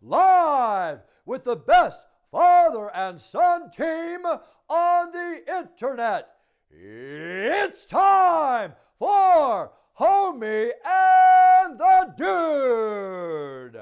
[0.00, 4.24] live with the best father and son team
[4.68, 6.28] on the internet.
[6.70, 13.80] It's time for Homie and the Dude.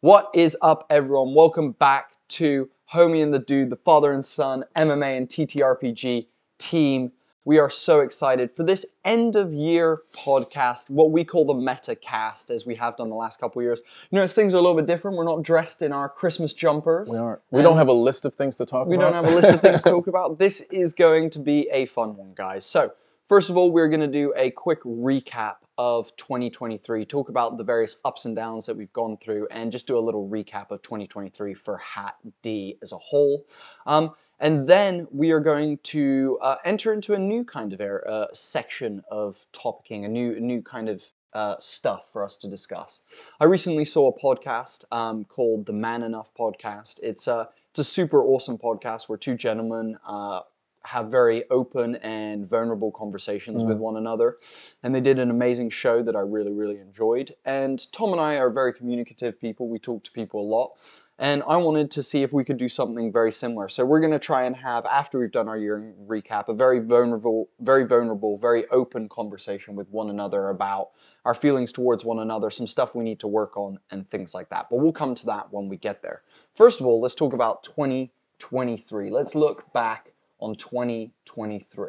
[0.00, 1.34] What is up, everyone?
[1.34, 6.26] Welcome back to Homie and the Dude, the father and son MMA and TTRPG
[6.58, 7.12] team.
[7.48, 11.96] We are so excited for this end of year podcast, what we call the meta
[11.96, 13.80] cast, as we have done the last couple of years.
[14.10, 15.16] You know, things are a little bit different.
[15.16, 17.08] We're not dressed in our Christmas jumpers.
[17.10, 17.40] We aren't.
[17.50, 19.14] We don't have a list of things to talk We about.
[19.14, 20.38] don't have a list of things to talk about.
[20.38, 22.66] This is going to be a fun one, guys.
[22.66, 22.92] So,
[23.24, 27.64] first of all, we're going to do a quick recap of 2023, talk about the
[27.64, 30.82] various ups and downs that we've gone through, and just do a little recap of
[30.82, 33.46] 2023 for Hat D as a whole.
[33.86, 34.10] Um,
[34.40, 38.26] and then we are going to uh, enter into a new kind of area, uh,
[38.32, 41.02] section of topicking, a new, a new kind of
[41.34, 43.02] uh, stuff for us to discuss.
[43.40, 47.00] I recently saw a podcast um, called the Man Enough Podcast.
[47.02, 50.40] It's a it's a super awesome podcast where two gentlemen uh,
[50.84, 54.38] have very open and vulnerable conversations with one another,
[54.82, 57.34] and they did an amazing show that I really really enjoyed.
[57.44, 59.68] And Tom and I are very communicative people.
[59.68, 60.78] We talk to people a lot.
[61.20, 63.68] And I wanted to see if we could do something very similar.
[63.68, 66.78] So we're going to try and have, after we've done our year recap, a very
[66.78, 70.90] vulnerable, very vulnerable, very open conversation with one another about
[71.24, 74.48] our feelings towards one another, some stuff we need to work on, and things like
[74.50, 74.68] that.
[74.70, 76.22] But we'll come to that when we get there.
[76.54, 79.10] First of all, let's talk about 2023.
[79.10, 81.84] Let's look back on 2023.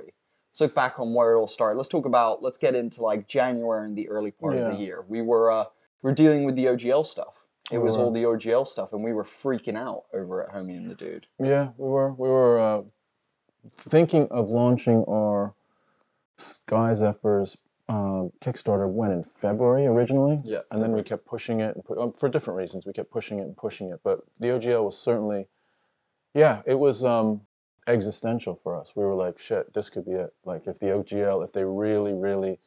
[0.51, 1.77] Let's look back on where it all started.
[1.77, 5.05] Let's talk about, let's get into like January and the early part of the year.
[5.07, 5.65] We were, uh,
[6.01, 7.38] we were dealing with the OGL stuff.
[7.71, 10.89] It was all the OGL stuff, and we were freaking out over at Homie and
[10.89, 11.27] the Dude.
[11.39, 12.13] Yeah, we were.
[12.13, 12.81] We were uh,
[13.77, 15.53] thinking of launching our
[16.37, 17.57] Sky Zephyrs
[17.89, 20.39] uh, Kickstarter when in February originally.
[20.43, 22.85] Yeah, And then we kept pushing it and pu- um, for different reasons.
[22.85, 23.99] We kept pushing it and pushing it.
[24.03, 25.47] But the OGL was certainly,
[26.33, 27.41] yeah, it was um,
[27.87, 28.93] existential for us.
[28.95, 30.33] We were like, shit, this could be it.
[30.45, 32.59] Like if the OGL, if they really, really,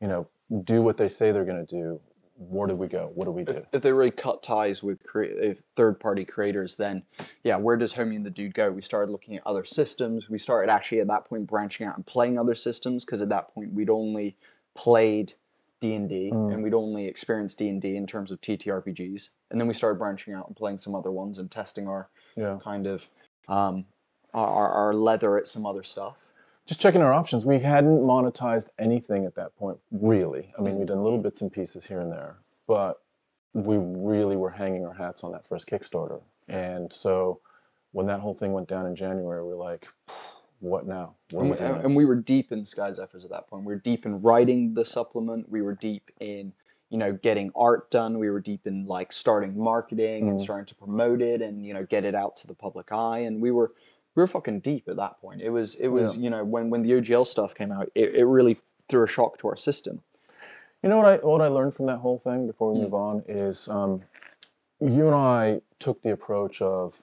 [0.00, 0.28] you know,
[0.64, 2.00] do what they say they're gonna do,
[2.36, 3.10] where do we go?
[3.14, 3.52] What do we do?
[3.52, 7.02] If, if they really cut ties with if third-party creators, then
[7.44, 8.70] yeah, where does Homie and the Dude go?
[8.70, 10.28] We started looking at other systems.
[10.28, 13.54] We started actually at that point branching out and playing other systems because at that
[13.54, 14.36] point we'd only
[14.74, 15.32] played
[15.80, 16.54] D and D Mm.
[16.54, 19.28] and we'd only experienced D and D in terms of TTRPGs.
[19.50, 22.58] And then we started branching out and playing some other ones and testing our Yeah.
[22.62, 23.06] kind of
[23.48, 23.84] um,
[24.32, 26.16] our our leather at some other stuff.
[26.66, 27.44] Just checking our options.
[27.44, 30.52] We hadn't monetized anything at that point, really.
[30.58, 32.36] I mean, we'd done little bits and pieces here and there,
[32.66, 33.00] but
[33.52, 36.20] we really were hanging our hats on that first Kickstarter.
[36.48, 37.40] And so
[37.92, 39.88] when that whole thing went down in January, we were like,
[40.60, 41.14] what now?
[41.30, 43.64] And we, and we were deep in Sky Zephyrs at that point.
[43.64, 45.48] We were deep in writing the supplement.
[45.50, 46.52] We were deep in,
[46.88, 48.18] you know, getting art done.
[48.18, 50.42] We were deep in like starting marketing and Mm.
[50.42, 53.18] starting to promote it and you know get it out to the public eye.
[53.20, 53.72] And we were
[54.14, 55.40] we were fucking deep at that point.
[55.42, 58.24] It was it was you know when when the OGL stuff came out, it, it
[58.24, 58.58] really
[58.88, 60.00] threw a shock to our system.
[60.82, 62.82] You know what I what I learned from that whole thing before we Mm.
[62.82, 64.02] move on is um,
[64.80, 67.00] you and I took the approach of,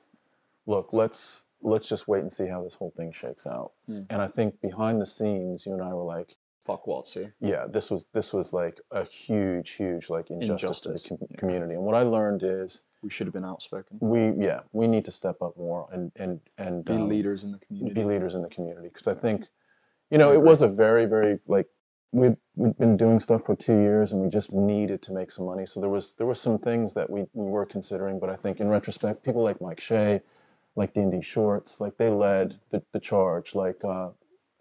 [0.68, 3.72] look, let's let's just wait and see how this whole thing shakes out.
[3.90, 4.06] Mm.
[4.10, 6.36] And I think behind the scenes, you and I were like,
[6.66, 7.32] Fuck WotC.
[7.40, 11.38] yeah, this was this was like a huge, huge like injustice, to the com- yeah.
[11.38, 11.74] community.
[11.74, 13.98] And what I learned is We should have been outspoken.
[14.00, 17.52] we yeah we need to step up more and and and Be um, leaders in
[17.52, 17.94] the community.
[18.00, 19.46] be leaders in the community because I think
[20.10, 21.68] you know it was a very very like
[22.12, 25.46] we'd, we'd been doing stuff for two years and we just needed to make some
[25.46, 28.36] money so there was there were some things that we, we were considering but I
[28.36, 30.22] think in retrospect people like Mike Shea
[30.76, 34.10] like D&D Shorts like they led the, the charge like uh,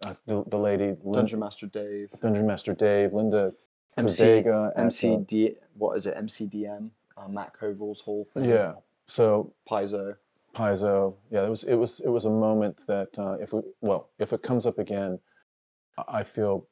[0.03, 2.09] uh, the, the lady Dungeon Master Dave.
[2.21, 3.53] Dungeon Master Dave Linda
[3.97, 4.23] MC
[4.77, 5.55] MCD.
[5.77, 6.15] What is it?
[6.15, 6.89] MCDM.
[7.17, 8.45] Uh, Matt Colville's whole thing.
[8.45, 8.73] yeah
[9.11, 10.15] so Paizo.
[10.53, 11.15] Paizo.
[11.31, 14.31] Yeah, it was it was it was a moment that uh, if we well if
[14.31, 15.19] it comes up again,
[15.97, 16.67] I I feel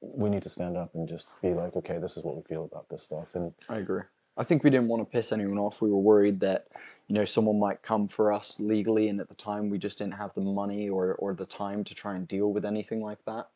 [0.00, 2.64] we need to stand up and just be like, okay, this is what we feel
[2.64, 4.02] about this stuff, and I agree.
[4.38, 5.80] I think we didn't want to piss anyone off.
[5.80, 6.66] We were worried that,
[7.08, 10.12] you know, someone might come for us legally, and at the time we just didn't
[10.12, 13.48] have the money or, or the time to try and deal with anything like that.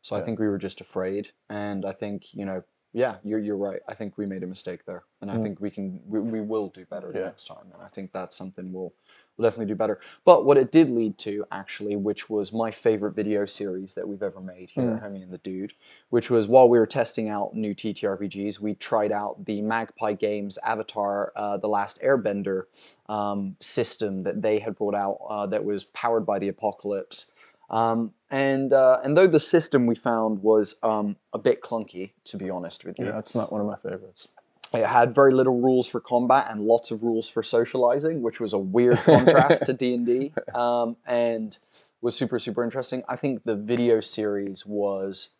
[0.00, 1.32] So I think we were just afraid.
[1.50, 2.62] And I think, you know,
[2.98, 3.80] yeah, you're, you're right.
[3.86, 5.04] I think we made a mistake there.
[5.20, 5.42] And I Mm.
[5.44, 7.26] think we can, we, we will do better Yeah.
[7.26, 7.70] next time.
[7.72, 8.92] And I think that's something we'll,
[9.36, 10.00] we'll definitely do better.
[10.24, 14.24] But what it did lead to, actually, which was my favorite video series that we've
[14.24, 15.74] ever made here at Homie and the Dude,
[16.10, 20.58] which was while we were testing out new TTRPGs, we tried out the Magpie Games
[20.64, 22.64] Avatar, uh, The Last Airbender
[23.08, 27.26] um, system that they had brought out uh, that was powered by the Apocalypse.
[27.70, 32.36] Um, and uh, and though the system we found was um, a bit clunky, to
[32.36, 34.28] be honest with you, yeah, it's not one of my favorites.
[34.74, 38.52] It had very little rules for combat and lots of rules for socializing, which was
[38.52, 41.56] a weird contrast to D and D, um, and
[42.02, 43.02] was super super interesting.
[43.08, 45.30] I think the video series was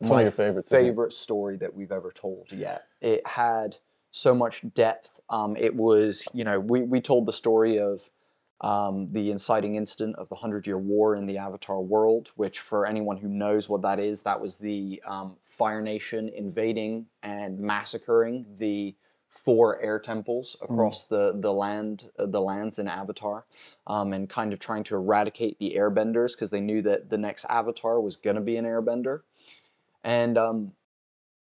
[0.00, 0.70] It's my of your favorites.
[0.70, 2.86] favorite story that we've ever told yet.
[3.02, 3.76] It had
[4.12, 5.20] so much depth.
[5.28, 8.08] Um, it was, you know, we, we told the story of
[8.60, 12.86] um, the inciting incident of the Hundred Year War in the Avatar world, which, for
[12.86, 18.44] anyone who knows what that is, that was the um, Fire Nation invading and massacring
[18.58, 18.94] the
[19.28, 23.46] four air temples across the the land uh, the lands in Avatar,
[23.86, 27.46] um, and kind of trying to eradicate the Airbenders because they knew that the next
[27.46, 29.20] Avatar was gonna be an Airbender,
[30.04, 30.72] and um,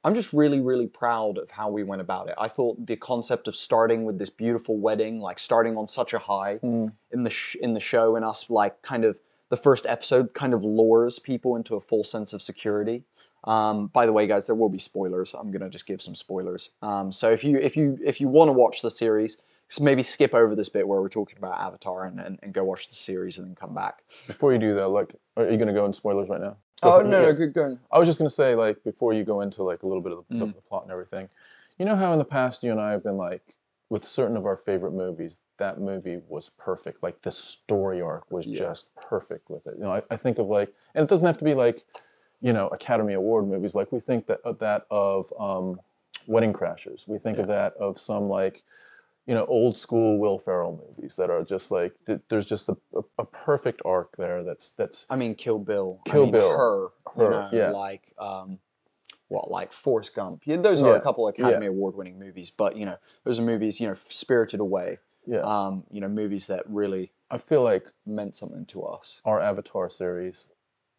[0.04, 2.34] I'm just really really proud of how we went about it.
[2.38, 6.18] I thought the concept of starting with this beautiful wedding, like starting on such a
[6.18, 6.92] high Mm.
[7.12, 9.18] in the sh- in the show, and us like kind of
[9.50, 13.04] the first episode kind of lures people into a full sense of security.
[13.44, 15.34] Um, by the way, guys, there will be spoilers.
[15.34, 16.70] I'm gonna just give some spoilers.
[16.82, 19.36] Um, so if you if you if you want to watch the series,
[19.80, 22.88] maybe skip over this bit where we're talking about Avatar and, and, and go watch
[22.88, 24.02] the series and then come back.
[24.26, 26.56] Before you do that, like, are you gonna go into spoilers right now?
[26.84, 27.78] Oh no, no, good going.
[27.90, 30.24] I was just gonna say, like, before you go into like a little bit of
[30.28, 30.54] the, Mm.
[30.54, 31.28] the plot and everything,
[31.78, 33.42] you know how in the past you and I have been like,
[33.90, 37.02] with certain of our favorite movies, that movie was perfect.
[37.02, 38.58] Like the story arc was Yeah.
[38.58, 39.74] just perfect with it.
[39.76, 41.84] You know, I, I think of like, and it doesn't have to be like,
[42.40, 43.74] you know, Academy Award movies.
[43.74, 45.80] Like we think that of that of um,
[46.26, 47.06] Wedding Crashers.
[47.06, 48.64] We think of that of some like,
[49.26, 52.76] you know, old school Will Ferrell movies that are just like th- there's just a,
[52.94, 54.42] a, a perfect arc there.
[54.44, 56.00] That's that's I mean, Kill Bill.
[56.06, 56.50] I Kill mean, Bill.
[56.50, 56.88] Her.
[57.16, 57.70] Her, You know, yeah.
[57.70, 58.58] Like um,
[59.28, 60.42] what, like Forrest Gump.
[60.44, 63.42] Yeah, those are Yeah, a couple of Academy Award-winning movies, but you know, those are
[63.42, 63.80] movies.
[63.80, 64.98] You know, Spirited Away.
[65.26, 65.40] yeah.
[65.40, 69.20] Um, you know, movies that really I feel like meant something to us.
[69.24, 70.48] our Avatar series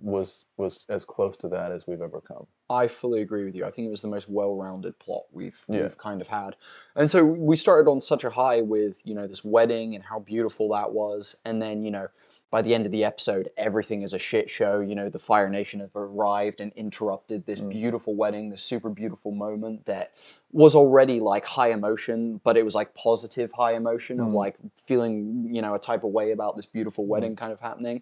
[0.02, 2.46] was was as close to that as we've ever come.
[2.70, 3.64] I fully agree with you.
[3.66, 5.84] I think it was the most well-rounded plot we've Yeah.
[5.84, 6.56] we've kind of had,
[6.96, 10.20] and so we started on such a high with you know this wedding and how
[10.20, 12.08] beautiful that was, and then you know
[12.52, 14.80] by the end of the episode everything is a shit show.
[14.80, 17.70] You know the Fire Nation have arrived and interrupted this Mm.
[17.70, 20.12] beautiful wedding, this super beautiful moment that
[20.52, 24.34] was already like high emotion, but it was like positive high emotion of Mm.
[24.34, 28.02] like feeling you know a type of way about this beautiful wedding kind of happening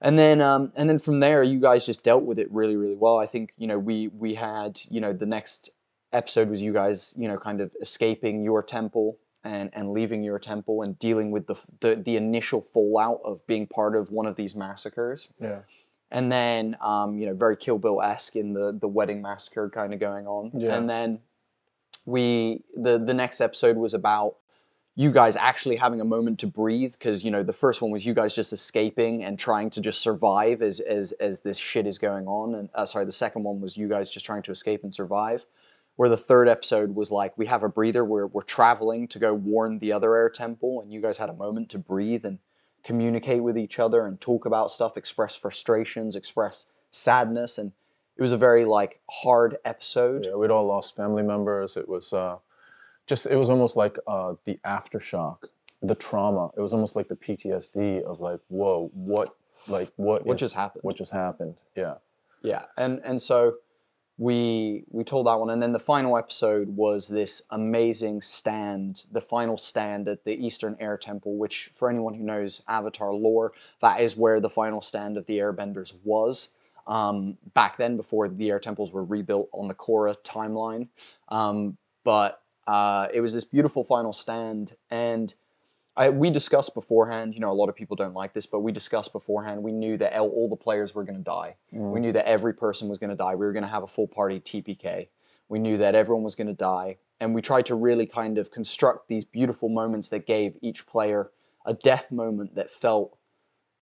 [0.00, 2.94] and then um, and then from there you guys just dealt with it really really
[2.96, 5.70] well i think you know we we had you know the next
[6.12, 10.38] episode was you guys you know kind of escaping your temple and and leaving your
[10.38, 14.36] temple and dealing with the the, the initial fallout of being part of one of
[14.36, 15.60] these massacres Yeah.
[16.10, 19.92] and then um, you know very Kill Bill esque in the the wedding massacre kind
[19.94, 20.50] of going on.
[20.54, 20.74] Yeah.
[20.76, 21.20] And then
[22.04, 24.36] we the the next episode was about
[24.98, 28.04] you guys actually having a moment to breathe because you know the first one was
[28.04, 31.98] you guys just escaping and trying to just survive as as as this shit is
[31.98, 34.82] going on and uh, sorry the second one was you guys just trying to escape
[34.82, 35.46] and survive
[35.96, 39.34] where the third episode was like we have a breather we're, we're traveling to go
[39.34, 42.38] warn the other air temple and you guys had a moment to breathe and
[42.82, 47.70] communicate with each other and talk about stuff express frustrations express sadness and
[48.16, 51.76] it was a very like hard episode Yeah, we'd all lost family members.
[51.76, 52.38] It was uh,
[53.06, 55.38] just, it was almost like uh, the aftershock,
[55.82, 56.50] the trauma.
[56.56, 59.36] It was almost like the PTSD of like, whoa, what,
[59.68, 61.54] like, what, what is- just happened what just happened?
[61.74, 61.94] Yeah.
[62.42, 63.54] Yeah, and and so
[64.18, 69.20] we we told that one, and then the final episode was this amazing stand, the
[69.20, 74.00] final stand at the Eastern Air Temple, which for anyone who knows Avatar lore, that
[74.00, 76.50] is where the final stand of the Airbenders was.
[76.86, 80.88] Um, back then, before the air temples were rebuilt on the Korra timeline,
[81.30, 85.32] um, but uh, it was this beautiful final stand, and
[85.96, 87.34] I, we discussed beforehand.
[87.34, 89.62] You know, a lot of people don't like this, but we discussed beforehand.
[89.62, 91.56] We knew that all all the players were going to die.
[91.72, 93.34] We knew that every person was going to die.
[93.34, 95.08] We were going to have a full party TPK.
[95.48, 96.98] We knew that everyone was going to die.
[97.20, 101.30] And we tried to really kind of construct these beautiful moments that gave each player
[101.64, 103.16] a death moment that felt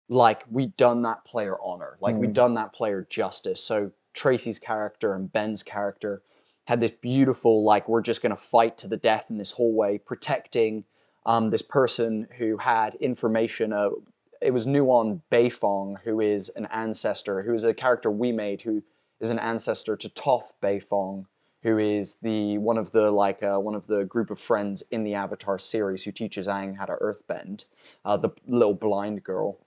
[0.09, 2.33] like we'd done that player honor, like we'd Mm.
[2.33, 3.63] done that player justice.
[3.63, 6.21] So Tracy's character and Ben's character
[6.65, 9.97] had this beautiful, like, we're just going to fight to the death in this hallway,
[9.97, 10.85] protecting
[11.25, 13.73] um, this person who had information.
[13.73, 13.89] Uh,
[14.41, 18.83] it was Nuon Beifong, who is an ancestor, who is a character we made, who
[19.19, 21.25] is an ancestor to Toph Beifong,
[21.63, 25.03] who is the one of the like uh, one of the group of friends in
[25.05, 27.63] the Avatar series who teaches Aang how to earthbend,
[28.03, 29.57] uh, the little blind girl,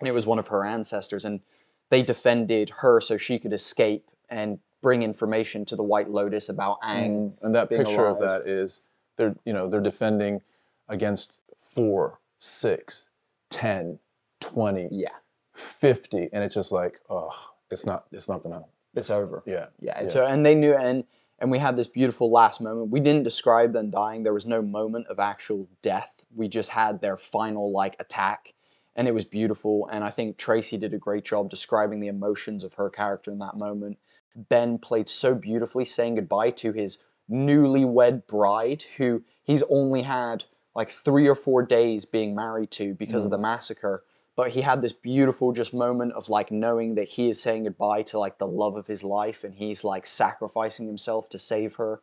[0.00, 1.40] and it was one of her ancestors, and
[1.88, 6.80] they defended her so she could escape and bring information to the White Lotus about
[6.82, 7.10] Aang.
[7.10, 8.80] Mm, and that being picture of that is
[9.16, 10.40] they're you know they're defending
[10.88, 13.08] against four six
[13.50, 13.98] 10
[14.40, 15.08] 20 Yeah,
[15.54, 17.30] 50 and it's just like oh
[17.70, 18.62] it's not it's not gonna
[18.94, 19.42] it's over.
[19.46, 20.12] yeah Yeah, and Yeah.
[20.12, 21.04] so and they knew and
[21.38, 22.90] and we had this beautiful last moment.
[22.90, 24.22] We didn't describe them dying.
[24.22, 26.12] There was no moment of actual death.
[26.36, 28.52] We just had their final like attack,
[28.94, 29.88] and it was beautiful.
[29.90, 33.38] And I think Tracy did a great job describing the emotions of her character in
[33.38, 33.98] that moment.
[34.34, 40.44] Ben played so beautifully, saying goodbye to his newlywed bride, who he's only had
[40.74, 44.04] like three or four days being married to because of the massacre.
[44.36, 48.02] But he had this beautiful just moment of like knowing that he is saying goodbye
[48.04, 52.00] to like the love of his life and he's like sacrificing himself to save her.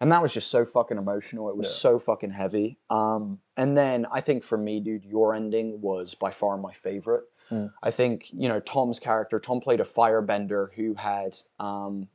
[0.00, 1.48] And that was just so fucking emotional.
[1.50, 1.72] It was Yeah.
[1.72, 2.78] so fucking heavy.
[2.88, 7.24] Um, and then I think for me, dude, your ending was by far my favorite.
[7.50, 7.72] Mm.
[7.82, 12.08] I think, you know, Tom's character, Tom played a firebender who had um,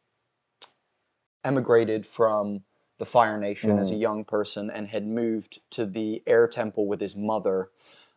[1.43, 2.63] emigrated from
[2.97, 7.01] the Fire Nation as a young person and had moved to the Air Temple with
[7.01, 7.71] his mother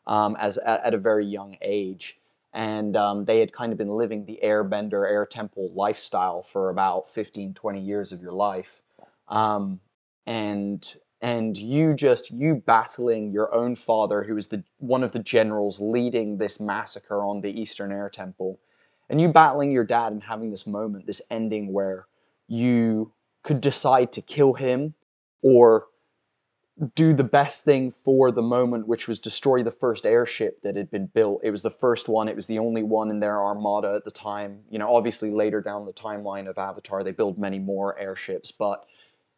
[0.06, 2.20] um, as at, at a very young age.
[2.52, 7.08] And um, they had kind of been living the Airbender, Air Temple lifestyle for about
[7.08, 8.82] 15, 20 years of your life.
[9.28, 9.80] Um,
[10.26, 15.18] and and you just you battling your own father, who is the one of the
[15.18, 18.60] generals leading this massacre on the Eastern Air Temple,
[19.08, 22.08] and you battling your dad and having this moment, this ending where
[22.46, 23.10] you
[23.42, 24.92] could decide to kill him
[25.40, 25.86] or
[26.94, 30.90] do the best thing for the moment, which was destroy the first airship that had
[30.90, 31.40] been built.
[31.42, 34.10] It was the first one, it was the only one in their armada at the
[34.10, 34.60] time.
[34.68, 38.84] You know, obviously later down the timeline of Avatar, they build many more airships, but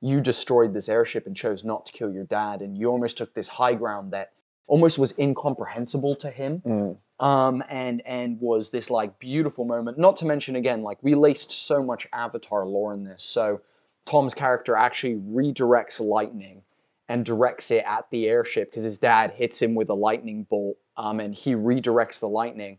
[0.01, 3.35] you destroyed this airship and chose not to kill your dad, and you almost took
[3.35, 4.33] this high ground that
[4.67, 6.97] almost was incomprehensible to him Mm.
[7.21, 9.99] um, and and was this like beautiful moment.
[9.99, 13.23] Not to mention again, like we laced so much Avatar lore in this.
[13.25, 13.61] So
[14.07, 16.63] Tom's character actually redirects lightning
[17.09, 20.77] and directs it at the airship because his dad hits him with a lightning bolt,
[20.97, 22.79] um, and he redirects the lightning.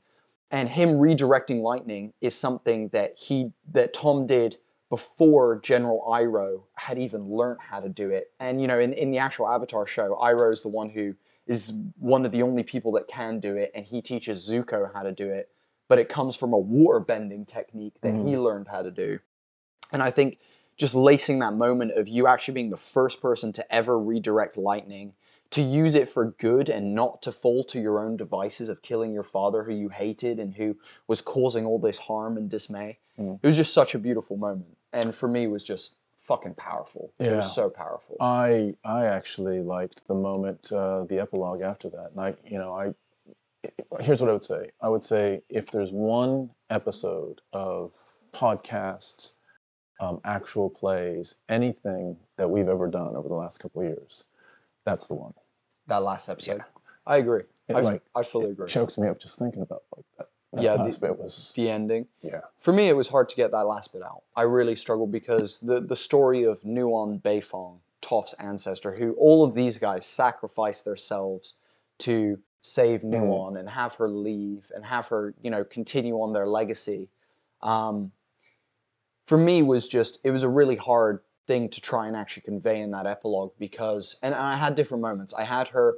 [0.51, 4.57] And him redirecting lightning is something that he that Tom did
[4.89, 8.32] before General Iroh had even learned how to do it.
[8.39, 11.15] And you know, in, in the actual Avatar show, Iroh is the one who
[11.46, 15.03] is one of the only people that can do it, and he teaches Zuko how
[15.03, 15.50] to do it.
[15.89, 19.20] But it comes from a water bending technique that he learned how to do.
[19.94, 20.39] And I think
[20.75, 25.13] just lacing that moment of you actually being the first person to ever redirect lightning,
[25.51, 29.13] to use it for good and not to fall to your own devices of killing
[29.13, 30.75] your father who you hated and who
[31.08, 33.00] was causing all this harm and dismay.
[33.17, 33.39] Mm.
[33.41, 34.76] It was just such a beautiful moment.
[34.94, 37.13] And for me, it was just fucking powerful.
[37.20, 38.17] It was so powerful.
[38.20, 42.12] I I actually liked the moment, uh, the epilogue after that.
[42.12, 42.94] And I, you know, I
[44.00, 44.72] here's what I would say.
[44.82, 47.91] I would say if there's one episode of
[48.34, 49.34] podcasts,
[50.00, 54.24] um, actual plays, anything that we've ever done over the last couple of years,
[54.86, 55.34] that's the one.
[55.88, 56.62] that last episode.
[57.06, 57.44] I agree.
[57.67, 58.67] It, I, like, I fully agree.
[58.67, 60.29] Chokes me up just thinking about like that.
[60.54, 62.08] That Yeah, the- bit was The ending.
[62.22, 62.42] yeah.
[62.58, 64.24] For me, it was hard to get that last bit out.
[64.36, 69.54] I really struggled because the, the story of Nuon Beifong, Toph's ancestor, who all of
[69.54, 71.56] these guys sacrificed themselves
[72.00, 76.48] to save Nuon and have her leave and have her, you know, continue on their
[76.48, 77.10] legacy.
[77.62, 78.12] Um,
[79.25, 82.82] for me, was just it was a really hard thing to try and actually convey
[82.82, 85.34] in that epilogue because, and I had different moments.
[85.34, 85.96] I had her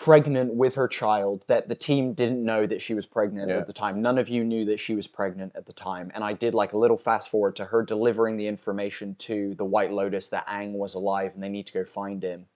[0.00, 3.58] pregnant with her child that the team didn't know that she was pregnant Yeah.
[3.58, 4.00] at the time.
[4.00, 6.10] None of you knew that she was pregnant at the time.
[6.14, 9.64] And I did like a little fast forward to her delivering the information to the
[9.66, 12.46] White Lotus that Aang was alive and they need to go find him.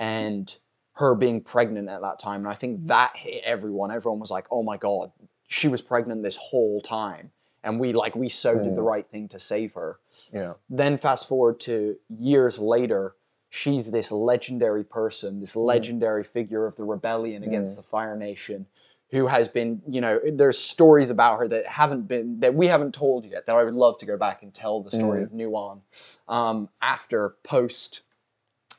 [0.00, 0.52] And
[0.94, 2.40] her being pregnant at that time.
[2.40, 3.92] And I think that hit everyone.
[3.92, 5.12] Everyone was like, oh my God,
[5.46, 7.30] she was pregnant this whole time.
[7.62, 8.86] And we like we so did the Mm.
[8.90, 10.00] right thing to save her
[10.32, 10.54] Yeah.
[10.68, 13.14] then fast forward to years later
[13.50, 18.66] she's this legendary person this legendary figure of the rebellion against the fire nation
[19.10, 22.92] who has been you know there's stories about her that haven't been that we haven't
[22.94, 25.80] told yet that i would love to go back and tell the story of nuon
[26.28, 28.02] um, after post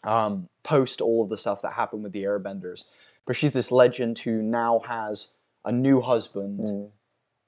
[0.03, 2.83] um, post all of the stuff that happened with the airbenders.
[3.25, 5.33] But she's this legend who now has
[5.65, 6.91] a new husband Mm.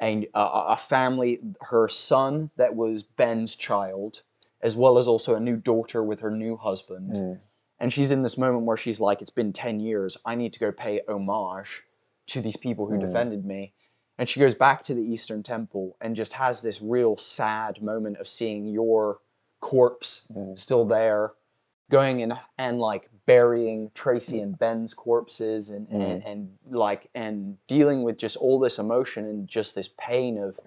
[0.01, 0.39] and a
[0.73, 4.23] a family, her son that was Ben's child,
[4.61, 7.11] as well as also a new daughter with her new husband.
[7.15, 7.39] Mm.
[7.79, 10.17] And she's in this moment where she's like, It's been 10 years.
[10.25, 11.83] I need to go pay homage
[12.27, 13.01] to these people who Mm.
[13.01, 13.73] defended me.
[14.17, 18.17] And she goes back to the Eastern Temple and just has this real sad moment
[18.17, 19.19] of seeing your
[19.61, 20.59] corpse Mm.
[20.59, 21.33] still there,
[21.89, 28.03] going and and like burying Tracy and Ben's corpses and, and and like and dealing
[28.03, 30.59] with just all this emotion and just this pain of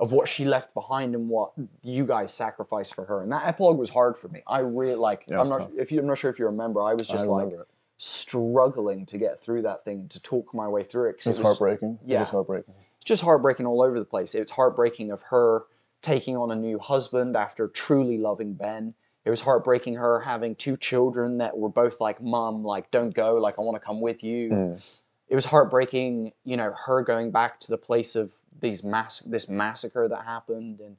[0.00, 1.52] of what she left behind and what
[1.82, 3.22] you guys sacrificed for her.
[3.22, 4.42] And that epilogue was hard for me.
[4.46, 5.70] I really like Yeah, I'm not tough.
[5.76, 7.52] if you I'm not sure if you remember, I was I just like
[7.98, 11.38] struggling to get through that thing to talk my way through It was it was
[11.40, 11.98] heartbreaking.
[12.06, 12.20] It yeah.
[12.20, 12.74] was heartbreaking.
[12.96, 14.34] it's just heartbreaking all over the place.
[14.34, 15.64] It's heartbreaking of her
[16.00, 18.94] taking on a new husband after truly loving Ben.
[19.24, 23.34] It was heartbreaking her having two children that were both like, "Mom, like don't go,
[23.34, 24.88] like I want to come with you." Mm.
[25.26, 29.48] It was heartbreaking, you know, her going back to the place of these mass this
[29.48, 30.96] massacre that happened, and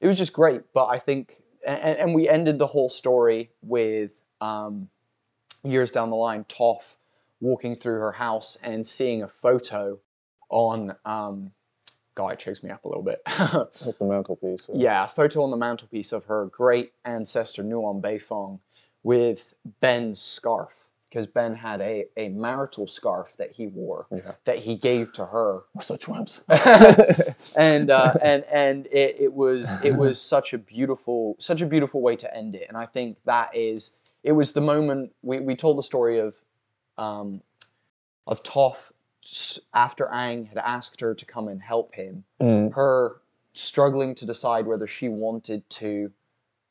[0.00, 0.62] it was just great.
[0.72, 4.88] But I think, and, and we ended the whole story with um,
[5.62, 6.96] years down the line, Toph
[7.40, 9.98] walking through her house and seeing a photo
[10.50, 10.94] on.
[11.04, 11.52] Um,
[12.14, 13.20] God, it chokes me up a little bit.
[13.28, 14.70] The mantelpiece.
[14.72, 18.58] yeah, a photo on the mantelpiece of her great ancestor Nuon Beifong
[19.02, 24.32] with Ben's scarf because Ben had a, a marital scarf that he wore Yeah.
[24.44, 26.42] that he gave to her We're such wimps.
[27.56, 32.00] and uh, and and it, it was it was such a beautiful such a beautiful
[32.02, 35.54] way to end it and i think that is it was the moment we, we
[35.54, 36.34] told the story of
[36.98, 37.40] um,
[38.26, 38.90] of Toph
[39.74, 42.72] after Aang had asked her to come and help him Mm.
[42.74, 43.20] her
[43.54, 46.12] struggling to decide whether she wanted to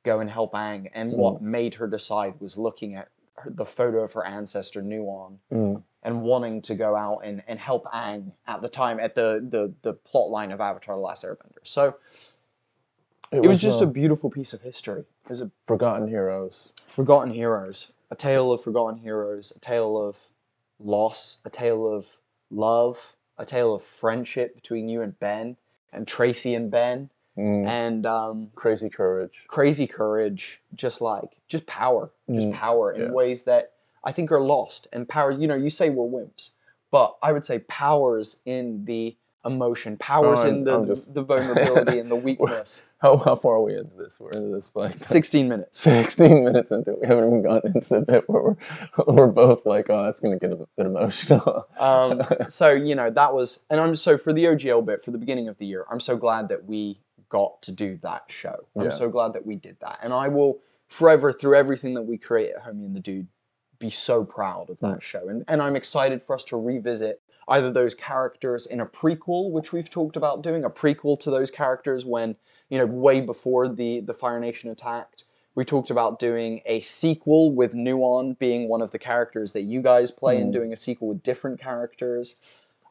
[0.04, 3.12] go and help Aang, and what made her decide was looking at her,
[3.48, 5.84] the photo of her ancestor Nuon Mm.
[6.04, 9.74] and wanting to go out and, and help Aang at the time at the, the
[9.82, 11.64] the plot line of Avatar: The Last Airbender.
[11.64, 11.96] So
[13.32, 15.02] it, was, just uh, a beautiful piece of history.
[15.02, 16.72] It was a forgotten heroes.
[16.88, 20.18] forgotten heroes, a tale of forgotten heroes, a tale of
[20.80, 22.18] loss, a tale of
[22.52, 25.58] love, a tale of friendship between you and Ben
[25.92, 27.68] and Tracy and Ben, Mm.
[27.68, 29.44] and um, Crazy courage.
[29.48, 33.12] crazy courage, just like just power, just Mm, power in yeah.
[33.12, 33.74] ways that
[34.06, 34.88] I think are lost.
[34.94, 36.52] And power, you know, you say we're wimps,
[36.92, 42.00] but I would say powers in the emotion, powers I'm- in the just- the vulnerability
[42.00, 42.84] and the weakness.
[43.00, 44.20] How, how far are we into this?
[44.20, 45.80] We're into this like Sixteen minutes.
[45.82, 47.02] 16 minutes into it.
[47.02, 48.56] We haven't even gotten into the bit where we're,
[49.14, 51.68] we're both like, oh, that's going to get a bit emotional.
[51.78, 55.18] Um, so you know that was, and I'm so for the OGL bit for the
[55.20, 55.86] beginning of the year.
[55.92, 58.66] I'm so glad that we got to do that show.
[58.76, 58.90] I'm Yeah.
[58.90, 62.54] so glad that we did that, and I will forever through everything that we create
[62.56, 63.28] at Homie and the Dude
[63.80, 65.02] be so proud of that Mm.
[65.02, 69.52] show, and and I'm excited for us to revisit either those characters in a prequel,
[69.52, 72.36] which we've talked about doing a prequel to those characters when
[72.70, 75.26] you know way before the the Fire Nation attacked.
[75.56, 79.82] We talked about doing a sequel with Nuon being one of the characters that you
[79.82, 80.54] guys play, and Mm.
[80.54, 82.36] doing a sequel with different characters.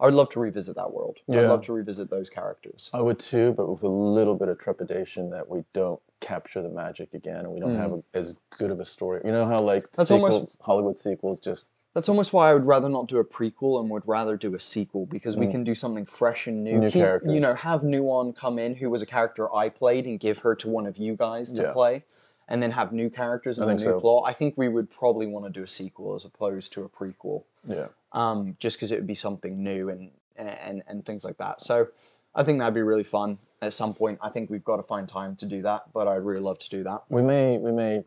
[0.01, 1.19] I would love to revisit that world.
[1.31, 2.91] I'd love to revisit those characters.
[2.93, 6.69] I would too, but with a little bit of trepidation that we don't capture the
[6.69, 7.79] magic again and we don't Mm.
[7.79, 9.21] have a, as good of a story.
[9.25, 12.67] You know how like That's sequel, almost- Hollywood sequels just That's almost why I would
[12.67, 15.51] rather not do a prequel and would rather do a sequel because we Mm.
[15.53, 16.79] can do something fresh and new.
[16.79, 17.33] New Keep- characters.
[17.33, 20.57] You know, have Nuon come in, who was a character I played, and give her
[20.57, 21.73] to one of you guys to Yeah.
[21.73, 22.03] play,
[22.49, 24.01] and then have new characters and a new so.
[24.01, 24.25] plot.
[24.27, 27.45] I think we would probably want to do a sequel as opposed to a prequel,
[27.65, 27.87] yeah.
[28.15, 31.61] Um, just because it would be something new and, and and things like that.
[31.61, 31.89] So
[32.35, 34.19] I think that'd be really fun at some point.
[34.23, 36.69] I think we've got to find time to do that, but I'd really love to
[36.71, 37.03] do that.
[37.11, 38.03] We may we may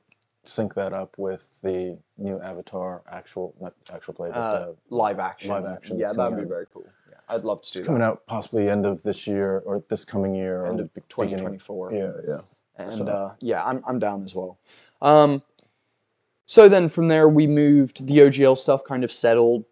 [0.45, 5.19] sync that up with the new Avatar actual not actual play, but Uh, the live
[5.19, 5.49] action.
[5.51, 6.47] live action Yeah, that'd be out.
[6.47, 6.85] very cool.
[7.09, 8.05] Yeah, I'd love to do coming that.
[8.07, 11.91] out possibly end of this year or this coming year End of 2024.
[11.93, 12.41] Yeah, yeah.
[12.77, 14.57] and So- uh, yeah, I'm I'm down as well.
[15.01, 15.41] Um,
[16.45, 18.05] so then from there we moved.
[18.07, 19.65] The OGL stuff kind of settled.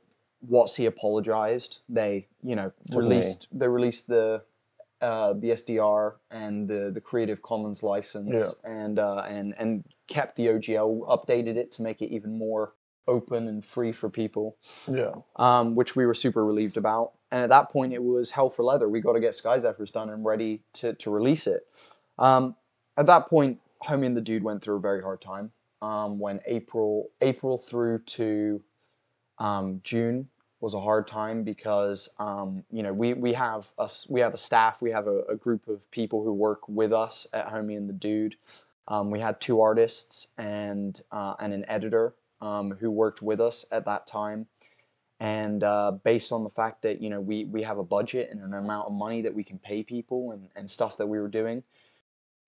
[0.49, 1.79] WotC apologized.
[1.89, 4.41] They you know released they released the
[5.01, 10.47] uh, the SDR and the the Creative Commons license and uh, and and kept the
[10.47, 12.73] OGL updated it to make it even more
[13.07, 14.57] open and free for people
[14.91, 15.11] Yeah.
[15.35, 17.11] um, which we were super relieved about.
[17.31, 18.89] And at that point, it was hell for leather.
[18.89, 21.67] We got to get Sky Zephyrs done and ready to, to release it.
[22.17, 22.55] Um,
[22.97, 25.51] at that point, Homie and the Dude went through a very hard time.
[25.83, 28.63] Um, when April April through to
[29.37, 30.29] um, June
[30.65, 34.37] was a hard time because um, you know we we have us we have a
[34.37, 37.87] staff we have a, a group of people who work with us at Homie and
[37.87, 38.35] the Dude.
[38.87, 43.63] Um, we had two artists and uh, and an editor um, who worked with us
[43.71, 44.47] at that time.
[45.19, 48.41] And uh, based on the fact that you know we we have a budget and
[48.41, 51.27] an amount of money that we can pay people and, and stuff that we were
[51.27, 51.61] doing,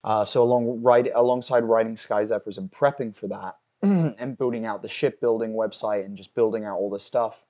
[0.04, 4.82] uh, so along right alongside writing Sky Zephyrs and prepping for that and building out
[4.82, 7.46] the shipbuilding website and just building out all this stuff,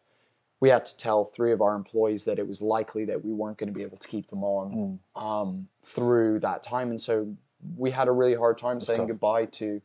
[0.59, 3.57] we had to tell three of our employees that it was likely that we weren't
[3.57, 5.21] going to be able to keep them on Mm.
[5.21, 7.27] um, through that time, and so
[7.75, 9.07] we had a really hard time That's saying tough.
[9.09, 9.81] goodbye to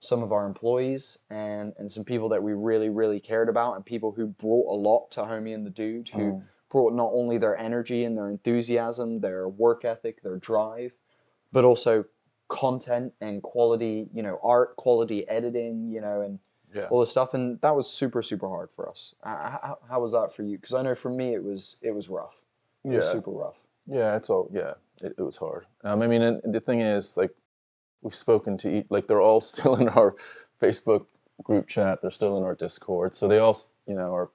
[0.00, 3.84] some of our employees and and some people that we really really cared about and
[3.84, 6.42] people who brought a lot to Homie and the Dude who Mm.
[6.70, 10.92] brought not only their energy and their enthusiasm, their work ethic, their drive,
[11.50, 12.04] but also
[12.48, 16.38] content and quality, you know, art, quality editing, you know, and
[16.74, 16.86] Yeah.
[16.90, 17.34] all this stuff.
[17.34, 19.14] And that was super, super hard for us.
[19.24, 20.56] How, how was that for you?
[20.58, 22.42] Because I know for me it was it was rough.
[22.84, 22.96] It Yeah.
[22.98, 23.56] was super rough.
[23.86, 24.74] Yeah, it's all yeah.
[25.00, 25.66] it, it was hard.
[25.84, 27.30] Um, I mean, and the thing is, like,
[28.02, 30.14] we've spoken to each, like, they're all still in our
[30.60, 31.06] Facebook
[31.42, 32.00] group chat.
[32.02, 34.30] They're still in our Discord, so they all, you know, are.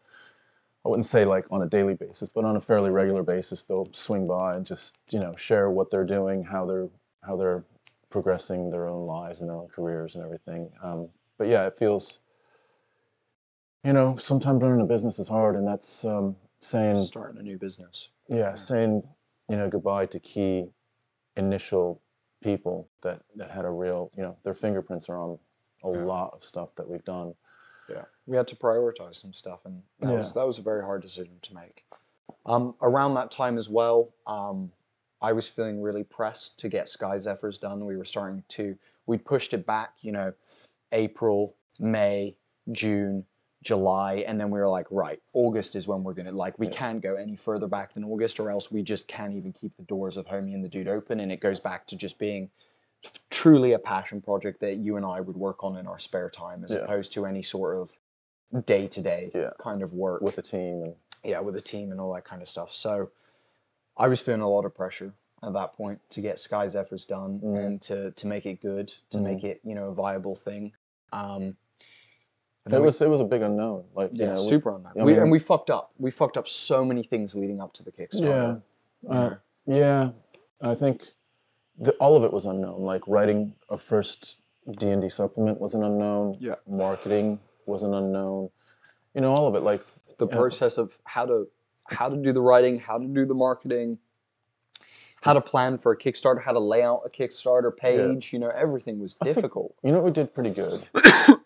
[0.85, 3.85] I wouldn't say like on a daily basis, but on a fairly regular basis, they'll
[3.93, 6.89] swing by and just, you know, share what they're doing, how they're
[7.21, 7.63] how they're
[8.09, 10.69] progressing their own lives and their own careers and everything.
[10.83, 12.19] Um, but yeah, it feels.
[13.83, 17.57] You know, sometimes running a business is hard, and that's um, saying Starting a new
[17.57, 18.09] business.
[18.29, 19.03] yeah, saying
[19.49, 20.65] you know goodbye to key
[21.35, 22.01] initial
[22.41, 25.37] people that that had a real you know their fingerprints are on
[25.83, 26.05] a Yeah.
[26.05, 27.33] lot of stuff that we've done.
[27.89, 31.01] Yeah, we had to prioritize some stuff, and that was that was a very hard
[31.01, 31.83] decision to make.
[32.45, 34.71] Um, around that time as well, um,
[35.21, 37.85] I was feeling really pressed to get Sky Zephyrs done.
[37.85, 40.33] We were starting to we'd pushed it back, you know,
[40.93, 42.37] April, May,
[42.71, 43.25] June,
[43.63, 46.73] July, and then we were like, right, August is when we're gonna like we Yeah.
[46.73, 49.83] can't go any further back than August, or else we just can't even keep the
[49.83, 52.51] doors of Homie and the Dude open, and it goes back to just being
[53.05, 56.29] f- truly a passion project that you and I would work on in our spare
[56.29, 56.79] time, as Yeah.
[56.79, 57.97] opposed to any sort of
[58.65, 61.99] day to day kind of work with a team and yeah, with a team and
[62.01, 62.71] all that kind of stuff.
[62.75, 63.09] So
[63.97, 67.39] I was feeling a lot of pressure at that point to get Sky Zephyrs done
[67.39, 67.65] Mhm.
[67.65, 69.23] and to to make it good, to Mhm.
[69.23, 70.73] make it you know a viable thing.
[71.13, 71.55] Um,
[72.65, 73.83] and it then we- was it was a big unknown.
[73.95, 74.99] Like you yeah, know, super that.
[75.01, 75.91] I we, and we fucked up.
[75.97, 78.61] We fucked up so many things leading up to the Kickstarter.
[79.03, 80.09] Yeah, uh, yeah.
[80.61, 81.03] I think
[81.79, 82.81] the, all of it was unknown.
[82.83, 84.37] Like writing a first
[84.77, 86.37] D and D supplement was an unknown.
[86.39, 86.55] Yeah.
[86.67, 88.49] Marketing was an unknown.
[89.13, 89.61] You know, all of it.
[89.63, 89.81] Like
[90.17, 90.35] the Yeah.
[90.35, 91.47] process of how to
[91.87, 93.97] how to do the writing, how to do the marketing,
[95.21, 98.31] how to plan for a Kickstarter, how to lay out a Kickstarter page.
[98.31, 99.75] You know, everything was I think- difficult.
[99.83, 100.81] you know, what we did pretty good.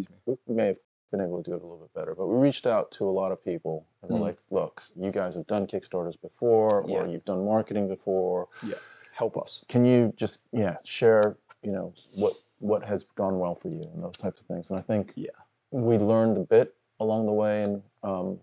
[0.00, 0.36] Excuse me.
[0.46, 0.78] we may have
[1.10, 3.10] been able to do it a little bit better, but we reached out to a
[3.10, 4.22] lot of people and we're Mm.
[4.22, 7.02] like, look, you guys have done Kickstarters before, Yeah.
[7.02, 8.48] or you've done marketing before.
[8.62, 8.76] Yeah,
[9.10, 9.64] help us.
[9.68, 14.00] Can you just, yeah, share, you know, what what has gone well for you and
[14.04, 14.70] those types of things?
[14.70, 15.30] And I think Yeah.
[15.72, 18.38] we learned a bit along the way, and um,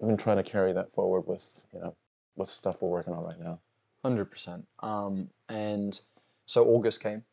[0.00, 1.94] we've been trying to carry that forward with, you know,
[2.34, 3.60] with stuff we're working on right now.
[4.04, 4.66] Hundred percent.
[4.80, 5.98] Um, and
[6.46, 7.24] so August came.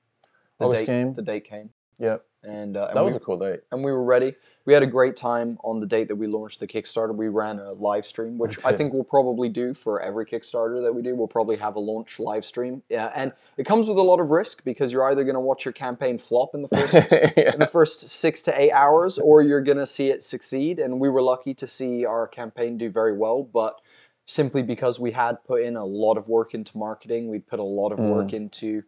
[0.59, 1.13] The August date, came.
[1.15, 3.61] The date came, Yep, and uh, and that we, was a cool date.
[3.71, 4.33] and we were ready.
[4.65, 7.15] We had a great time on the date that we launched the Kickstarter.
[7.15, 10.93] We ran a live stream, which I think we'll probably do for every Kickstarter that
[10.93, 11.15] we do.
[11.15, 12.81] We'll probably have a launch live stream.
[12.89, 15.65] Yeah, and it comes with a lot of risk because you're either going to watch
[15.65, 16.93] your campaign flop in the first
[17.37, 20.79] in the first six to eight hours, or you're gonna see it succeed.
[20.79, 23.79] And we were lucky to see our campaign do very well, but
[24.25, 27.63] simply because we had put in a lot of work into marketing, we'd put a
[27.63, 28.81] lot of work into,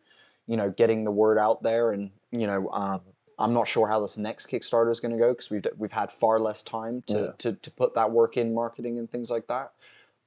[0.47, 1.91] you know, getting the word out there.
[1.91, 3.01] And you know, um,
[3.39, 6.39] I'm not sure how this next Kickstarter is gonna go because we've we've had far
[6.39, 7.31] less time to, Yeah.
[7.39, 9.71] to to put that work in marketing and things like that.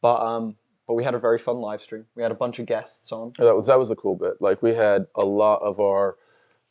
[0.01, 2.07] But um, but we had a very fun live stream.
[2.15, 3.33] We had a bunch of guests on.
[3.39, 4.41] That was that was a cool bit.
[4.41, 6.17] Like we had a lot of our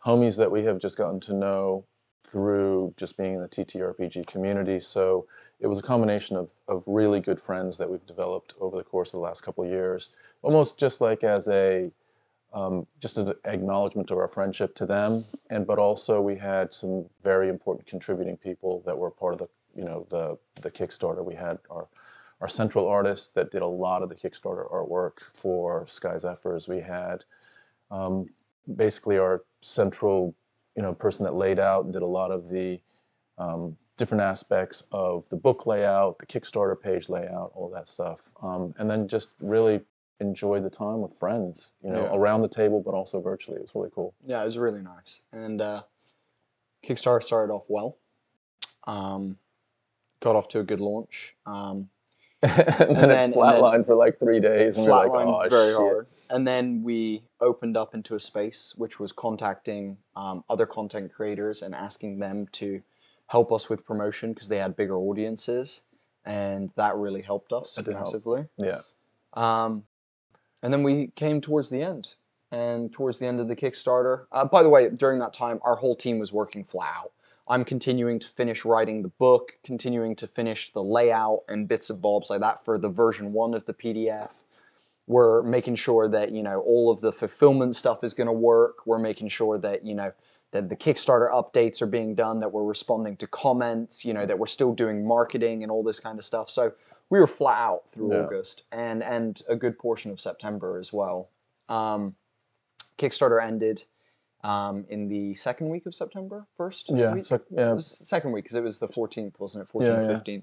[0.06, 1.84] homies that we have just gotten to know
[2.24, 4.80] through just being in the TTRPG community.
[4.80, 5.26] So
[5.60, 9.10] it was a combination of of really good friends that we've developed over the course
[9.10, 10.12] of the last couple of years.
[10.42, 11.92] Almost just like as a
[12.54, 17.06] um, just an acknowledgement of our friendship to them, and but also we had some
[17.24, 21.24] very important contributing people that were part of the you know the the Kickstarter.
[21.24, 21.88] We had our
[22.42, 26.68] our central artist that did a lot of the Kickstarter artwork for Sky Zephyrs.
[26.68, 27.24] We had
[27.90, 28.28] um,
[28.76, 30.36] basically our central,
[30.76, 32.80] you know, person that laid out and did a lot of the
[33.38, 38.74] um, different aspects of the book layout, the Kickstarter page layout, all that stuff, um,
[38.78, 39.82] and then just really
[40.20, 42.16] enjoyed the time with friends, you know, Yeah.
[42.16, 43.58] around the table, but also virtually.
[43.58, 44.14] It was really cool.
[44.26, 45.22] Yeah, it was really nice.
[45.32, 45.84] And uh,
[46.86, 47.98] Kickstarter started off well.
[48.86, 49.38] Um,
[50.20, 51.36] got off to a good launch.
[51.46, 51.90] Um,
[52.44, 55.70] and then, then- it flatlined for like three days, and we like, flatlined oh, very
[55.72, 55.78] shit.
[55.78, 56.08] hard.
[56.30, 61.62] And then we opened up into a space which was contacting um, other content creators
[61.62, 62.82] and asking them to
[63.28, 65.82] help us with promotion because they had bigger audiences.
[66.26, 68.00] And that really helped us did help.
[68.00, 68.46] massively.
[68.58, 68.82] Yeah.
[69.34, 69.84] Um,
[70.68, 72.16] and then we came towards the end.
[72.52, 75.78] And towards the end of the Kickstarter, uh, by the way, during that time, our
[75.78, 77.12] whole team was working flat out.
[77.48, 82.02] I'm continuing to finish writing the book, continuing to finish the layout and bits and
[82.02, 84.34] bobs like that for the version one of the PDF.
[85.08, 88.86] We're making sure that you know all of the fulfillment stuff is going to work.
[88.86, 90.12] We're making sure that you know
[90.52, 94.38] that the Kickstarter updates are being done, that we're responding to comments, you know, that
[94.38, 96.50] we're still doing marketing and all this kind of stuff.
[96.50, 96.74] So
[97.10, 98.24] we were flat out through Yeah.
[98.24, 101.30] August and and a good portion of September as well.
[101.70, 102.16] Um,
[102.98, 103.84] Kickstarter ended
[104.44, 107.26] um, in the second week of September, first Yeah, week?
[107.26, 107.72] sec- yeah.
[107.72, 109.72] It was second week because it was the 14th, wasn't it?
[109.74, 110.42] 14th, yeah.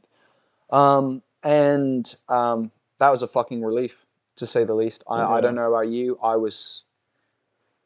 [0.71, 0.77] 15th.
[0.77, 4.05] Um, and um, that was a fucking relief.
[4.37, 5.05] to say the least.
[5.09, 6.19] I, I don't know about you.
[6.23, 6.83] I was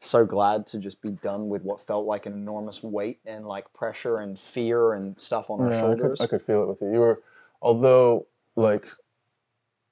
[0.00, 3.70] so glad to just be done with what felt like an enormous weight and like
[3.74, 6.18] pressure and fear and stuff on our Yeah, I shoulders.
[6.20, 6.92] could, I could feel it with you.
[6.92, 7.22] You were,
[7.60, 8.26] although
[8.58, 8.88] like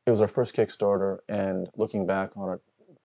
[0.06, 2.60] it was our first Kickstarter, and looking back on it,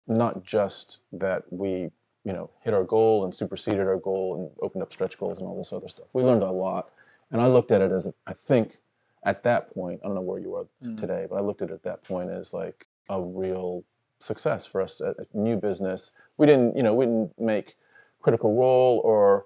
[0.08, 1.90] not just that we,
[2.24, 5.48] you know, hit our goal and superseded our goal and opened up stretch goals and
[5.48, 6.08] all this other stuff.
[6.14, 6.90] We learned a lot,
[7.32, 8.78] and I looked at it as I think
[9.24, 10.98] at that point, I don't know where you are Mm.
[10.98, 13.84] today, but I looked at it at that point as like a real
[14.20, 16.12] success for us, a, a new business.
[16.38, 17.78] We didn't, you know, we didn't make
[18.22, 19.46] Critical Role or,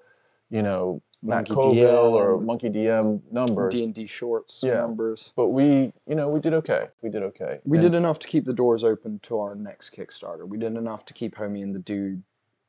[0.50, 4.75] you know, Matt Monkey Colville or Monkey DM numbers, D and D shorts Yeah.
[4.81, 5.31] numbers.
[5.36, 6.88] but we, you know, we did okay.
[7.03, 7.60] We did okay.
[7.63, 10.47] We And- did enough to keep the doors open to our next Kickstarter.
[10.47, 12.23] We did enough to keep Homie and the dude,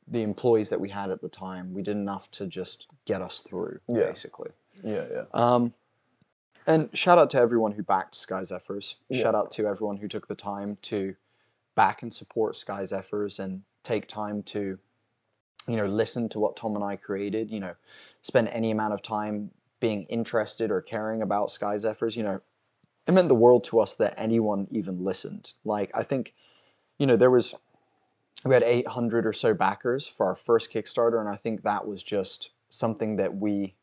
[0.09, 1.73] the employees that we had at the time.
[1.73, 4.01] We did enough to just get us through, Yeah.
[4.07, 4.51] basically.
[4.85, 5.25] Yeah, yeah.
[5.33, 5.73] Um,
[6.67, 8.97] and shout out to everyone who backed Sky Zephyrs.
[9.09, 9.23] Yeah.
[9.23, 11.15] Shout out to everyone who took the time to
[11.75, 14.79] back and support Sky Zephyrs and take time to,
[15.69, 17.51] you know, listen to what Tom and I created.
[17.51, 17.75] You know,
[18.23, 22.17] spend any amount of time being interested or caring about Sky Zephyrs.
[22.17, 22.41] You know,
[23.07, 25.53] it meant the world to us that anyone even listened.
[25.65, 26.35] Like I think,
[26.99, 27.55] you know, there was
[28.45, 32.03] we had 800 or so backers for our first Kickstarter, and I think that was
[32.03, 33.75] just something that we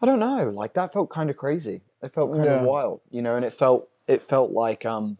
[0.00, 0.50] I don't know.
[0.50, 1.80] Like that felt kind of crazy.
[2.02, 2.60] It felt kind Yeah.
[2.60, 5.16] of wild, you know, and it felt it felt like um,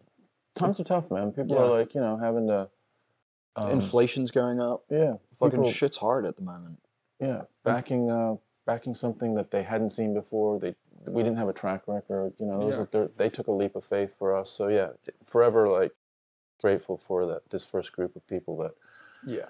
[0.54, 1.32] Times are tough, man.
[1.32, 1.62] People Yeah.
[1.62, 2.68] are like, you know, having to.
[3.56, 4.84] Um, inflation's going up.
[4.90, 5.14] Yeah.
[5.34, 6.78] Fucking people- shit's hard at the moment.
[7.20, 8.36] Yeah, backing uh,
[8.66, 10.58] backing something that they hadn't seen before.
[10.58, 10.74] They
[11.06, 12.32] we didn't have a track record.
[12.38, 13.06] You know, those Yeah.
[13.16, 14.50] they took a leap of faith for us.
[14.50, 14.88] So yeah,
[15.26, 15.92] forever like
[16.60, 18.72] grateful for that this first group of people that
[19.26, 19.46] Yeah.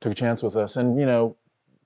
[0.00, 1.36] took a chance with us, and you know,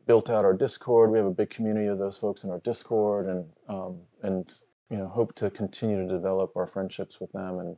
[0.06, 1.10] built out our Discord.
[1.10, 4.52] We have a big community of those folks in our Discord, and um, and
[4.88, 7.76] you know, hope to continue to develop our friendships with them and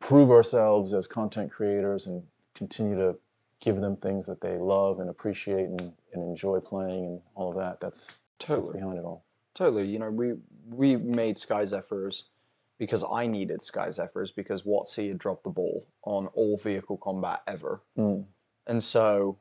[0.00, 2.22] prove ourselves as content creators and
[2.56, 3.16] continue to
[3.60, 5.80] give them things that they love and appreciate and,
[6.12, 7.80] and enjoy playing and all of that.
[7.80, 8.78] That's Totally.
[8.78, 9.24] behind it all.
[9.54, 9.86] Totally.
[9.86, 10.34] You know, we
[10.68, 12.24] we made Sky Zephyrs
[12.78, 17.42] because I needed Sky Zephyrs because WotC had dropped the ball on all vehicle combat
[17.46, 17.80] ever.
[17.96, 18.26] Mm.
[18.66, 19.38] And so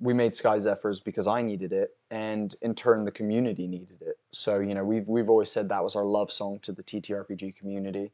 [0.00, 4.18] we made Sky Zephyrs because I needed it, and in turn, the community needed it.
[4.32, 7.56] So you know, we've we've always said that was our love song to the TTRPG
[7.56, 8.12] community,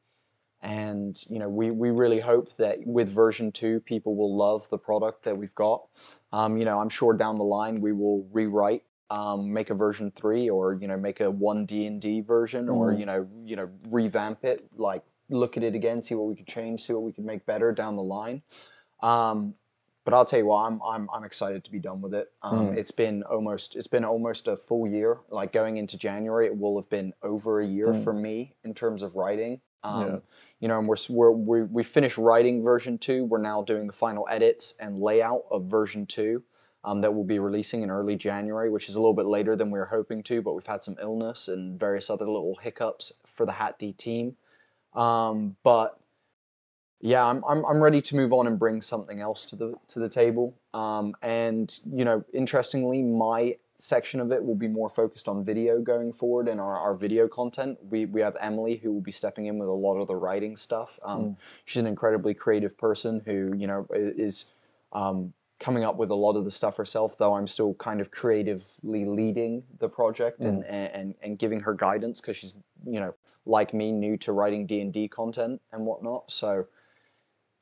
[0.62, 4.78] and you know, we we really hope that with version two, people will love the
[4.78, 5.82] product that we've got.
[6.32, 10.10] Um, you know, I'm sure down the line we will rewrite, um, make a version
[10.10, 12.98] three, or you know, make a one D and D version, or Mm.
[13.00, 16.46] you know, you know, revamp it, like look at it again, see what we could
[16.46, 18.42] change, see what we could make better down the line.
[19.00, 19.54] Um,
[20.04, 22.32] but I'll tell you what, I'm I'm I'm excited to be done with it.
[22.42, 22.76] Um, Mm.
[22.76, 25.20] It's been almost it's been almost a full year.
[25.30, 28.04] Like going into January, it will have been over a year Mm.
[28.04, 29.60] for me in terms of writing.
[29.82, 30.18] Um, Yeah.
[30.60, 33.24] You know, and we're, we're we we finished writing version two.
[33.24, 36.42] We're now doing the final edits and layout of version two.
[36.82, 39.70] Um, that will be releasing in early January, which is a little bit later than
[39.70, 43.44] we were hoping to, but we've had some illness and various other little hiccups for
[43.44, 44.34] the Hat D team.
[44.94, 46.00] Um, but
[47.02, 49.98] yeah, I'm, I'm I'm ready to move on and bring something else to the to
[49.98, 50.54] the table.
[50.72, 55.80] Um, and you know, interestingly, my section of it will be more focused on video
[55.80, 57.78] going forward and our, our video content.
[57.88, 60.56] We we have Emily who will be stepping in with a lot of the writing
[60.56, 60.98] stuff.
[61.02, 64.46] Um, She's an incredibly creative person who you know is
[64.92, 67.16] um, coming up with a lot of the stuff herself.
[67.18, 72.20] Though I'm still kind of creatively leading the project and and and giving her guidance
[72.20, 72.54] because she's
[72.86, 73.14] you know
[73.46, 76.30] like me new to writing D and D content and whatnot.
[76.30, 76.66] So.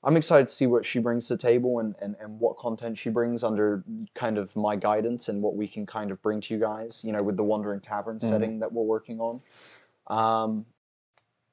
[0.09, 2.97] I'm excited to see what she brings to the table and, and, and what content
[2.97, 6.55] she brings under kind of my guidance and what we can kind of bring to
[6.55, 9.39] you guys, you know, with the Wandering Tavern setting that we're working on.
[10.07, 10.65] Um,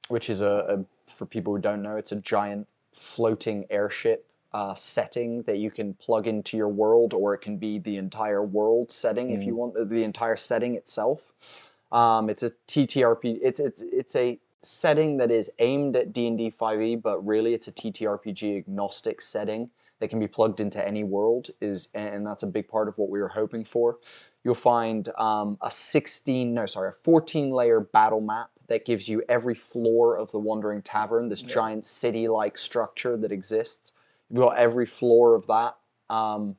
[0.07, 4.73] which is a, a, for people who don't know, it's a giant floating airship uh,
[4.73, 8.89] setting that you can plug into your world, or it can be the entire world
[8.89, 11.73] setting if you want, uh, the entire setting itself.
[11.91, 13.37] Um, it's a TTRP.
[13.43, 17.53] It's it's it's a setting that is aimed at D and D 5e, but really
[17.53, 21.49] it's a TTRPG agnostic setting that can be plugged into any world.
[21.61, 23.97] Is and that's a big part of what we were hoping for.
[24.43, 29.23] You'll find um, a 16, no, sorry, a 14 layer battle map that gives you
[29.29, 33.93] every floor of the Wandering Tavern, this giant city like structure that exists.
[34.29, 35.77] You've got every floor of that.
[36.09, 36.55] Um,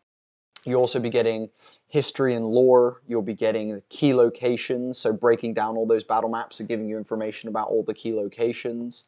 [0.66, 1.48] You'll also be getting
[1.86, 3.00] history and lore.
[3.06, 6.88] You'll be getting the key locations, so breaking down all those battle maps and giving
[6.88, 9.04] you information about all the key locations.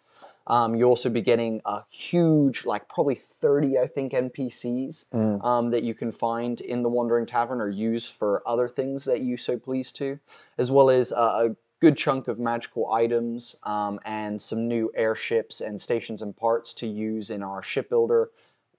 [0.47, 5.05] Um, you'll also be getting a huge, like probably 30, I think, NPCs
[5.44, 9.21] um, that you can find in the Wandering Tavern or use for other things that
[9.21, 10.18] you so please to,
[10.57, 15.61] as well as uh, a good chunk of magical items um, and some new airships
[15.61, 18.31] and stations and parts to use in our shipbuilder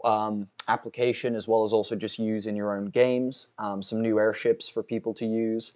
[0.04, 3.48] um, application, as well as also just use in your own games.
[3.58, 5.74] Um, some new airships for people to use.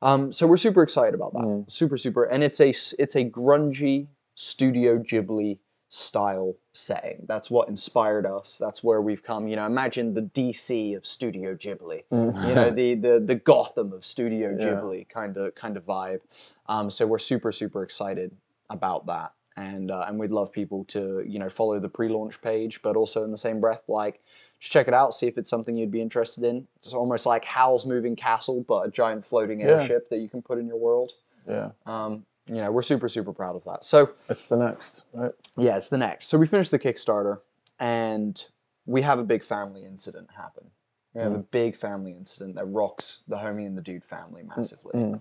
[0.00, 1.42] Um, so we're super excited about that.
[1.42, 1.70] Mm.
[1.70, 7.22] Super, super, and it's a it's a grungy Studio Ghibli style setting.
[7.28, 8.56] That's what inspired us.
[8.58, 9.46] That's where we've come.
[9.46, 12.02] You know, imagine the DC of Studio Ghibli.
[12.10, 14.66] You know, the the the Gotham of Studio Yeah.
[14.66, 16.20] Ghibli kind of kind of vibe.
[16.66, 18.34] Um, so we're super super excited
[18.70, 22.80] about that, and uh, and we'd love people to you know follow the pre-launch page,
[22.82, 24.20] but also in the same breath like.
[24.58, 26.64] Just check it out, see if it's something you'd be interested in.
[26.76, 29.66] It's almost like Howl's Moving Castle, but a giant floating Yeah.
[29.80, 31.10] airship that you can put in your world.
[31.48, 33.84] yeah, Um, you know, we're super, super proud of that.
[33.84, 35.32] So, it's the next, right?
[35.56, 36.28] yeah, it's the next.
[36.28, 37.40] So we finished the Kickstarter,
[37.80, 38.40] and
[38.86, 40.70] we have a big family incident happen.
[41.14, 44.92] We have a big family incident that rocks the homie and the dude family massively.
[44.94, 45.20] Mm.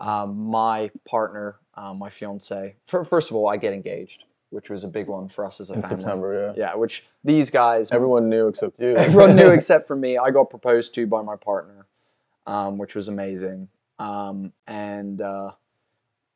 [0.00, 2.74] Um, my partner, um, my fiance.
[2.86, 5.70] fir- First of all, I get engaged, which was a big one for us as
[5.70, 5.96] a In family.
[6.02, 6.68] September, yeah.
[6.70, 8.94] Yeah, which these guys, Everyone knew except you.
[8.96, 10.18] everyone knew except for me.
[10.18, 11.86] I got proposed to by my partner,
[12.46, 13.68] um, which was amazing.
[13.98, 15.52] Um, and uh,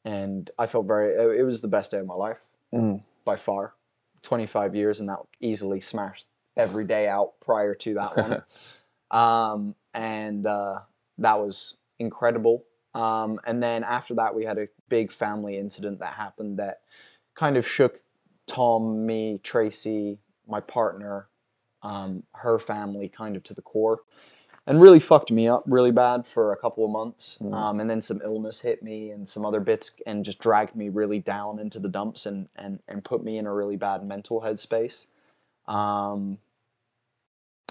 [0.04, 1.14] and I felt very.
[1.14, 2.40] It, it was the best day of my life
[2.74, 3.00] Mm.
[3.24, 3.74] by far.
[4.22, 8.42] Twenty five years, and that easily smashed every day out prior to that one.
[9.10, 10.80] um, and uh,
[11.18, 12.64] that was incredible.
[12.96, 16.80] Um, and then after that, we had a big family incident that happened that
[17.34, 17.98] kind of shook
[18.46, 21.28] Tom, me, Tracy, my partner,
[21.82, 24.00] um, her family kind of to the core
[24.66, 27.38] and really fucked me up really bad for a couple of months.
[27.40, 27.54] Mm.
[27.54, 30.88] Um, and then some illness hit me and some other bits and just dragged me
[30.88, 34.40] really down into the dumps and, and, and put me in a really bad mental
[34.40, 35.06] headspace.
[35.68, 36.38] Um,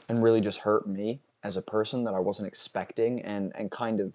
[0.08, 4.00] and really just hurt me as a person that I wasn't expecting and, and kind
[4.00, 4.14] of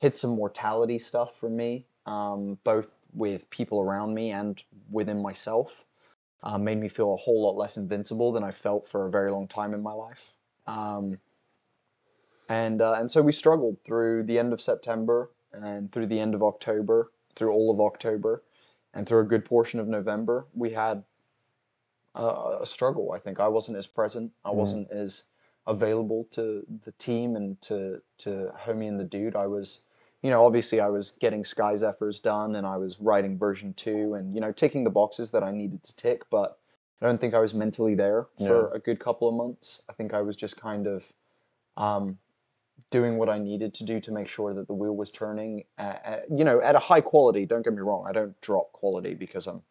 [0.00, 5.86] hit some mortality stuff for me, um, both with people around me and within myself.
[6.42, 9.30] Uh, made me feel a whole lot less invincible than I felt for a very
[9.30, 10.36] long time in my life.
[10.66, 11.18] Um,
[12.48, 16.34] and uh, and so we struggled through the end of September and through the end
[16.34, 18.42] of October, through all of October,
[18.94, 20.46] and through a good portion of November.
[20.54, 21.04] We had
[22.16, 23.12] uh, a struggle.
[23.12, 24.32] I think I wasn't as present.
[24.44, 24.56] I Mhm.
[24.56, 25.24] wasn't as
[25.66, 29.36] available to the team and to to homie and the dude.
[29.36, 29.80] I was,
[30.22, 34.14] you know, obviously I was getting Sky Zephyrs done and I was writing version two
[34.14, 36.58] and you know ticking the boxes that I needed to tick, but
[37.00, 38.76] I don't think I was mentally there for Yeah.
[38.76, 39.82] a good couple of months.
[39.88, 41.10] I think I was just kind of
[41.78, 42.18] um,
[42.90, 46.04] doing what I needed to do to make sure that the wheel was turning, at,
[46.04, 47.46] at, you know, at a high quality.
[47.46, 49.62] Don't get me wrong, I don't drop quality because I'm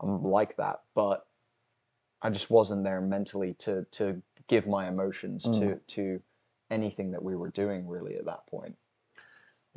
[0.00, 1.26] I'm like that, but
[2.20, 5.86] I just wasn't there mentally to to give my emotions to Mm.
[5.86, 6.22] to
[6.70, 8.76] anything that we were doing really at that point.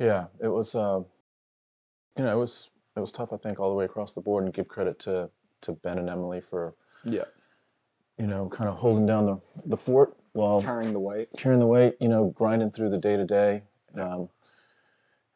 [0.00, 0.74] Yeah, it was.
[0.74, 1.00] Uh,
[2.16, 3.32] you know, it was it was tough.
[3.32, 6.08] I think all the way across the board, and give credit to to Ben and
[6.08, 7.24] Emily for Yeah,
[8.18, 11.28] you know kind of holding down the the fort while carrying the weight.
[11.36, 11.96] carrying the weight.
[12.00, 13.62] You know, grinding through the day to day.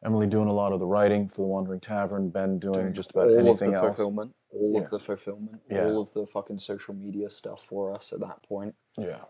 [0.03, 2.29] Emily doing a lot of the writing for the Wandering Tavern.
[2.29, 3.97] Ben doing, doing just about all anything of the else.
[3.97, 4.81] fulfillment, all Yeah.
[4.81, 5.85] of the fulfillment, Yeah.
[5.85, 8.75] all of the fucking social media stuff for us at that point.
[8.97, 9.23] Yeah.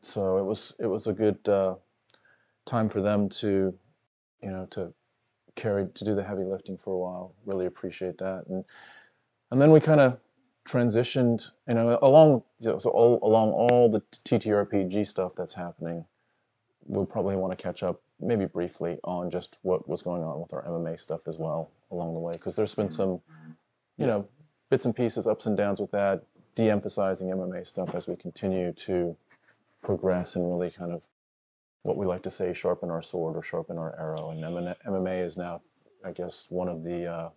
[0.00, 1.74] So it was it was a good uh,
[2.64, 3.78] time for them to,
[4.42, 4.92] you know, to
[5.56, 7.34] carry to do the heavy lifting for a while.
[7.46, 8.64] Really appreciate that, and
[9.50, 10.18] and then we kind of
[10.66, 16.04] transitioned, you know, along you know, so all along all the TTRPG stuff that's happening.
[16.86, 20.52] We'll probably want to catch up, maybe briefly, on just what was going on with
[20.52, 22.94] our MMA stuff as well along the way, because there's been mm-hmm.
[22.96, 23.20] some,
[23.98, 24.26] you know,
[24.68, 26.24] bits and pieces, ups and downs with that,
[26.56, 29.16] de-emphasizing MMA stuff as we continue to
[29.82, 31.04] progress and really kind of
[31.82, 35.36] what we like to say sharpen our sword or sharpen our arrow and MMA is
[35.36, 35.60] now
[36.04, 37.28] I guess one of the uh,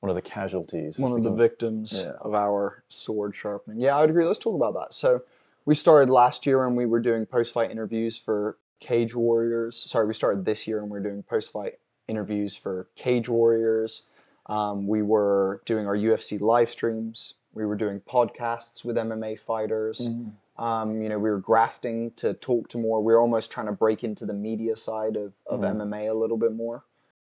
[0.00, 2.12] one of the casualties one of the victims Yeah.
[2.20, 3.80] of our sword sharpening.
[3.80, 4.24] Yeah, I would agree.
[4.24, 4.94] Let's talk about that.
[4.94, 5.22] So
[5.64, 9.76] we started last year and we were doing post-fight interviews for Cage Warriors.
[9.90, 14.02] Sorry, we started this year and we are doing post-fight interviews for Cage Warriors.
[14.46, 17.34] Um, we were doing our UFC live streams.
[17.54, 20.00] We were doing podcasts with MMA fighters.
[20.00, 20.32] Mhm.
[20.56, 23.02] Um, you know, we were grafting to talk to more.
[23.02, 25.76] We were almost trying to break into the media side of, of Mhm.
[25.76, 26.84] MMA a little bit more.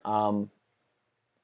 [0.04, 0.50] Um,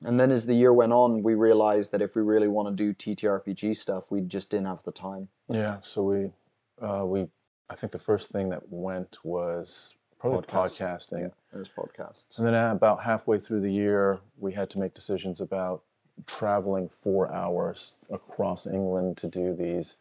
[0.02, 2.74] and then as the year went on, we realized that if we really want to
[2.74, 5.28] do TTRPG stuff, we just didn't have the time.
[5.48, 6.32] yeah so we
[6.80, 7.28] uh, we
[7.68, 12.38] I think the first thing that went was probably podcasting There's podcasts.
[12.38, 15.82] And then about halfway through the year, we had to make decisions about
[16.26, 19.96] traveling four hours across England to do these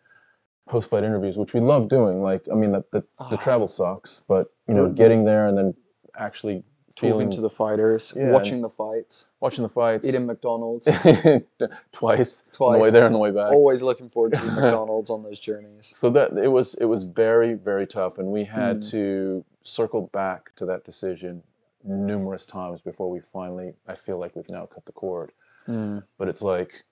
[0.70, 2.22] post-fight interviews, which we love doing.
[2.22, 3.36] Like, I mean, the, the, the Ah.
[3.36, 4.96] travel sucks, but you know, Mm.
[4.96, 5.74] getting there and then
[6.16, 6.64] actually
[6.96, 10.86] Talking to the fighters, Yeah, watching the fights, watching the fights, eating McDonald's.
[11.94, 12.92] twice, on the way Twice.
[12.92, 13.54] there and the way back.
[13.54, 15.86] Always looking forward to McDonald's on those journeys.
[15.96, 18.90] So that it was it was very very tough, and we had Mm.
[18.92, 21.42] to circle back to that decision
[21.86, 23.74] numerous times before we finally.
[23.88, 25.32] I feel like we've now cut the cord,
[25.70, 26.04] Mm.
[26.18, 26.84] but it's like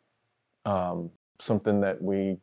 [0.65, 2.37] um, something that we.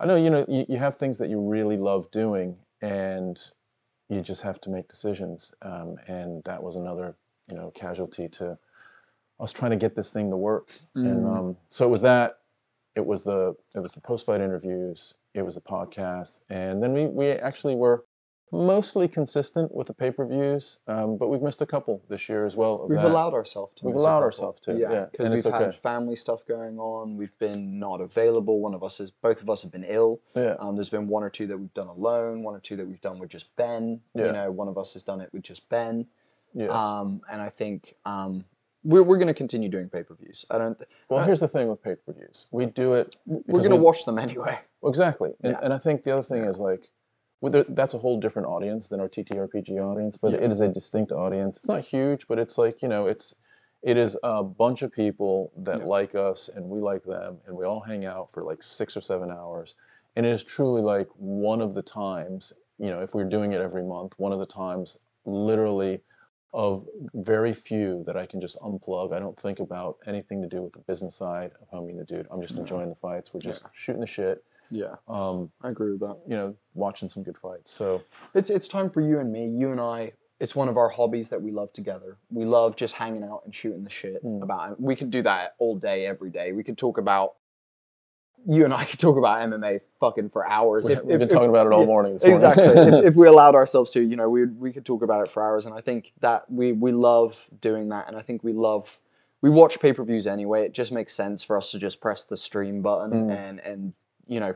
[0.00, 3.38] I know you know you, you have things that you really love doing, and
[4.08, 7.14] you just have to make decisions, um, and that was another
[7.48, 8.58] you know casualty to
[9.38, 11.38] I was trying to get this thing to work, and Mm.
[11.38, 12.40] um, so it was that
[12.94, 16.92] it was the it was the post fight interviews, it was the podcast, and then
[16.92, 18.04] we we actually were
[18.54, 22.46] mostly consistent with the pay per views, um, but we've missed a couple this year
[22.46, 22.86] as well.
[22.88, 23.04] We've that.
[23.06, 23.86] allowed ourselves to.
[23.86, 25.76] We've allowed ourselves to, Yeah, yeah, because and we've had okay.
[25.76, 27.16] family stuff going on.
[27.16, 28.60] We've been not available.
[28.60, 29.10] One of us is.
[29.10, 30.20] Both of us have been ill.
[30.34, 32.42] yeah, Um, there's been one or two that we've done alone.
[32.42, 34.00] One or two that we've done with just Ben.
[34.14, 34.26] Yeah.
[34.26, 36.06] You know, one of us has done it with just Ben.
[36.54, 36.68] yeah.
[36.68, 38.44] Um, and I think um,
[38.84, 40.44] we're we're going to continue doing pay per views.
[40.50, 40.78] I don't.
[40.78, 43.76] Th- well, here's the thing with pay per views: we do it we're going to
[43.76, 44.58] watch them anyway.
[44.84, 45.60] Exactly, and, Yeah.
[45.62, 46.90] and I think the other thing is like,
[47.50, 50.38] that's a whole different audience than our TTRPG audience, but Yeah.
[50.38, 51.58] it is a distinct audience.
[51.58, 53.34] It's not huge, but it's like you know, it's
[53.82, 55.86] it is a bunch of people that Yeah.
[55.86, 59.00] like us and we like them, and we all hang out for like six or
[59.00, 59.74] seven hours,
[60.16, 63.60] and it is truly like one of the times, you know, if we're doing it
[63.60, 66.02] every month, one of the times, literally.
[66.56, 69.12] Of very few that I can just unplug.
[69.12, 72.04] I don't think about anything to do with the business side of how Homie the
[72.04, 72.28] Dude.
[72.30, 72.60] I'm just mm-hmm.
[72.60, 73.34] enjoying the fights.
[73.34, 76.16] We're just shooting the shit Yeah, um, I agree with that.
[76.26, 77.72] you know, watching some good fights.
[77.72, 78.02] So
[78.34, 79.48] It's it's time for you and me.
[79.48, 80.12] You and I.
[80.40, 82.18] It's one of our hobbies that we love together.
[82.30, 84.42] We love just hanging out and shooting the shit Mm.
[84.42, 84.80] about.
[84.80, 86.52] We could do that all day, every day.
[86.52, 87.34] We could talk about.
[88.46, 90.84] You and I could talk about MMA fucking for hours.
[90.84, 92.18] We, have if- been if- talking about it all yeah, morning.
[92.22, 92.64] Exactly
[92.98, 95.42] if, if we allowed ourselves to you know we we could talk about it for
[95.42, 99.00] hours and i think that we we love doing that and i think we love
[99.40, 102.82] we watch pay-per-views anyway it just makes sense for us to just press the stream
[102.82, 103.30] button Mm.
[103.48, 103.92] and and
[104.28, 104.54] you know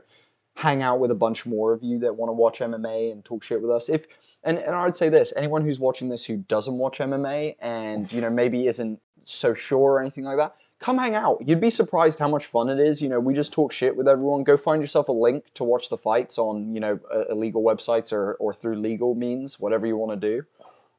[0.55, 3.43] hang out with a bunch more of you that want to watch mma and talk
[3.43, 4.07] shit with us if
[4.45, 8.21] and, and i'd say this anyone who's watching this who doesn't watch mma and you
[8.21, 11.43] know maybe isn't so sure or anything like that come hang out.
[11.45, 13.03] You'd be surprised how much fun it is.
[13.03, 14.45] You know, we just talk shit with everyone.
[14.45, 18.13] Go find yourself a link to watch the fights on, you know, uh, illegal websites
[18.13, 20.47] or, or through legal means, whatever you want to do.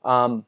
[0.08, 0.46] Um,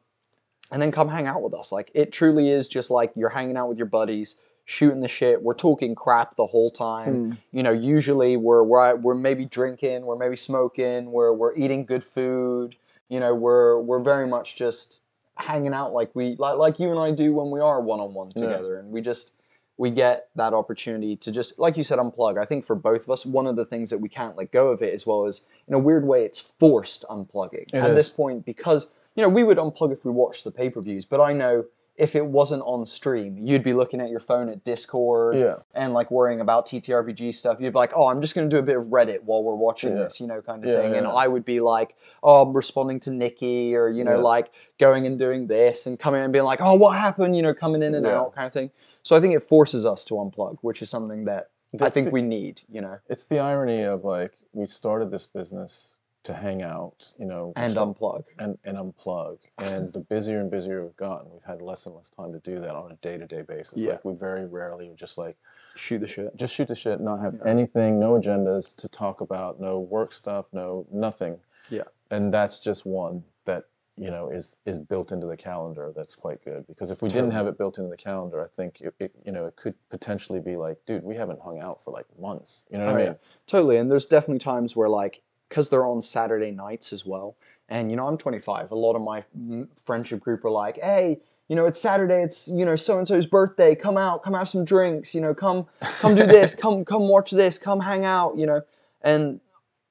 [0.71, 1.71] and then come hang out with us.
[1.71, 4.35] Like, it truly is just like you're hanging out with your buddies,
[4.71, 5.41] shooting the shit.
[5.43, 7.31] We're talking crap the whole time.
[7.31, 7.37] Mm.
[7.51, 12.03] You know, usually we're, we're, we're maybe drinking, we're maybe smoking, we're, we're eating good
[12.03, 12.75] food.
[13.09, 15.01] You know, we're, we're very much just
[15.35, 18.13] hanging out like we like like you and I do when we are one on
[18.13, 18.43] one Yeah.
[18.43, 19.33] together, and we just
[19.77, 22.37] we get that opportunity to just like you said unplug.
[22.37, 24.69] I think for both of us, one of the things that we can't let go
[24.69, 27.95] of it as well as in a weird way, it's forced unplugging It at is.
[27.95, 31.03] this point because you know we would unplug if we watched the pay per views,
[31.05, 31.65] but I know
[32.01, 35.57] if it wasn't on stream, you'd be looking at your phone at Discord Yeah.
[35.75, 37.57] and like worrying about TTRPG stuff.
[37.59, 39.53] You'd be like, oh, I'm just going to do a bit of Reddit while we're
[39.53, 40.05] watching Yeah.
[40.05, 40.95] this, you know, kind of Yeah, thing.
[40.95, 41.05] And.
[41.05, 45.19] I would be like, oh, I'm responding to Nikki or, you know, like going and
[45.19, 48.07] doing this and coming and being like, oh, what happened, you know, coming in and
[48.07, 48.71] out kind of thing.
[49.03, 52.11] So I think it forces us to unplug, which is something that I think the-
[52.11, 56.61] we need, you know, It's the irony of like we started this business to hang
[56.61, 58.23] out, you know, and start- unplug.
[58.39, 59.39] and, and unplug.
[59.57, 62.59] And the busier and busier we've gotten, we've had less and less time to do
[62.59, 63.73] that on a day to day basis.
[63.77, 63.91] Yeah.
[63.93, 65.35] Like we very rarely just like
[65.75, 66.35] Shoot the shit.
[66.35, 67.49] just shoot the shit, not have Yeah.
[67.49, 71.37] anything, no agendas to talk about, no work stuff, no nothing.
[71.69, 71.83] Yeah.
[72.11, 73.65] And that's just one that
[73.97, 75.91] you know is is built into the calendar.
[75.95, 78.79] That's quite good because if we didn't have it built into the calendar, I think
[78.81, 81.91] it, it you know it could potentially be like, dude, we haven't hung out for
[81.91, 82.63] like months.
[82.69, 83.09] You know what Oh, I yeah.
[83.09, 83.17] mean?
[83.47, 83.77] Totally.
[83.77, 87.35] And there's definitely times where, like, because they're on Saturday nights as well.
[87.67, 88.71] And, you know, I'm 25.
[88.71, 92.23] A lot of my mm, friendship group are like, hey, you know, it's Saturday.
[92.23, 93.75] It's, you know, so and so's birthday.
[93.75, 95.67] Come out, come have some drinks, you know, come,
[95.99, 98.61] come do this, come, come watch this, come hang out, you know.
[99.01, 99.41] And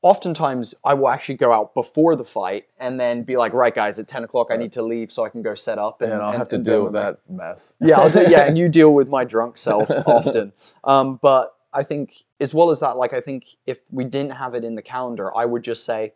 [0.00, 3.98] oftentimes I will actually go out before the fight and then be like, right, guys,
[3.98, 6.00] at 10 o'clock, I need to leave so I can go set up.
[6.00, 7.74] And, And, I'll and- have to deal with that mess.
[7.82, 10.54] yeah, I'll do, yeah, and you deal with my drunk self often.
[10.84, 14.54] Um, but I think as well as that, like I think if we didn't have
[14.54, 16.12] it in the calendar, I would just say,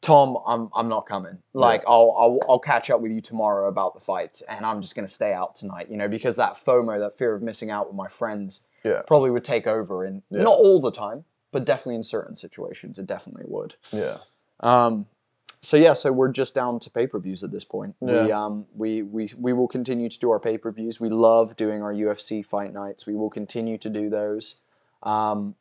[0.00, 1.38] Tom, I'm I'm not coming.
[1.52, 4.94] Like I'll, I'll I'll catch up with you tomorrow about the fight, and I'm just
[4.94, 5.88] gonna stay out tonight.
[5.90, 9.02] You know, because that FOMO, that fear of missing out with my friends, Yeah.
[9.06, 10.42] probably would take over, and Yeah.
[10.42, 13.74] not all the time, but definitely in certain situations, it definitely would.
[13.92, 14.18] Yeah.
[14.60, 15.06] Um,
[15.62, 17.94] so yeah, so we're just down to pay per views at this point.
[18.00, 21.00] We um we we we will continue to do our pay per views.
[21.00, 23.06] We love doing our UFC fight nights.
[23.06, 24.56] We will continue to do those.
[25.04, 25.54] Um,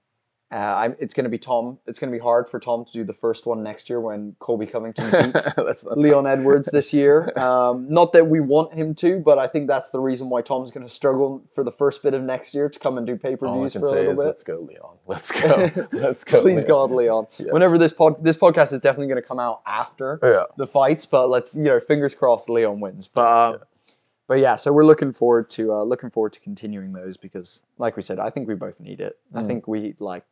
[0.52, 1.80] Uh, it's going to be Tom.
[1.88, 4.36] It's going to be hard for Tom to do the first one next year when
[4.38, 7.34] Colby Covington beats Leon Edwards this year.
[7.44, 10.70] Um, not that we want him to, but I think that's the reason why Tom's
[10.70, 13.36] going to struggle for the first bit of next year to come and do pay
[13.36, 14.26] per views for a say little is, bit.
[14.28, 14.98] let's go, Leon.
[15.08, 15.72] Let's go.
[15.92, 16.42] Let's go.
[16.42, 16.68] Please Leon.
[16.68, 17.28] God, Leon.
[17.40, 17.52] Yeah.
[17.52, 20.44] Whenever this pod this podcast is definitely going to come out after Yeah.
[20.58, 23.08] the fights, but let's you know, fingers crossed, Leon wins.
[23.08, 23.60] But um,
[24.28, 27.96] but yeah, so we're looking forward to uh, looking forward to continuing those because, like
[27.96, 29.18] we said, I think we both need it.
[29.34, 29.48] I Mm.
[29.48, 30.26] think we like,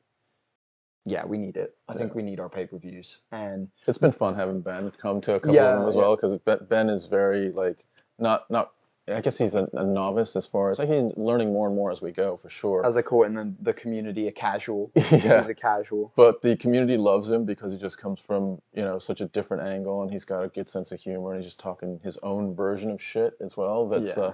[1.06, 1.76] yeah, we need it.
[1.88, 5.20] I think we need our pay per views, and It's been fun having Ben come
[5.22, 6.02] to a couple Yeah, of them as yeah.
[6.02, 6.38] well because
[6.70, 7.84] Ben is very like
[8.20, 8.72] not not.
[9.08, 11.92] I guess he's a, a novice as far as like he's learning more and more
[11.92, 12.86] as we go for sure.
[12.86, 14.92] as I call it in the, the community, a casual.
[15.12, 15.38] Yeah.
[15.40, 16.14] He's a casual.
[16.16, 19.64] but the community loves him because he just comes from you know such a different
[19.64, 22.56] angle and he's got a good sense of humor and he's just talking his own
[22.56, 23.88] version of shit as well.
[23.88, 24.24] That's Yeah.
[24.24, 24.34] uh,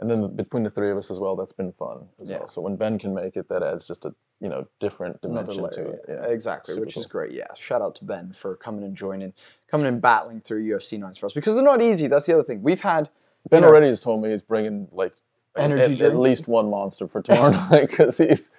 [0.00, 2.38] and then between the three of us as well, that's been fun as Yeah.
[2.38, 2.48] well.
[2.48, 5.88] So when Ben can make it, that adds just a you know different dimension to
[5.90, 6.04] it.
[6.08, 6.26] yeah.
[6.26, 7.32] Exactly, Super which is great.
[7.32, 9.32] Yeah, shout out to Ben for coming and joining,
[9.68, 12.06] coming and battling through UFC nights for us because they're not easy.
[12.06, 12.62] That's the other thing.
[12.62, 13.08] We've had
[13.50, 15.14] Ben know- already has told me he's bringing like
[15.56, 18.50] Energy at, at least one monster for tomorrow night because he's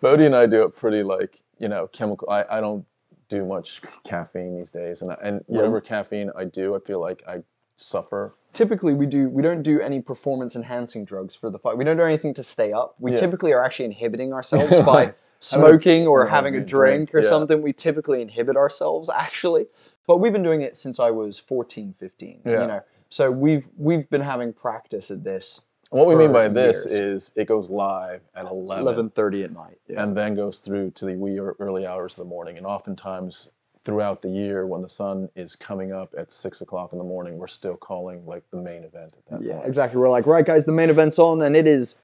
[0.00, 2.28] Bodhi and I do it pretty like you know chemical.
[2.30, 2.84] I, I don't
[3.28, 5.56] do much caffeine these days, and I, and Yeah.
[5.56, 7.42] whatever caffeine I do, I feel like I
[7.78, 8.34] suffer.
[8.52, 11.76] typically we do we don't do any performance enhancing drugs for the fight.
[11.76, 12.94] We don't do anything to stay up.
[12.98, 13.16] We Yeah.
[13.18, 17.28] typically are actually inhibiting ourselves by smoking or having a drink, drink, or yeah.
[17.28, 17.60] something.
[17.62, 19.66] We typically inhibit ourselves actually.
[20.06, 22.80] But we've been doing it since I was 14, 15, you know.
[23.08, 26.96] So we've we've been having practice at this What we mean by this years.
[27.28, 29.78] is it goes live at 11, 11:30 at night.
[29.88, 30.02] Yeah.
[30.02, 32.56] and then goes through to the wee or early hours of the morning.
[32.58, 33.50] And oftentimes
[33.84, 37.38] throughout the year, when the sun is coming up at six o'clock in the morning,
[37.38, 39.68] we're still calling like the main event at that Yeah, point.
[39.68, 40.00] exactly.
[40.00, 42.02] We're like, right, guys, the main event's on, and it is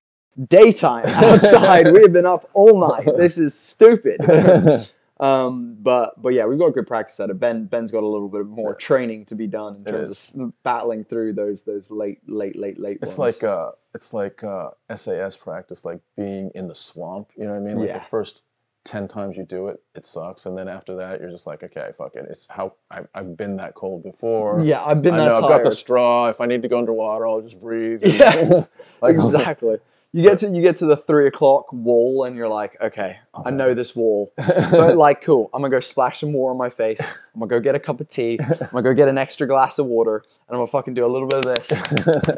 [0.49, 1.93] daytime outside.
[1.93, 3.07] we have been up all night.
[3.17, 4.21] This is stupid.
[5.21, 7.39] um, but but yeah, we've got good practice at it.
[7.39, 10.53] Ben Ben's got a little bit more training to be done in It terms of
[10.63, 12.99] battling through those those late late late late.
[13.03, 13.37] It's ones.
[13.37, 17.31] like uh, it's like uh, SAS practice, like being in the swamp.
[17.37, 17.79] You know what I mean?
[17.79, 17.99] Like Yeah.
[17.99, 18.43] the first
[18.85, 21.91] ten times you do it, it sucks, and then after that, you're just like, okay,
[21.97, 22.27] fuck it.
[22.29, 24.63] It's how I've, I've been that cold before.
[24.65, 25.35] yeah, I've been I that know.
[25.37, 26.29] I've got the straw.
[26.31, 28.03] If I need to go underwater, I'll just breathe.
[28.05, 28.65] Yeah,
[29.03, 29.77] like, exactly.
[30.15, 33.51] You get to you get to the three o'clock wall, and you're like, okay, I
[33.51, 35.49] know this wall, but like, cool.
[35.55, 37.01] I'm gonna go splash some more on my face.
[37.01, 38.39] I'm gonna go get a cup of tea.
[38.39, 41.09] I'm gonna go get an extra glass of water, and I'm gonna fucking do a
[41.09, 41.73] little bit of this.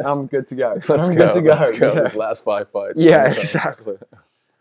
[0.04, 0.74] I'm good to go.
[0.74, 1.26] Let's I'm go.
[1.26, 1.50] good to go.
[1.50, 1.94] Let's go.
[1.94, 2.02] Yeah.
[2.04, 3.00] These last five fights.
[3.00, 3.96] Yeah, exactly.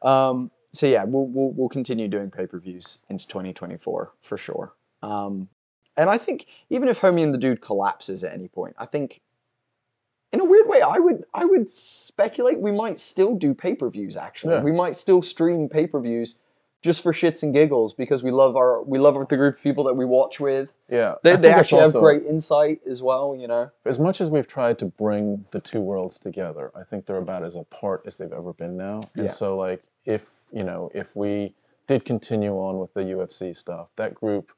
[0.01, 4.73] Um, so yeah, we'll, we'll we'll continue doing pay per views into 2024 for sure.
[5.03, 5.49] Um,
[5.97, 9.21] and I think even if Homie and the Dude collapses at any point, I think
[10.33, 13.89] in a weird way, I would I would speculate we might still do pay per
[13.89, 14.17] views.
[14.17, 14.63] Actually, Yeah.
[14.63, 16.35] we might still stream pay per views
[16.81, 19.83] just for shits and giggles because we love our we love the group of people
[19.85, 20.75] that we watch with.
[20.89, 21.15] Yeah.
[21.23, 23.35] They, they actually have great insight as well.
[23.39, 23.69] You know.
[23.85, 27.43] as much as we've tried to bring the two worlds together, I think they're about
[27.43, 29.01] as apart as they've ever been now.
[29.15, 29.31] And Yeah.
[29.31, 31.55] so, like, if you know, if we
[31.87, 34.51] did continue on with the UFC stuff, that group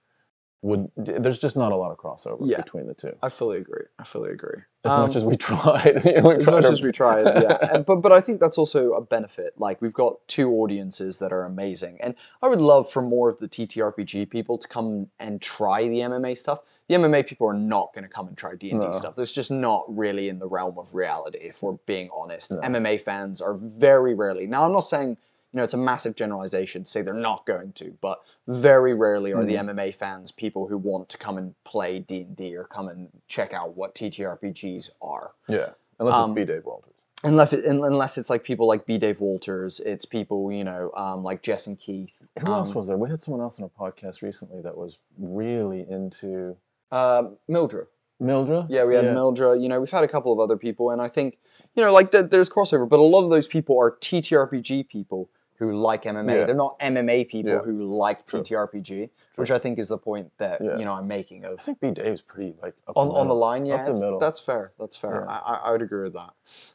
[0.61, 0.89] would.
[0.97, 2.57] There's just not a lot of crossover Yeah.
[2.61, 3.13] between the two.
[3.21, 3.83] I fully agree.
[3.99, 4.61] I fully agree.
[4.83, 6.91] As Um, much as we tried, you know, we as tried much our- as we
[6.91, 7.75] tried, yeah.
[7.75, 9.53] And, but but I think that's also a benefit.
[9.57, 13.37] Like we've got two audiences that are amazing, and I would love for more of
[13.39, 16.59] the TTRPG people to come and try the MMA stuff.
[16.87, 19.15] The MMA people are not going to come and try D and D stuff.
[19.15, 21.39] That's just not really in the realm of reality.
[21.39, 22.59] If we're being honest, No.
[22.61, 24.47] MMA fans are very rarely.
[24.47, 25.17] Now I'm not saying.
[25.55, 29.31] You know, it's a massive generalization to say they're not going to, but very rarely
[29.31, 29.69] are the Mhm.
[29.69, 33.07] MMA fans people who want to come and play D and D or come and
[33.29, 36.43] check out what TTRPGs are Yeah, unless Um, it's B.
[36.43, 36.91] Dave Walters.
[37.23, 38.97] unless it, unless it's like people like B.
[38.97, 42.11] Dave Walters, it's people you know um, like Jess and Keith.
[42.45, 42.97] Who else um, was there?
[42.97, 46.57] We had someone else on a podcast recently that was really into
[46.91, 47.87] Uh, Mildred.
[48.19, 48.65] Mildred.
[48.69, 49.59] Yeah, we had Mildra.
[49.61, 51.39] You know, we've had a couple of other people, and I think
[51.75, 55.29] you know, like th- there's crossover, but a lot of those people are TTRPG people
[55.57, 56.31] who like MMA.
[56.39, 56.45] Yeah.
[56.45, 57.59] They're not MMA people Yeah.
[57.59, 58.41] who like True.
[58.41, 60.77] TTRPG, which I think is the point that Yeah.
[60.77, 61.91] you know I'm making Of I think B.
[61.91, 64.19] Dave's pretty like up on, the on the line, yeah, the middle.
[64.19, 64.73] that's fair.
[64.79, 65.29] That's fair.
[65.29, 66.33] I, I, would agree with that.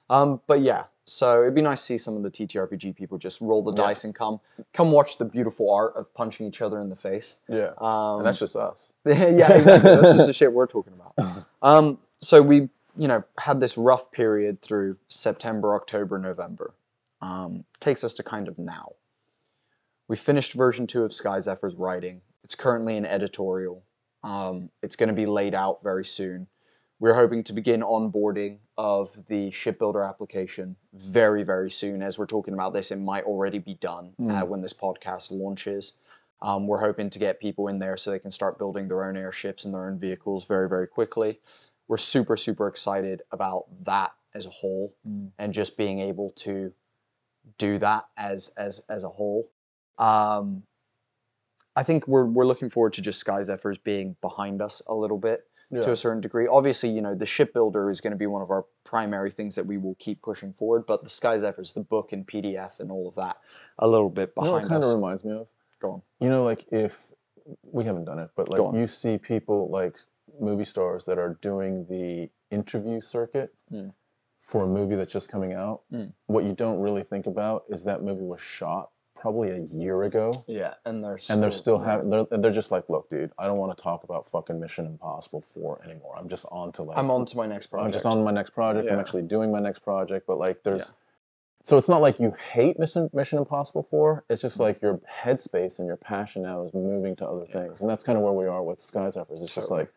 [0.08, 3.40] Um, but yeah, so it'd be nice to see some of the TTRPG people just
[3.40, 4.40] roll the dice and come
[4.72, 7.36] come watch the beautiful art of punching each other in the face.
[7.48, 8.92] Yeah, Um, and that's just us.
[9.04, 9.22] yeah,
[9.52, 9.90] exactly.
[9.90, 11.44] That's just the shit we're talking about.
[11.62, 16.72] Um, so we, you know, had this rough period through September, October, November.
[17.22, 18.92] Um, takes us to kind of now.
[20.08, 22.22] We finished version two of Sky Zephyr's writing.
[22.44, 23.84] It's currently an editorial.
[24.24, 26.46] Um, it's going to be laid out very soon.
[27.00, 32.02] we're hoping to begin onboarding of the shipbuilder application very, very soon.
[32.02, 35.94] As we're talking about this, it might already be done uh, when this podcast launches.
[36.42, 39.16] Um, we're hoping to get people in there so they can start building their own
[39.16, 41.40] airships and their own vehicles very, very quickly.
[41.88, 44.94] We're super, super excited about that as a whole
[45.38, 46.72] and just being able to
[47.58, 49.50] do that as as as a whole.
[49.98, 50.62] Um,
[51.76, 55.18] I think we're we're looking forward to just Sky Zephyrs being behind us a little
[55.18, 55.46] bit
[55.82, 56.48] to a certain degree.
[56.48, 59.64] Obviously, you know, the shipbuilder is going to be one of our primary things that
[59.64, 63.06] we will keep pushing forward, but the Sky Zephyrs, the book and PDF and all
[63.06, 63.36] of that,
[63.78, 65.46] a little bit You know behind kind of reminds me of?
[65.80, 66.02] Go on.
[66.18, 67.12] You know, like if
[67.62, 69.94] we haven't done it, but like you see people like
[70.40, 73.92] movie stars that are doing the interview circuit Mm.
[74.40, 75.82] For a movie that's just coming out.
[75.92, 76.12] Mm.
[76.26, 80.44] What you don't really think about is that movie was shot probably a year ago.
[80.48, 83.58] Yeah, and they're And they're still having, they're, they're just like, look, dude, I don't
[83.58, 86.14] want to talk about fucking Mission Impossible 4 anymore.
[86.18, 87.86] I'm just on to like, I'm on to my next project.
[87.86, 88.90] I'm just on my next project.
[88.90, 90.94] I'm actually doing my next project, but like there's Yeah.
[91.64, 94.24] so it's not like you hate Mission Mission Impossible 4.
[94.30, 97.82] It's just like your headspace and your passion now is moving to other things.
[97.82, 99.42] And that's kind of where we are with Sky Zephyrs.
[99.42, 99.92] It's just like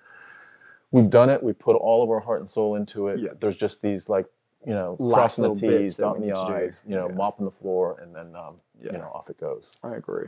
[0.93, 3.19] we've done it, we put all of our heart and soul into it.
[3.19, 3.29] Yeah.
[3.41, 4.27] There's just these like,
[4.65, 6.31] you know, Last crossing the T's, dotting the.
[6.31, 7.15] I's, you know, Yeah.
[7.15, 8.93] mopping the floor, and then um, Yeah.
[8.93, 9.71] you know, off it goes.
[9.83, 10.27] I agree.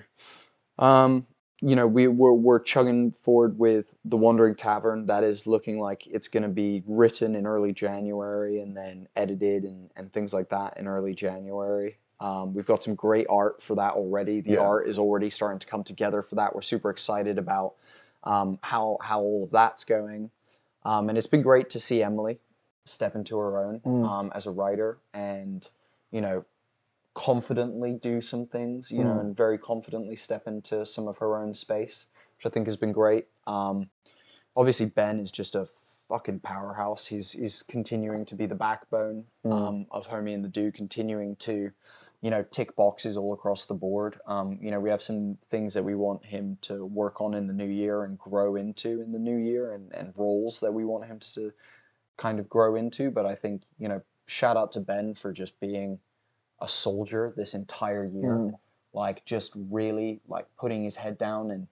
[0.77, 1.25] Um,
[1.61, 5.05] you know, we we're, we're chugging forward with the Wandering Tavern.
[5.05, 9.63] That is looking like it's going to be written in early January and then edited
[9.63, 11.97] and, and things like that in early January.
[12.19, 14.41] Um, we've got some great art for that already.
[14.41, 14.59] The Yeah.
[14.61, 16.53] art is already starting to come together for that.
[16.53, 17.75] We're super excited about
[18.25, 20.31] um, how how all of that's going,
[20.85, 22.39] um, and it's been great to see Emily
[22.85, 24.05] step into her own Mm.
[24.07, 25.67] um, as a writer and
[26.11, 26.45] you know
[27.13, 29.19] confidently do some things, you know, Mm.
[29.21, 32.07] and very confidently step into some of her own space,
[32.37, 33.27] which I think has been great.
[33.47, 33.89] Um,
[34.55, 35.65] obviously, Ben is just a
[36.09, 37.05] fucking powerhouse.
[37.05, 39.51] He's he's continuing to be the backbone Mm.
[39.53, 41.71] um, of Homie and the Dude, continuing to,
[42.25, 44.19] you know, tick boxes all across the board.
[44.25, 47.45] Um, you know, we have some things that we want him to work on in
[47.45, 50.85] the new year and grow into in the new year, and and roles that we
[50.85, 51.53] want him to
[52.17, 53.11] kind of grow into.
[53.11, 55.99] But I think you know, shout out to Ben for just being
[56.61, 58.53] a soldier this entire year Mm.
[58.93, 61.67] like just really like putting his head down and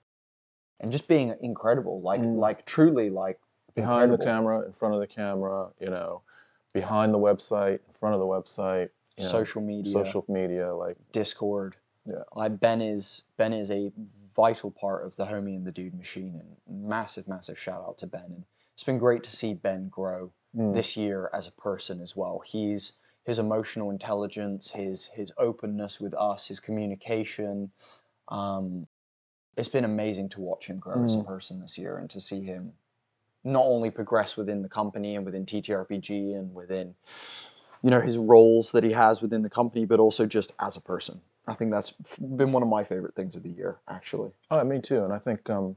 [0.81, 2.35] and just being incredible like Mm.
[2.35, 3.39] like truly like
[3.75, 6.21] Behind the camera, in front of the camera, you know,
[6.73, 10.97] behind the website, in front of the website, you know, social media social media, like
[11.11, 12.23] discord Yeah.
[12.35, 13.91] like ben is ben is a
[14.35, 18.07] vital part of the homie and the dude machine and massive massive shout out to
[18.07, 18.43] ben and
[18.73, 22.41] it's been great to see ben grow mm, this year as a person as well.
[22.43, 22.93] He's
[23.23, 27.71] his emotional intelligence, his his openness with us, his communication.
[28.29, 28.87] Um,
[29.55, 31.25] it's been amazing to watch him grow as a Mm.
[31.25, 32.73] person this year and to see him
[33.43, 36.95] not only progress within the company and within TTRPG and within
[37.83, 40.81] you know his roles that he has within the company, but also just as a
[40.81, 41.21] person.
[41.47, 44.31] I think that's been one of my favorite things of the year, actually.
[44.49, 45.03] Oh, me too.
[45.03, 45.75] And I think um,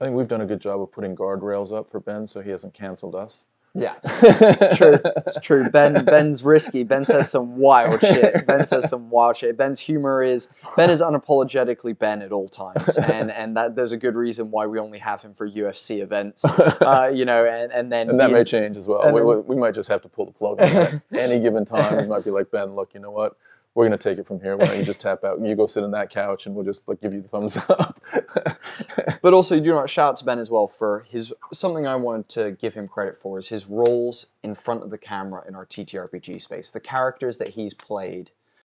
[0.00, 2.50] I think we've done a good job of putting guardrails up for Ben, so he
[2.50, 3.44] hasn't canceled us.
[3.76, 5.00] Yeah, it's true.
[5.26, 5.68] It's true.
[5.68, 6.84] Ben Ben's risky.
[6.84, 8.46] Ben says some wild shit.
[8.46, 9.56] Ben says some wild shit.
[9.56, 13.96] Ben's humor is Ben is unapologetically Ben at all times, and and that there's a
[13.96, 16.44] good reason why we only have him for UFC events.
[16.84, 19.12] Uh, you know, and and then and that may change as well.
[19.12, 21.02] We, we, we might just have to pull the plug on that.
[21.12, 21.96] any given time.
[21.96, 23.36] We might be like Ben, look, you know what?
[23.74, 24.56] We're gonna take it from here.
[24.56, 25.38] Why don't you just tap out?
[25.38, 27.56] And you go sit on that couch, and we'll just like give you the thumbs
[27.56, 27.98] up.
[29.22, 32.28] but also you know shout out to Ben as well for his something I wanted
[32.30, 35.66] to give him credit for is his roles in front of the camera in our
[35.66, 36.70] TTRPG space.
[36.70, 38.30] The characters that he's played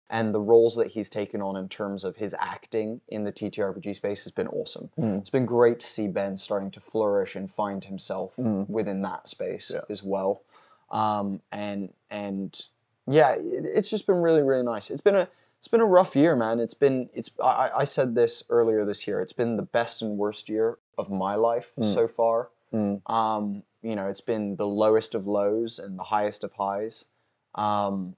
[0.09, 3.95] and the roles that he's taken on in terms of his acting in the TTRPG
[3.95, 4.89] space has been awesome.
[4.99, 5.19] Mm.
[5.19, 8.69] It's been great to see Ben starting to flourish and find himself Mm.
[8.69, 9.81] within that space Yeah.
[9.89, 10.43] as well.
[10.91, 12.61] Um, and and
[13.07, 14.89] yeah, it's just been really really nice.
[14.89, 15.27] It's been a
[15.59, 16.59] it's been a rough year, man.
[16.59, 19.21] It's been it's I, I said this earlier this year.
[19.21, 21.93] It's been the best and worst year of my life Mm.
[21.93, 22.49] so far.
[22.73, 23.01] Mm.
[23.09, 27.05] Um, you know, it's been the lowest of lows and the highest of highs,
[27.55, 28.15] um,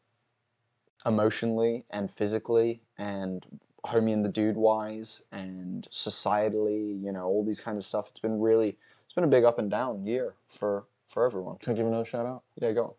[1.05, 3.45] emotionally and physically, and
[3.85, 7.01] homie and the dude wise, and societally.
[7.03, 8.09] You know, all these kind of stuff.
[8.09, 11.57] It's been really it's been a big up and down year for for everyone.
[11.57, 12.43] Can I give another shout out?
[12.59, 12.93] Yeah, go on.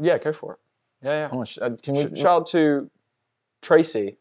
[0.00, 0.58] Yeah, go for it.
[1.02, 1.28] Yeah, yeah.
[1.28, 1.58] How much?
[1.60, 2.02] Uh, can we?
[2.14, 2.90] Sh- shout out to
[3.62, 4.18] Tracy,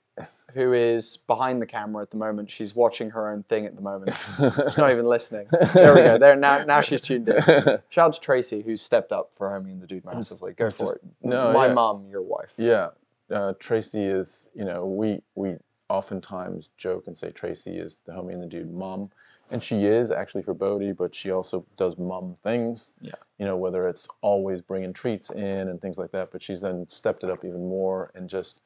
[0.54, 2.50] who is behind the camera at the moment.
[2.50, 4.16] She's watching her own thing at the moment.
[4.38, 5.48] She's not even listening.
[5.74, 6.18] There we go.
[6.18, 6.64] There now.
[6.66, 7.42] Now she's tuned in.
[7.90, 10.54] Shout out to Tracy, who's stepped up for Homie and the Dude massively.
[10.54, 11.02] Go for just- it.
[11.24, 11.74] no, my yeah.
[11.74, 12.54] mom, your wife.
[12.58, 12.90] Yeah,
[13.32, 14.48] uh, Tracy is.
[14.56, 15.56] You know, we we
[15.90, 19.10] oftentimes joke and say Tracy is the homie and the dude mom.
[19.50, 22.92] and she is actually for Bodhi, but she also does mum things.
[23.02, 23.14] Yeah.
[23.40, 26.88] You know, whether it's always bringing treats in and things like that, but she's then
[26.90, 28.62] stepped it up even more and just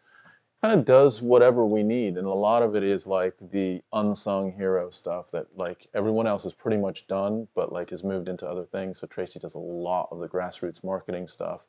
[0.64, 2.18] kind of does whatever we need.
[2.18, 6.46] And a lot of it is like the unsung hero stuff that like everyone else
[6.46, 9.00] is pretty much done, but like has moved into other things.
[9.00, 11.62] So Tracy does a lot of the grassroots marketing stuff.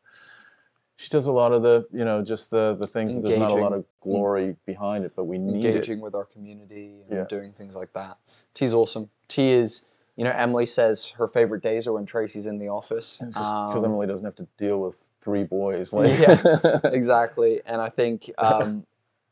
[0.96, 3.50] She does a lot of the, you know, just the the things that there's not
[3.50, 5.74] a lot of glory behind it, but we need it.
[5.74, 7.24] engaging with our community and Yeah.
[7.28, 8.16] doing things like that.
[8.54, 9.10] T's awesome.
[9.26, 13.20] T is, you know, Emily says her favorite days are when Tracy's in the office.
[13.20, 15.92] because Um, Emily doesn't have to deal with three boys.
[15.92, 16.80] Like, Yeah.
[16.84, 17.60] exactly.
[17.66, 18.86] And I think, um,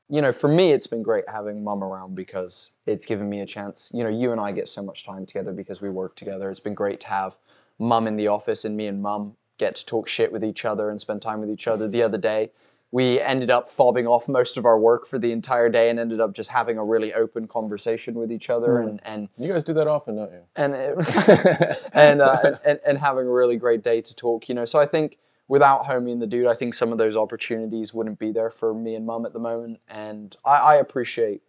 [0.09, 3.47] you know, for me, it's been great having mum around because it's given me a
[3.47, 3.91] chance.
[3.95, 6.51] You know, you and I get so much time together because we work together.
[6.51, 7.39] It's been great to have
[7.78, 10.91] mum in the office and me and mum get to talk shit with each other
[10.91, 11.87] and spend time with each other.
[11.89, 12.51] The other day,
[12.93, 16.20] we ended up fobbing off most of our work for the entire day and ended
[16.20, 19.72] up just having a really open conversation with each other and, and you guys do
[19.72, 20.43] that often, don't you?
[20.57, 24.49] and it, and, uh, and and having a really great day to talk.
[24.49, 25.18] You know, so I think
[25.49, 28.74] without Homie and the dude, I think some of those opportunities wouldn't be there for
[28.74, 29.80] me and Mum at the moment.
[29.88, 31.43] And I, I appreciate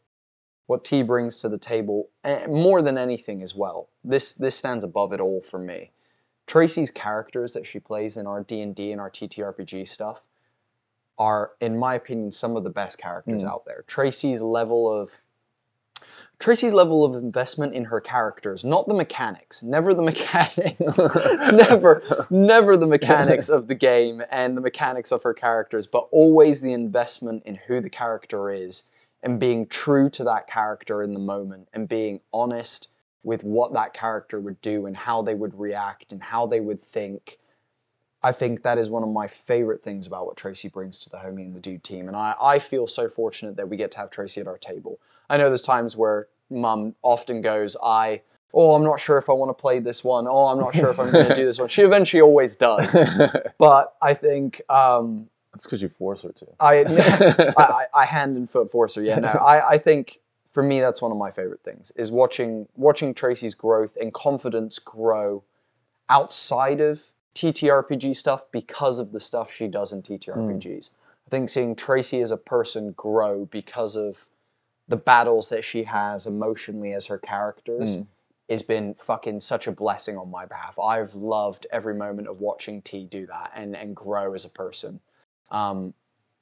[0.68, 3.90] what T brings to the table and more than anything as well.
[4.06, 5.92] This this stands above it all for me.
[6.48, 10.26] Tracy's characters that she plays in our D and D and our TTRPG stuff
[11.18, 13.50] are, in my opinion, some of the best characters Mm.
[13.50, 13.84] out there.
[13.88, 15.20] Tracy's level of
[16.40, 20.98] Tracy's level of investment in her characters, not the mechanics, never the mechanics,
[21.54, 26.60] never, never the mechanics of the game and the mechanics of her characters, but always
[26.60, 28.84] the investment in who the character is
[29.22, 32.90] and being true to that character in the moment and being honest
[33.24, 36.82] with what that character would do and how they would react and how they would
[36.82, 37.40] think.
[38.24, 41.18] I think that is one of my favorite things about what Tracy brings to the
[41.18, 42.08] Homie and the Dude team.
[42.08, 45.00] And I, I feel so fortunate that we get to have Tracy at our table.
[45.30, 48.22] I know there's times where mum often goes, I,
[48.54, 50.26] oh, I'm not sure if I want to play this one.
[50.30, 51.68] Oh, I'm not sure if I'm going to do this one.
[51.68, 52.96] She eventually always does.
[53.58, 56.48] But I think um, That's because you force her to.
[56.60, 56.84] I,
[57.58, 59.04] I, I, I hand and foot force her.
[59.04, 60.20] Yeah, no, I, I think
[60.52, 64.80] for me that's one of my favorite things is watching watching Tracy's growth and confidence
[64.80, 65.44] grow
[66.10, 70.90] outside of TTRPG stuff because of the stuff she does in TTRPGs.
[71.26, 74.26] I think seeing Tracy as a person grow because of
[74.88, 78.08] the battles that she has emotionally as her characters Mm.
[78.50, 80.78] has been fucking such a blessing on my behalf.
[80.78, 85.00] I've loved every moment of watching T do that and, and grow as a person,
[85.50, 85.94] um,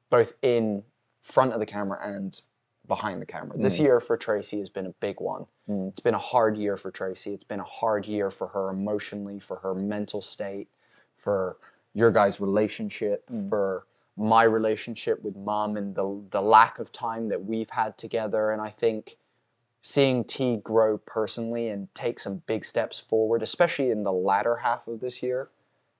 [0.09, 0.83] both in
[1.21, 2.41] front of the camera and
[2.87, 3.55] behind the camera.
[3.57, 3.83] This Mm.
[3.83, 5.45] year for Tracy has been a big one.
[5.69, 5.89] Mm.
[5.89, 7.33] It's been a hard year for Tracy.
[7.35, 10.67] It's been a hard year for her emotionally, for her mental state,
[11.21, 11.57] for
[11.93, 13.49] your guys' relationship, Mm.
[13.49, 13.85] for
[14.17, 18.51] my relationship with mom and the the lack of time that we've had together.
[18.51, 19.17] And I think
[19.81, 24.87] seeing T grow personally and take some big steps forward, especially in the latter half
[24.87, 25.49] of this year,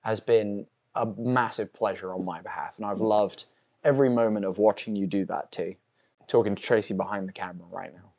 [0.02, 2.78] has been a massive pleasure on my behalf.
[2.78, 3.46] And I've loved
[3.84, 5.78] every moment of watching you do that, T.
[6.28, 8.12] Talking to Tracy behind the camera right now.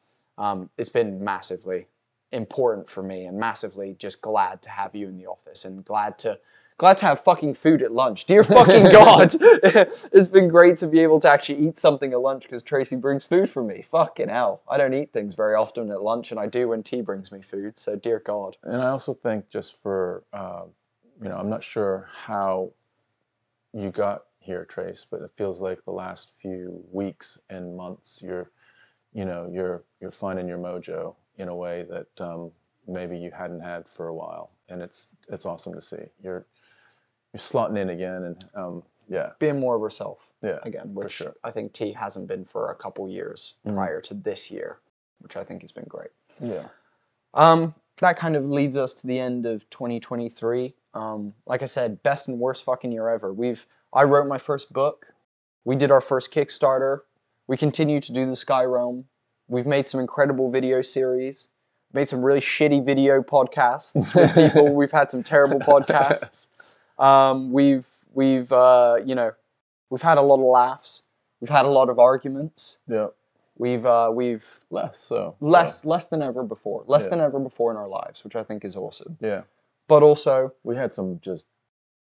[0.43, 1.87] Um, it's been massively
[2.33, 6.19] important for me and massively just glad to have you in the office and glad
[6.19, 6.39] to
[6.79, 8.25] glad to have fucking food at lunch.
[8.25, 12.43] Dear fucking God, it's been great to be able to actually eat something at lunch
[12.45, 13.83] because Tracy brings food for me.
[13.83, 17.01] Fucking hell, I don't eat things very often at lunch, and I do when T
[17.01, 17.79] brings me food.
[17.79, 20.65] So dear God, And I also think just for, uh,
[21.23, 22.73] you know, I'm not sure how
[23.73, 28.51] you got here, Trace, but it feels like the last few weeks and months you're,
[29.13, 32.51] you know, you're you're finding your mojo in a way that um,
[32.87, 36.03] maybe you hadn't had for a while, and it's it's awesome to see.
[36.23, 36.47] You're
[37.33, 41.35] you're slotting in again, and um, yeah, being more of herself yeah, again, which sure.
[41.45, 43.75] I think T hasn't been for a couple years Mhm.
[43.75, 44.79] prior to this year,
[45.21, 46.11] which I think has been great.
[46.41, 46.65] yeah.
[47.35, 50.75] Um, that kind of leads us to the end of 2023.
[50.95, 53.33] Um, like I said, best and worst fucking year ever.
[53.33, 53.65] We've
[53.95, 55.07] I wrote my first book.
[55.65, 57.01] We did our first Kickstarter.
[57.47, 59.05] We continue to do the Sky Realm.
[59.49, 61.49] We've made some incredible video series.
[61.93, 64.75] Made some really shitty video podcasts with people.
[64.75, 66.49] We've had some terrible podcasts.
[66.99, 69.33] Um, we've we've uh, you know
[69.91, 71.03] we've had a lot of laughs.
[71.41, 72.79] We've had a lot of arguments.
[72.89, 73.09] Yeah,
[73.59, 75.35] We've uh, we've less so.
[75.41, 77.11] less less than ever before less Yeah.
[77.11, 79.43] than ever before in our lives which i think is awesome yeah,
[79.89, 81.45] but also we had some just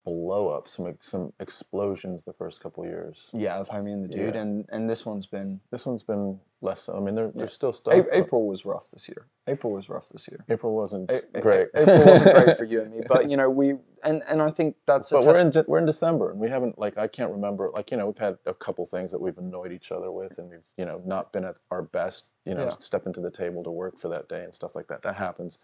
[0.06, 3.30] blow up, some some explosions the first couple years.
[3.34, 4.42] Yeah, of Homie and the Dude, Yeah.
[4.42, 5.60] and and this one's been.
[5.72, 6.82] This one's been less.
[6.84, 6.96] so.
[6.96, 7.94] I mean, there, there's still stuff.
[7.94, 9.28] A- April was rough this year.
[9.48, 10.44] April was rough this year.
[10.50, 11.68] April wasn't A- a- great.
[11.76, 14.76] April wasn't great for you and me, but you know we and and I think
[14.88, 17.32] that's a but we're in De- we're in December and we haven't like I can't
[17.32, 20.38] remember like you know we've had a couple things that we've annoyed each other with
[20.38, 22.76] and we've you know not been at our best you know Yeah.
[22.80, 25.60] step into the table to work for that day and stuff like that that happens,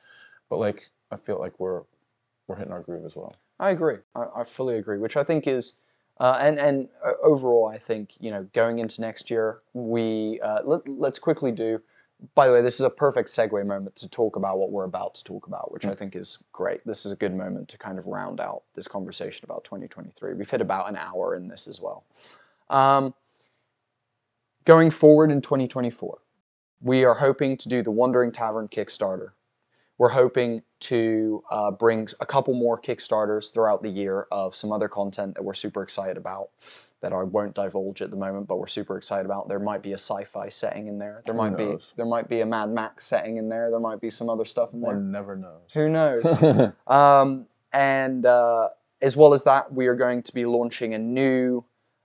[0.49, 1.83] but like I feel like we're
[2.47, 3.36] we're hitting our groove as well.
[3.60, 3.97] I agree.
[4.16, 5.74] I, I fully agree, which I think is,
[6.20, 10.62] uh, and and uh, overall, I think you know going into next year, we uh,
[10.64, 11.82] let, let's quickly do.
[12.34, 15.16] By the way, this is a perfect segue moment to talk about what we're about
[15.16, 16.80] to talk about, which I think is great.
[16.86, 20.34] This is a good moment to kind of round out this conversation about 2023.
[20.34, 22.06] We've hit about an hour in this as well.
[22.70, 23.14] Um,
[24.64, 26.18] going forward in 2024,
[26.82, 29.32] we are hoping to do the Wandering Tavern Kickstarter.
[29.98, 34.89] We're hoping to uh, bring a couple more Kickstarters throughout the year of some other
[34.89, 36.50] content that we're super excited about
[37.02, 39.48] that I won't divulge at the moment, but we're super excited about.
[39.48, 41.22] There might be a sci-fi setting in there.
[41.26, 41.91] There Who might knows?
[41.91, 43.70] be there might be a Mad Max setting in there.
[43.70, 44.93] There might be some other stuff in there.
[44.93, 45.62] One never knows.
[45.74, 46.26] Who knows?
[46.88, 48.70] um, and uh,
[49.02, 51.64] as well as that, we are going to be launching a new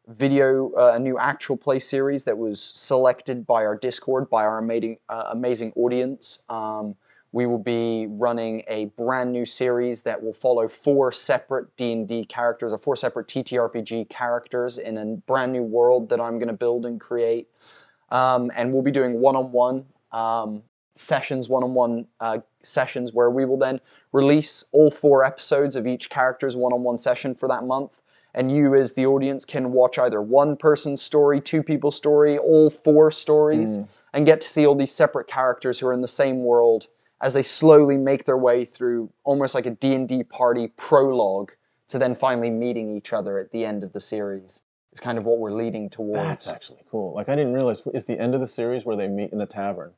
[0.08, 4.58] video, uh, a new actual play series that was selected by our Discord, by our
[4.58, 6.44] amazing, uh, amazing audience.
[6.48, 6.94] Um,
[7.32, 12.72] we will be running a brand new series that will follow four separate D&D characters,
[12.72, 16.86] or four separate TTRPG characters in a brand new world that I'm going to build
[16.86, 17.48] and create.
[18.10, 20.62] Um, and we'll be doing one-on-one um,
[20.94, 23.80] sessions, one-on-one uh, sessions, where we will then
[24.12, 28.02] release all four episodes of each character's one-on-one session for that month.
[28.34, 32.70] And you, as the audience, can watch either one person's story, two people's story, all
[32.70, 33.78] four stories,
[34.14, 36.88] and get to see all these separate characters who are in the same world
[37.20, 41.52] as they slowly make their way through almost like a D&D party prologue
[41.88, 44.62] to then finally meeting each other at the end of the series.
[44.92, 46.14] Is kind of what we're leading towards.
[46.16, 47.14] That's actually cool.
[47.14, 49.46] Like I didn't realize is the end of the series where they meet in the
[49.46, 49.92] tavern.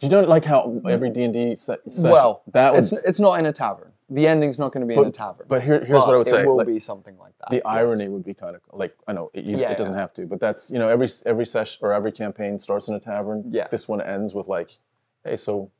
[0.00, 1.80] You don't like how every D and D set.
[1.90, 2.80] session- well, that would.
[2.80, 3.90] it's it's not in a tavern.
[4.10, 5.46] The ending's not going to be in a tavern.
[5.48, 6.44] But here, here's but what I would it say.
[6.44, 7.48] will like, be something like that.
[7.48, 7.64] the yes.
[7.64, 10.00] irony would be kind of like I know it, you, Yeah, it doesn't yeah.
[10.02, 13.00] have to, but that's you know every every session or every campaign starts in a
[13.00, 13.44] tavern.
[13.50, 13.66] Yeah.
[13.70, 14.76] This one ends with like,
[15.24, 15.70] hey, so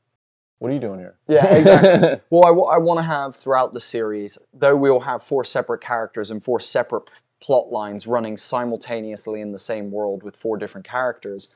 [0.59, 1.15] what are you doing here?
[1.27, 2.21] Yeah, exactly.
[2.29, 6.43] well, I, want to have throughout the series, though we'll have four separate characters and
[6.43, 7.03] four separate
[7.41, 11.49] plot lines running simultaneously in the same world with four different characters.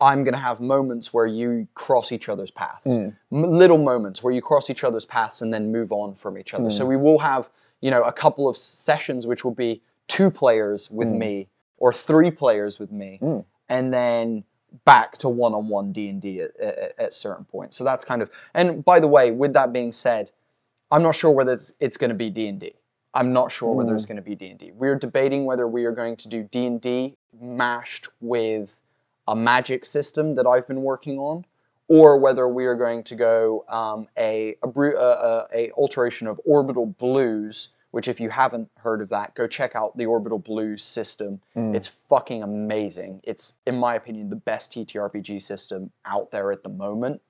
[0.00, 2.86] I'm going to have moments where you cross each other's paths.
[2.86, 3.16] Mm.
[3.32, 6.54] M- little moments where you cross each other's paths and then move on from each
[6.54, 6.70] other.
[6.70, 10.88] So we will have, you know, a couple of sessions which will be two players
[10.90, 11.18] with Mm.
[11.18, 13.44] me or three players with me, Mm.
[13.68, 14.44] and then
[14.84, 17.76] back to one-on-one D&D at, at, at certain points.
[17.76, 20.30] So that's kind of and by the way, with that being said,
[20.90, 22.72] I'm not sure whether it's, it's going to be D&D.
[23.14, 24.72] I'm not sure whether it's going to be D&D.
[24.74, 28.78] We're debating whether we are going to do D&D mashed with
[29.26, 31.44] a magic system that I've been working on,
[31.88, 36.26] or whether we are going to go um, a, a, bru- uh, uh, a alteration
[36.26, 40.38] of Orbital Blues, which if you haven't heard of that, go check out the Orbital
[40.38, 41.40] Blues system.
[41.56, 41.74] Mm.
[41.74, 43.20] It's fucking amazing.
[43.24, 47.20] It's, in my opinion, the best TTRPG system out there at the moment.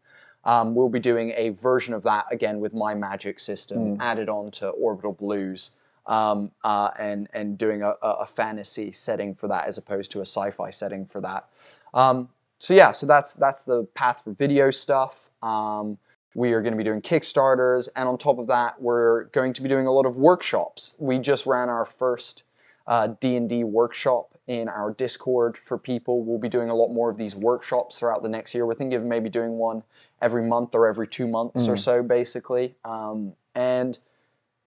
[0.45, 3.97] Um, we'll be doing a version of that again with my magic system Mm.
[4.01, 5.71] added on to Orbital Blues.
[6.07, 10.21] Um, uh, and and doing a, a a fantasy setting for that as opposed to
[10.21, 11.51] a sci-fi setting for that.
[11.93, 15.29] Um, so yeah, so that's that's the path for video stuff.
[15.43, 15.99] Um,
[16.39, 19.61] we are going to be doing Kickstarters, and on top of that, we're going to
[19.61, 20.95] be doing a lot of workshops.
[20.99, 22.45] We just ran our first
[22.87, 26.23] uh, D&D workshop in our Discord for people.
[26.23, 28.67] We'll be doing a lot more of these workshops throughout the next year.
[28.67, 29.83] We're thinking of maybe doing one
[30.23, 31.79] every month or every two months or Mm.
[31.81, 32.77] so, basically.
[32.85, 33.99] Um, and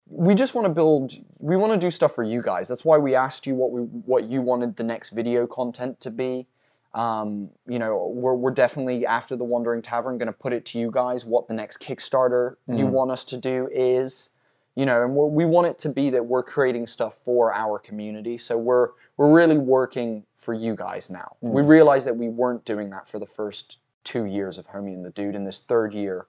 [0.10, 1.14] we just want to build.
[1.40, 2.68] We want to do stuff for you guys.
[2.68, 6.12] That's why we asked you what we what you wanted the next video content to
[6.12, 6.48] be.
[6.94, 10.80] Um, you know, we're, we're definitely after the Wandering Tavern going to put it to
[10.80, 12.92] you guys what the next Kickstarter you Mhm.
[12.92, 14.32] want us to do is.
[14.76, 17.78] You know, and we're, we want it to be that we're creating stuff for our
[17.78, 18.38] community.
[18.38, 21.36] So we're we're really working for you guys now.
[21.42, 25.06] We realize that we weren't doing that for the first two years of Homie and
[25.06, 26.26] the Dude, and this third year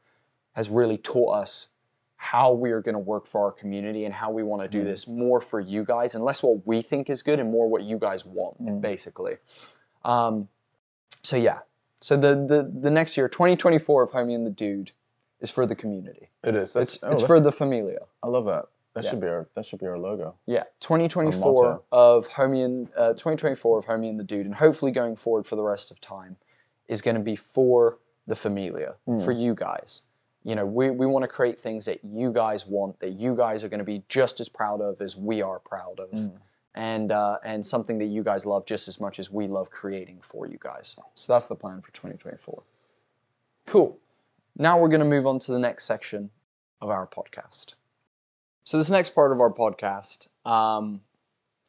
[0.55, 1.69] has really taught us
[2.17, 4.83] how we are going to work for our community and how we want to do
[4.83, 4.85] Mm.
[4.87, 7.83] this more for you guys and less what we think is good and more what
[7.85, 8.81] you guys want, Mm.
[8.81, 9.37] basically.
[10.05, 10.49] Um,
[11.23, 11.61] so yeah,
[12.01, 14.91] so the, the the next year, 2024 of Homie and the Dude,
[15.41, 16.29] is for the community.
[16.45, 16.73] It is.
[16.73, 18.01] That's, It's oh, it's that's- for the familia.
[18.23, 18.67] I love that.
[18.95, 19.11] That Yeah.
[19.11, 19.49] should be our.
[19.55, 20.35] That should be our logo.
[20.47, 25.17] Yeah, 2024 of Homie and uh, 2024 of Homie and the Dude, and hopefully going
[25.17, 26.37] forward for the rest of time,
[26.89, 29.25] is going to be for the familia, Mm.
[29.25, 30.03] for you guys.
[30.45, 33.63] you know, we, we want to create things that you guys want, that you guys
[33.63, 36.33] are going to be just as proud of as we are proud of, Mm.
[36.75, 40.19] And uh, and something that you guys love just as much as we love creating
[40.23, 40.97] for you guys.
[41.15, 42.63] So that's the plan for 2024.
[43.67, 43.99] Cool.
[44.59, 46.31] Now we're going to move on to the next section
[46.81, 47.75] of our podcast.
[48.65, 51.01] So this next part of our podcast um,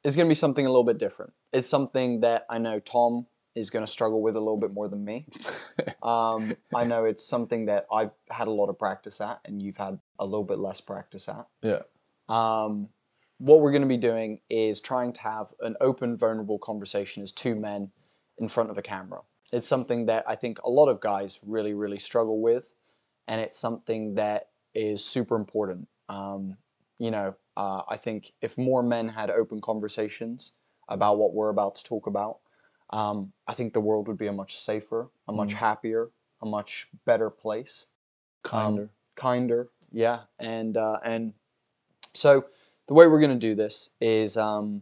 [0.03, 1.33] is going to be something a little bit different.
[1.51, 3.25] It's something that I know Tom
[3.55, 5.27] is going to struggle with a little bit more than me.
[6.03, 9.77] um, I know it's something that I've had a lot of practice at, and you've
[9.77, 11.47] had a little bit less practice at.
[11.61, 11.81] Yeah.
[12.29, 12.89] Um,
[13.43, 17.33] what we're going to be doing is trying to have an open, vulnerable conversation as
[17.33, 17.91] two men
[18.37, 19.19] in front of a camera.
[19.51, 22.73] It's something that I think a lot of guys really, really struggle with,
[23.27, 25.89] and it's something that is super important.
[26.07, 26.55] Um,
[26.99, 30.53] you know, uh, I think if more men had open conversations
[30.87, 32.37] about what we're about to talk about,
[32.91, 35.57] um, I think the world would be a much safer, a much Mm.
[35.57, 37.87] happier, a much better place
[38.43, 38.89] Kinder.
[39.15, 41.33] kinder yeah and uh, and
[42.13, 42.45] so
[42.87, 44.81] the way we're going to do this is um,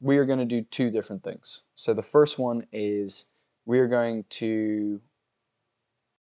[0.00, 1.62] we are going to do two different things.
[1.74, 3.26] So the first one is
[3.64, 5.00] we are going to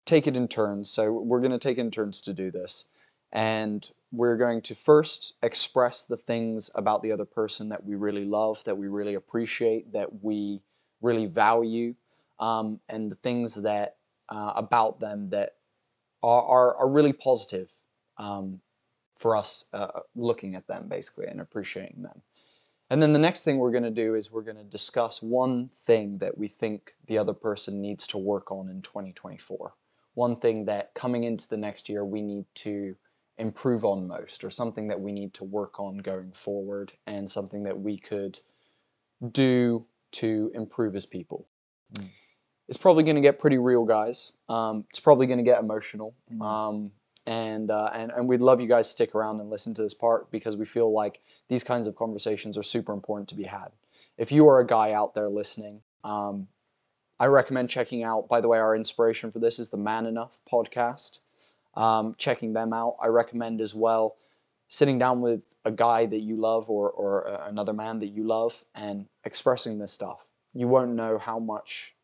[0.05, 0.91] take it in turns.
[0.91, 2.85] So we're going to take in turns to do this.
[3.31, 8.23] And we're going to first express the things about the other person that we really
[8.23, 10.61] love that we really appreciate that we
[11.01, 11.95] really value
[12.39, 13.97] um, and the things that
[14.29, 15.51] uh, about them that
[16.23, 17.71] are, are, are really positive
[18.17, 18.61] um,
[19.15, 22.21] for us uh, looking at them basically and appreciating them.
[22.89, 25.69] And then the next thing we're going to do is we're going to discuss one
[25.73, 29.73] thing that we think the other person needs to work on in 2024.
[30.13, 32.95] One thing that coming into the next year we need to
[33.37, 37.63] improve on most, or something that we need to work on going forward, and something
[37.63, 38.39] that we could
[39.31, 41.47] do to improve as people.
[41.93, 42.07] Mm.
[42.67, 44.31] It's probably going to get pretty real, guys.
[44.47, 46.15] Um, it's probably going to get emotional.
[46.33, 46.41] Mm.
[46.41, 46.91] Um,
[47.27, 49.93] and, uh, and and we'd love you guys to stick around and listen to this
[49.93, 53.69] part because we feel like these kinds of conversations are super important to be had.
[54.17, 56.47] If you are a guy out there listening, um,
[57.19, 58.27] I recommend checking out.
[58.27, 61.19] By the way, our inspiration for this is the Man Enough podcast.
[61.75, 64.15] Um, checking them out, I recommend as well.
[64.67, 68.23] Sitting down with a guy that you love or or uh, another man that you
[68.23, 70.29] love and expressing this stuff.
[70.53, 71.95] You won't know how much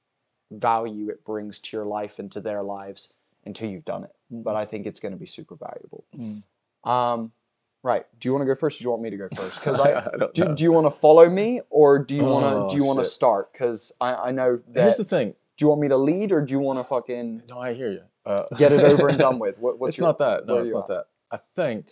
[0.51, 3.13] value it brings to your life and to their lives
[3.45, 6.05] until you've done it but I think it's going to be super valuable.
[6.17, 6.43] Mm.
[6.89, 7.31] Um,
[7.83, 8.05] right.
[8.19, 8.77] Do you want to go first?
[8.77, 9.59] Or do you want me to go first?
[9.59, 12.51] Because I, I do, do you want to follow me or do you want to
[12.51, 13.51] Oh, do you want to start?
[13.51, 15.35] Because I, I know Here's the thing.
[15.57, 17.91] do you want me to lead or do you want to fucking No, I hear
[17.91, 18.01] you.
[18.25, 19.57] Uh, get it over and done with?
[19.57, 20.47] What, what's it's your, not that.
[20.47, 21.05] No, it's not that.
[21.31, 21.87] I think.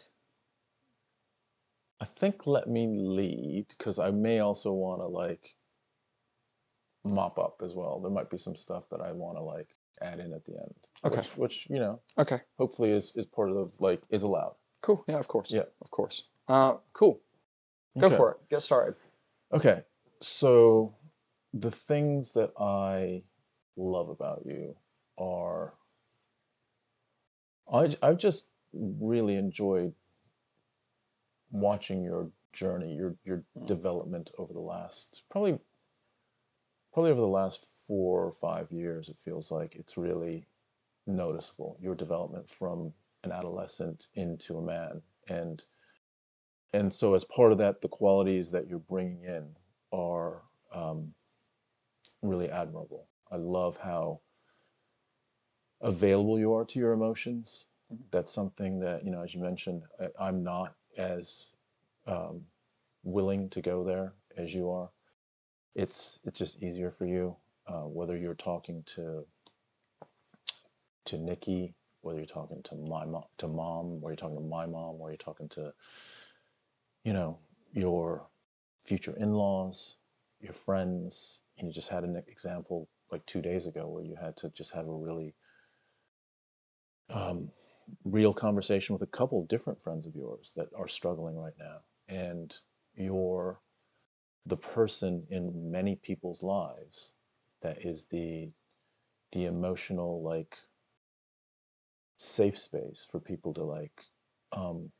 [2.01, 5.55] I think let me lead because I may also want to like
[7.03, 7.99] mop up as well.
[7.99, 9.67] There might be some stuff that I want to like
[10.01, 10.73] add in at the end.
[11.05, 11.17] Okay.
[11.17, 12.41] Which, which you know, Okay.
[12.57, 14.55] hopefully is is part of like is allowed.
[14.81, 15.03] Cool.
[15.07, 15.19] Yeah.
[15.19, 15.51] Of course.
[15.51, 15.63] Yeah.
[15.81, 16.29] Of course.
[16.47, 17.21] Uh, cool.
[17.99, 18.15] Go Okay.
[18.17, 18.37] for it.
[18.49, 18.95] Get started.
[19.51, 19.83] Okay,
[20.21, 20.95] so
[21.53, 23.23] the things that I
[23.75, 24.75] love about you
[25.17, 25.73] are
[27.71, 29.93] I, I've just really enjoyed
[31.51, 33.67] watching your journey, your your Mm.
[33.67, 35.59] development over the last probably
[36.93, 39.09] probably over the last four or five years.
[39.09, 40.47] It feels like it's really
[41.07, 42.93] noticeable your development from
[43.25, 45.65] an adolescent into a man, and
[46.73, 49.55] and so as part of that, the qualities that you're bringing in
[49.91, 51.13] are um,
[52.21, 53.07] really admirable.
[53.31, 54.21] I love how
[55.81, 57.67] available you are to your emotions.
[57.91, 58.09] Mhm.
[58.11, 61.55] That's something that you know, as you mentioned, I, I'm not as
[62.07, 62.45] um,
[63.03, 64.91] willing to go there as you are.
[65.75, 67.37] It's it's just easier for you,
[67.69, 69.25] uh, whether you're talking to
[71.05, 74.65] to Nikki, whether you're talking to my mom, to mom, whether you're talking to my
[74.67, 75.73] mom, whether you're talking to
[77.03, 77.39] you know
[77.73, 78.27] your
[78.83, 79.97] future in-laws,
[80.41, 81.43] your friends.
[81.57, 84.73] And you just had an example like two days ago where you had to just
[84.73, 85.35] have a really
[87.09, 87.49] um,
[88.05, 92.57] real conversation with a couple different friends of yours that are struggling right now, and
[92.95, 93.61] you're
[94.47, 97.13] the person in many people's lives
[97.61, 98.51] that is the
[99.31, 100.57] the emotional like
[102.17, 104.05] safe space for people to like
[104.51, 104.91] um,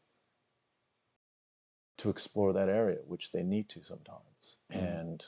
[1.98, 4.58] to explore that area, which they need to sometimes.
[4.72, 5.02] Mhm.
[5.02, 5.26] And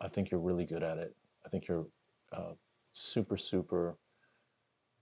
[0.00, 1.16] I think you're really good at it.
[1.44, 1.86] I think you're
[2.32, 2.54] uh,
[2.92, 3.98] super, super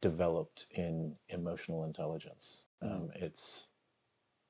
[0.01, 2.67] developed in emotional intelligence.
[2.83, 3.71] Um, it's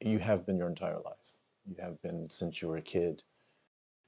[0.00, 1.36] you have been your entire life.
[1.66, 3.22] You have been since you were a kid,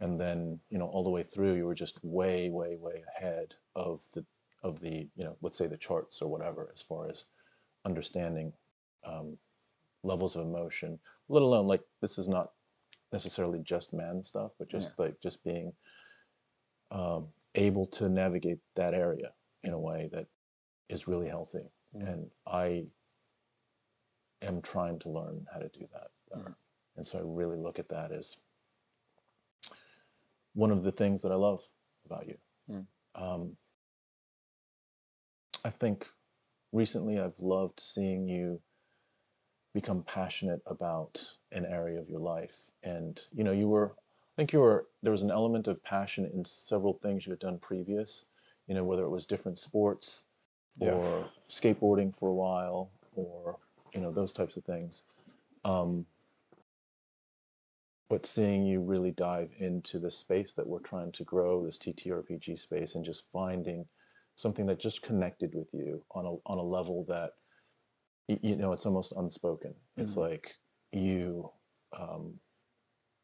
[0.00, 1.54] and then you know all the way through.
[1.54, 4.24] You were just way, way, way ahead of the
[4.62, 7.24] of the you know let's say the charts or whatever as far as
[7.84, 8.52] understanding
[9.04, 9.36] um,
[10.02, 12.50] levels of emotion, let alone like this is not
[13.12, 15.72] necessarily just man stuff, but just like just being
[16.90, 19.32] um, able to navigate that area
[19.64, 20.26] in a way that
[20.88, 21.70] is really healthy.
[21.96, 22.08] Mm.
[22.12, 22.84] And I
[24.42, 26.56] am trying to learn how to do that better.
[26.96, 28.36] And so I really look at that as
[30.54, 31.62] one of the things that I love
[32.06, 32.36] about you.
[32.70, 32.86] Mm.
[33.14, 33.56] Um,
[35.64, 36.06] I think
[36.72, 38.60] recently I've loved seeing you
[39.74, 41.22] become passionate about
[41.52, 42.56] an area of your life.
[42.82, 46.30] And, you know, you were, I think you were, there was an element of passion
[46.34, 48.26] in several things you had done previous,
[48.66, 50.24] you know, whether it was different sports
[50.78, 50.94] Yeah.
[50.94, 53.58] or skateboarding for a while or,
[53.94, 55.02] you know, those types of things.
[55.64, 56.04] Um,
[58.12, 62.58] but seeing you really dive into the space that we're trying to grow, this TTRPG
[62.58, 63.86] space, and just finding
[64.34, 67.30] something that just connected with you on a on a level that
[68.28, 69.74] you know it's almost unspoken.
[69.96, 70.20] It's Mhm.
[70.20, 70.54] like
[70.92, 71.50] you
[71.98, 72.38] um,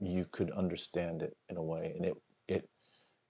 [0.01, 2.17] you could understand it in a way, and it
[2.47, 2.71] it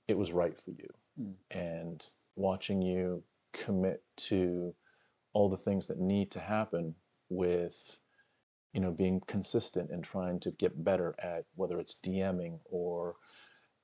[0.07, 0.89] it was right for you.
[1.19, 1.35] Mm.
[1.51, 4.77] And watching you commit to
[5.33, 6.95] all the things that need to happen
[7.31, 8.01] with
[8.73, 13.17] you know being consistent and trying to get better at whether it's DMing or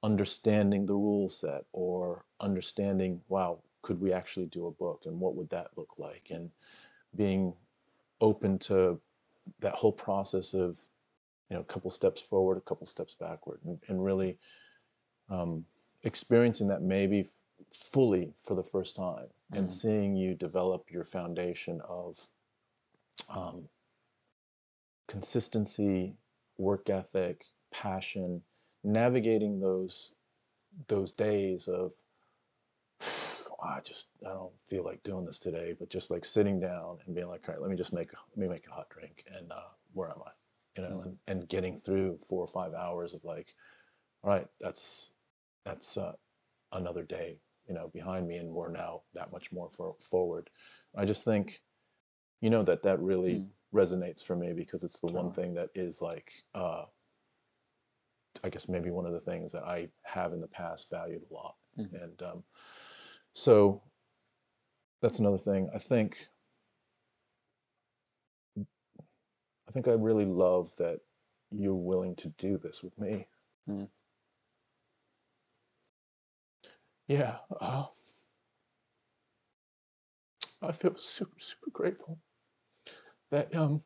[0.03, 5.35] understanding the rule set or understanding wow could we actually do a book and what
[5.35, 6.51] would that look like and
[7.17, 7.55] being
[8.21, 9.01] open to
[9.61, 10.79] that whole process of
[11.49, 14.39] you know a couple steps forward a couple steps backward and, and really
[15.31, 15.65] um,
[16.03, 17.29] experiencing that maybe f-
[17.73, 19.71] fully for the first time and Mhm.
[19.71, 22.29] seeing you develop your foundation of
[23.29, 23.69] um,
[25.09, 26.15] consistency
[26.59, 28.43] work ethic passion
[28.85, 30.15] navigating those
[30.89, 31.93] those days of
[33.63, 37.15] I just I don't feel like doing this today, but just like sitting down and
[37.15, 39.51] being like, all right, let me just make let me make a hot drink and
[39.53, 40.31] uh, where am I?
[40.77, 41.05] You know, Mm.
[41.05, 43.55] and, and getting through four or five hours of like,
[44.23, 45.13] all right, that's
[45.65, 46.13] that's uh,
[46.73, 47.39] another day,
[47.69, 50.51] you know, behind me, and we're now that much more for, forward.
[50.97, 51.63] I just think,
[52.41, 53.54] you know, that that really Mm.
[53.75, 56.85] Resonates for me because it's the one thing that is like, uh,
[58.43, 61.35] I guess maybe one of the things that I have in the past valued a
[61.35, 62.03] lot, Mhm.
[62.03, 62.45] and um,
[63.33, 63.83] so
[65.01, 65.69] that's another thing.
[65.75, 66.29] I think
[68.57, 71.01] I think I really love that
[71.51, 73.27] you're willing to do this with me.
[73.69, 73.91] Mm.
[77.09, 77.87] Yeah, uh,
[80.63, 82.19] I feel super super grateful
[83.31, 83.83] that um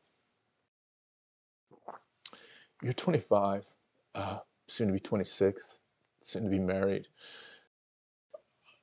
[2.82, 3.66] you're 25,
[4.14, 5.82] uh, soon to be 26,
[6.22, 7.06] soon to be married.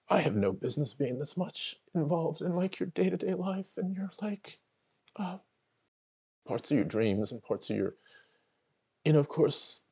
[0.09, 3.77] I have no business being this much involved in like your day to day life
[3.77, 4.59] and your like
[5.15, 5.37] uh,
[6.47, 7.95] parts of your dreams and parts of your,
[9.05, 9.83] And of course,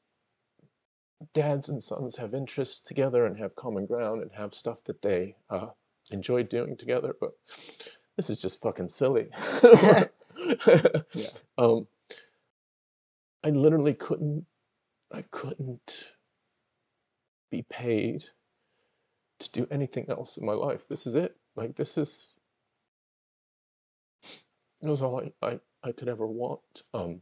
[1.33, 5.35] dads and sons have interests together and have common ground and have stuff that they
[5.49, 5.67] uh,
[6.11, 7.15] enjoy doing together.
[7.19, 7.31] But
[8.17, 9.29] this is just fucking silly.
[11.13, 11.27] Yeah.
[11.57, 11.87] Um,
[13.43, 14.45] I literally couldn't.
[15.11, 16.13] I couldn't
[17.51, 18.23] be paid
[19.39, 20.87] to do anything else in my life.
[20.87, 21.35] This is it.
[21.55, 22.35] Like this is.
[24.81, 26.83] It was all I, I, I could ever want.
[26.93, 27.21] Um,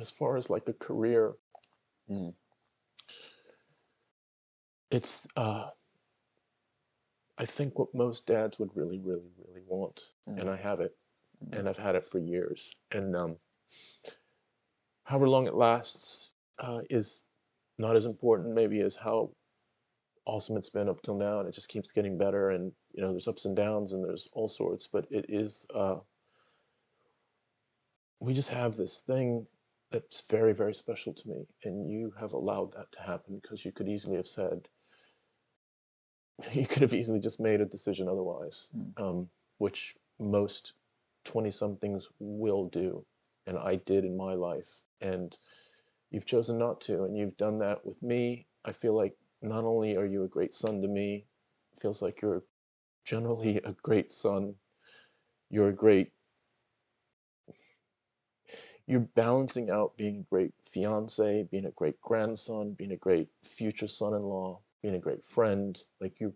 [0.00, 1.34] as far as like a career,
[2.10, 2.34] Mm.
[4.90, 5.68] it's uh,
[7.38, 10.48] I think what most dads would really, really, really want, and Mm.
[10.48, 10.96] I have it.
[11.52, 13.36] And I've had it for years, and um,
[15.04, 17.22] however long it lasts uh, is
[17.78, 19.30] not as important maybe as how
[20.26, 23.10] awesome it's been up till now, and it just keeps getting better, and you know
[23.10, 25.96] there's ups and downs, and there's all sorts, but it is uh,
[28.20, 29.46] we just have this thing
[29.90, 33.72] that's very, very special to me, and you have allowed that to happen because you
[33.72, 34.66] could easily have said,
[36.52, 39.00] you could have easily just made a decision otherwise, Mm.
[39.00, 40.72] um, which most
[41.24, 43.04] 20 somethings will do.
[43.46, 44.80] And I did in my life.
[45.00, 45.36] And
[46.10, 47.04] you've chosen not to.
[47.04, 48.46] And you've done that with me.
[48.64, 51.26] I feel like not only are you a great son to me,
[51.80, 52.44] feels like you're
[53.04, 54.54] generally a great son.
[55.50, 56.12] You're a great
[58.86, 63.88] you're balancing out being a great fiance, being a great grandson, being a great future
[63.88, 65.82] son-in-law, being a great friend.
[66.00, 66.34] Like you,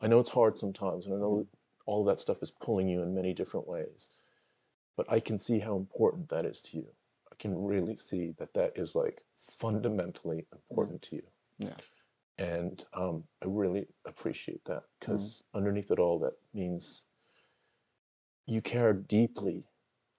[0.00, 1.56] I know it's hard sometimes, and I know mm-hmm.
[1.90, 4.06] All that stuff is pulling you in many different ways.
[4.96, 6.86] But I can see how important that is to you.
[7.32, 11.22] I can really see that that is like fundamentally important to you.
[11.58, 11.74] Yeah.
[12.38, 17.06] And um, I really appreciate that because underneath it all, that means
[18.46, 19.64] you care deeply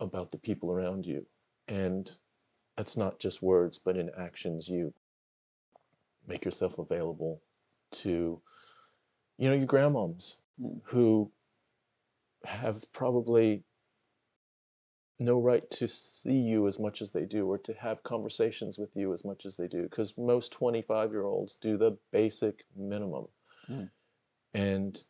[0.01, 1.25] about the people around you.
[1.69, 2.11] And
[2.75, 4.93] that's not just words, but in actions, you
[6.27, 7.41] make yourself available
[7.91, 8.41] to,
[9.37, 10.81] you know, your grandmoms Mm.
[10.83, 11.31] who
[12.45, 13.63] have probably
[15.19, 18.89] no right to see you as much as they do or to have conversations with
[18.95, 23.27] you as much as they do because most 25 year olds do the basic minimum
[23.69, 23.89] Mm.
[24.53, 25.03] and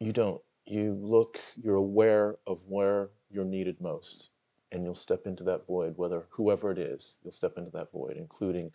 [0.00, 4.30] you don't you look you're aware of where you're needed most
[4.72, 8.16] and you'll step into that void whether whoever it is you'll step into that void
[8.16, 8.70] including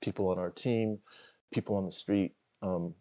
[0.00, 0.98] people on our team
[1.52, 2.94] people on the street um,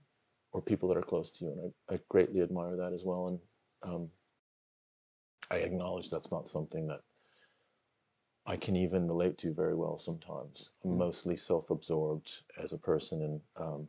[0.54, 3.28] or people that are close to you and I, I greatly admire that as well
[3.28, 3.40] and
[3.86, 4.10] um,
[5.52, 7.02] I acknowledge that's not something that
[8.46, 10.70] I can even relate to very well sometimes.
[10.84, 10.98] I'm Mm.
[10.98, 13.88] mostly self-absorbed as a person, and um,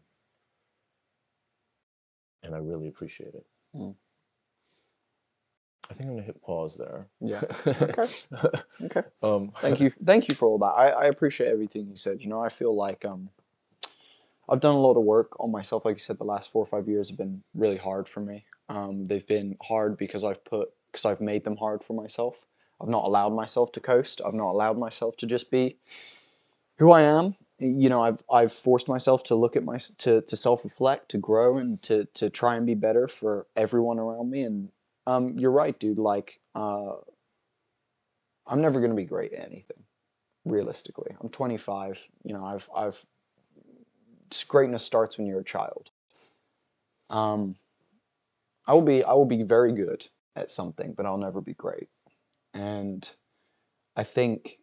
[2.42, 3.46] and I really appreciate it.
[3.74, 3.94] Mm.
[5.90, 7.08] I think I'm gonna hit pause there.
[7.20, 7.40] Yeah.
[7.82, 8.08] Okay.
[8.82, 9.02] Okay.
[9.22, 9.90] um, Thank you.
[10.04, 10.66] Thank you for all that.
[10.76, 12.20] I, I appreciate everything you said.
[12.20, 13.30] You know, I feel like um,
[14.48, 15.84] I've done a lot of work on myself.
[15.84, 18.44] Like you said, the last four or five years have been really hard for me.
[18.68, 22.46] Um, they've been hard because I've put because I've made them hard for myself.
[22.80, 24.20] I've not allowed myself to coast.
[24.24, 25.78] I've not allowed myself to just be
[26.78, 27.36] who I am.
[27.58, 31.18] You know, I've I've forced myself to look at my to to self reflect, to
[31.18, 34.42] grow, and to to try and be better for everyone around me.
[34.42, 34.68] And
[35.06, 35.98] um, you're right, dude.
[35.98, 36.96] Like, uh,
[38.46, 39.82] I'm never gonna be great at anything,
[40.44, 41.16] realistically.
[41.20, 42.06] I'm 25.
[42.24, 43.06] You know, I've I've
[44.48, 45.90] greatness starts when you're a child.
[47.08, 47.56] Um,
[48.66, 51.88] I will be I will be very good at something, but I'll never be great.
[52.54, 53.08] And
[53.96, 54.58] I think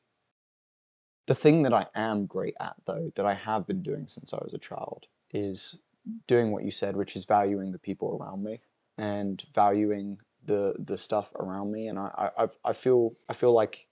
[1.28, 4.38] the thing that I am great at, though, that I have been doing since I
[4.38, 5.82] was a child, is
[6.28, 8.62] doing what you said, which is valuing the people around me
[8.98, 11.88] and valuing the the stuff around me.
[11.88, 13.88] And I I, I feel I feel like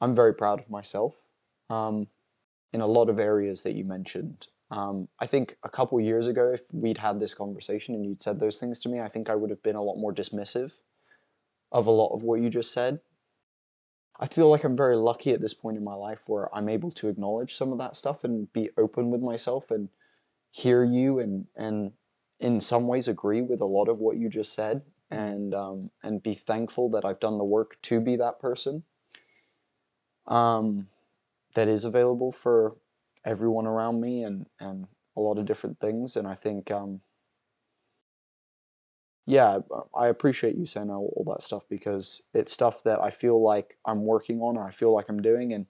[0.00, 1.14] I'm very proud of myself
[1.70, 2.08] um,
[2.72, 4.48] in a lot of areas that you mentioned.
[4.72, 8.40] Um, I think a couple years ago, if we'd had this conversation and you'd said
[8.40, 10.72] those things to me, I think I would have been a lot more dismissive
[11.70, 12.98] of a lot of what you just said.
[14.18, 16.90] I feel like I'm very lucky at this point in my life where I'm able
[16.92, 19.90] to acknowledge some of that stuff and be open with myself and
[20.52, 21.92] hear you and and
[22.40, 26.22] in some ways agree with a lot of what you just said and um, and
[26.22, 28.84] be thankful that I've done the work to be that person
[30.26, 30.88] um,
[31.54, 32.76] that is available for
[33.24, 34.86] everyone around me and and
[35.16, 37.00] a lot of different things and I think um,
[39.26, 39.58] yeah,
[39.96, 43.76] I appreciate you saying all, all that stuff because it's stuff that I feel like
[43.86, 45.52] I'm working on or I feel like I'm doing.
[45.52, 45.66] And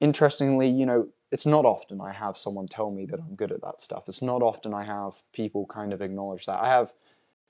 [0.00, 3.62] interestingly, you know, it's not often I have someone tell me that I'm good at
[3.62, 4.08] that stuff.
[4.08, 6.62] It's not often I have people kind of acknowledge that.
[6.62, 6.92] I have,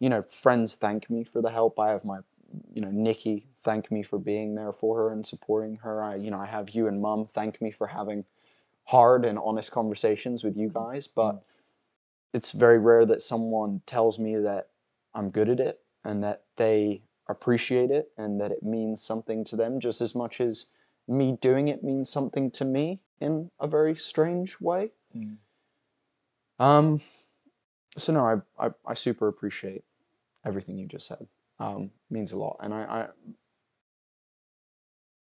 [0.00, 1.78] you know, friends thank me for the help.
[1.80, 2.18] I have my,
[2.72, 6.02] you know, Nikki thank me for being there for her and supporting her.
[6.02, 8.24] I, you know, I have you and mum thank me for having
[8.86, 11.06] hard and honest conversations with you guys.
[11.06, 11.42] But
[12.32, 14.70] it's very rare that someone tells me that
[15.14, 19.56] I'm good at it and that they appreciate it and that it means something to
[19.56, 20.66] them just as much as
[21.08, 24.90] me doing it means something to me in a very strange way.
[25.16, 25.36] Mm.
[26.58, 27.00] Um,
[27.96, 29.84] so no, I, I, I super appreciate
[30.44, 31.26] everything you just said.
[31.58, 33.06] Um, means a lot, and I, I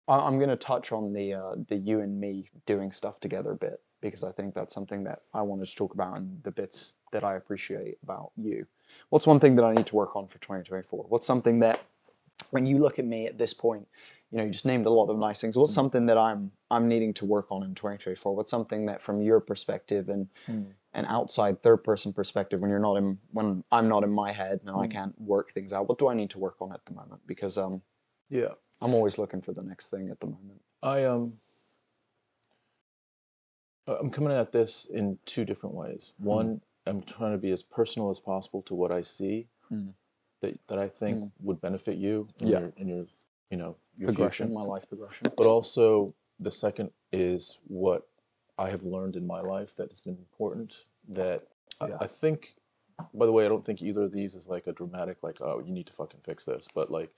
[0.08, 3.52] I- I'm going to touch on the uh, the you and me doing stuff together
[3.52, 6.52] a bit because I think that's something that I wanted to talk about and the
[6.52, 8.66] bits that I appreciate about you.
[9.10, 11.06] What's one thing that I need to work on for 2024?
[11.10, 11.80] What's something that
[12.52, 13.88] when you look at me at this point,
[14.32, 15.58] you know, you just named a lot of nice things.
[15.58, 18.36] What's something that I'm I'm needing to work on in 2024?
[18.36, 20.72] What's something that from your perspective and Mm.
[20.94, 24.60] an outside third person perspective when you're not in when I'm not in my head
[24.62, 24.92] and I Mm.
[24.92, 27.26] can't work things out, what do I need to work on at the moment?
[27.26, 27.82] Because um
[28.30, 30.62] Yeah, I'm always looking for the next thing at the moment.
[30.84, 31.34] I um,
[33.88, 36.14] I'm coming at this in two different ways.
[36.18, 39.94] One, I'm trying to be as personal as possible to what I see Mm.
[40.42, 41.32] that that I think Mm.
[41.42, 42.60] would benefit you in Yeah.
[42.60, 43.08] your in your
[43.50, 44.60] you know your progression, future.
[44.60, 45.28] my life progression.
[45.36, 48.08] But also the second is what
[48.58, 50.86] I have learned in my life that has been important.
[51.08, 51.48] That
[51.82, 51.98] I- Yeah.
[52.02, 52.56] I, think.
[53.14, 55.60] By the way, I don't think either of these is like a dramatic like oh
[55.60, 56.68] you need to fucking fix this.
[56.74, 57.12] But like,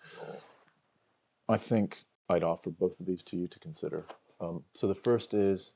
[1.49, 4.05] I think I'd offer both of these to you to consider.
[4.41, 5.75] Um, so the first is,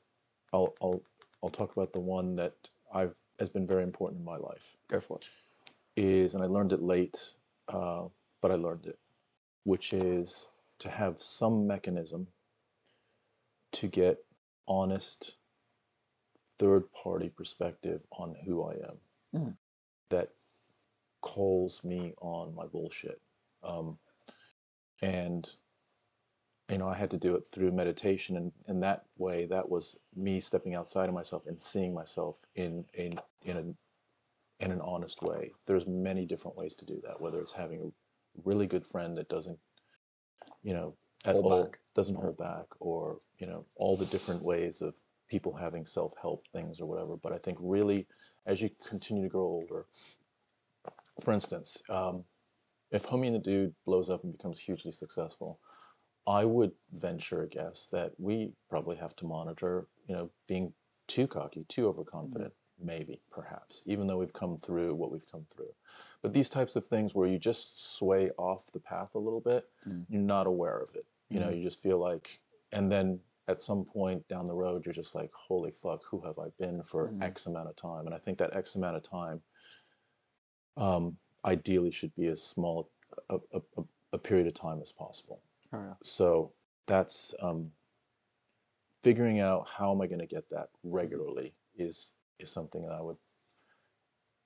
[0.52, 1.02] I'll I'll
[1.42, 2.54] I'll talk about the one that
[2.92, 5.26] I've has been very important in my life Go for it.
[5.96, 7.18] is, and I learned it late,
[7.68, 8.04] uh,
[8.40, 8.98] but I learned it,
[9.64, 10.48] which is
[10.80, 12.26] to have some mechanism
[13.72, 14.18] to get
[14.68, 15.36] honest
[16.58, 18.98] third party perspective on who I am
[19.34, 19.56] Mm.
[20.10, 20.28] that
[21.22, 23.20] calls me on my bullshit
[23.62, 23.98] Um,
[25.02, 25.54] and
[26.70, 29.98] you know, I had to do it through meditation, and in that way, that was
[30.16, 33.12] me stepping outside of myself and seeing myself in in
[33.42, 35.52] in a in an honest way.
[35.66, 37.20] There's many different ways to do that.
[37.20, 39.58] Whether it's having a really good friend that doesn't,
[40.62, 40.94] you know,
[41.26, 41.78] at Hold all back.
[41.94, 44.94] doesn't hold back, or you know, all the different ways of
[45.28, 47.16] people having self-help things or whatever.
[47.16, 48.06] But I think really,
[48.46, 49.86] as you continue to grow older,
[51.20, 52.24] for instance, um,
[52.92, 55.58] if Homie and the Dude blows up and becomes hugely successful,
[56.26, 60.72] I would venture a guess that we probably have to monitor, you know, being
[61.08, 65.72] too cocky, too overconfident, maybe, perhaps, even though we've come through what we've come through.
[66.22, 69.68] But these types of things where you just sway off the path a little bit,
[69.86, 70.06] Mm.
[70.08, 71.06] you're not aware of it.
[71.28, 72.40] You know, you just feel like,
[72.72, 76.38] and then at some point down the road, you're just like, holy fuck, who have
[76.38, 77.22] I been for Mhm.
[77.22, 78.06] X amount of time?
[78.06, 79.42] And I think that X amount of time
[80.76, 82.88] um, ideally should be as small
[83.28, 83.60] a, a,
[84.12, 85.40] a, period of time as possible.
[85.72, 85.94] Oh, yeah.
[86.02, 86.52] So
[86.86, 87.70] that's um,
[89.02, 93.00] figuring out how am I going to get that regularly is is something that I
[93.00, 93.16] would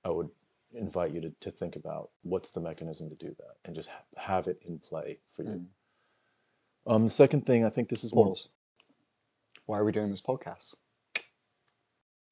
[0.03, 0.29] I would
[0.73, 2.09] invite you to, to think about.
[2.23, 5.49] What's the mechanism to do that, and just ha- have it in play for you.
[5.49, 5.65] Mm.
[6.93, 8.33] Um, the second thing, I think this is more
[9.65, 10.75] Why are we doing this podcast?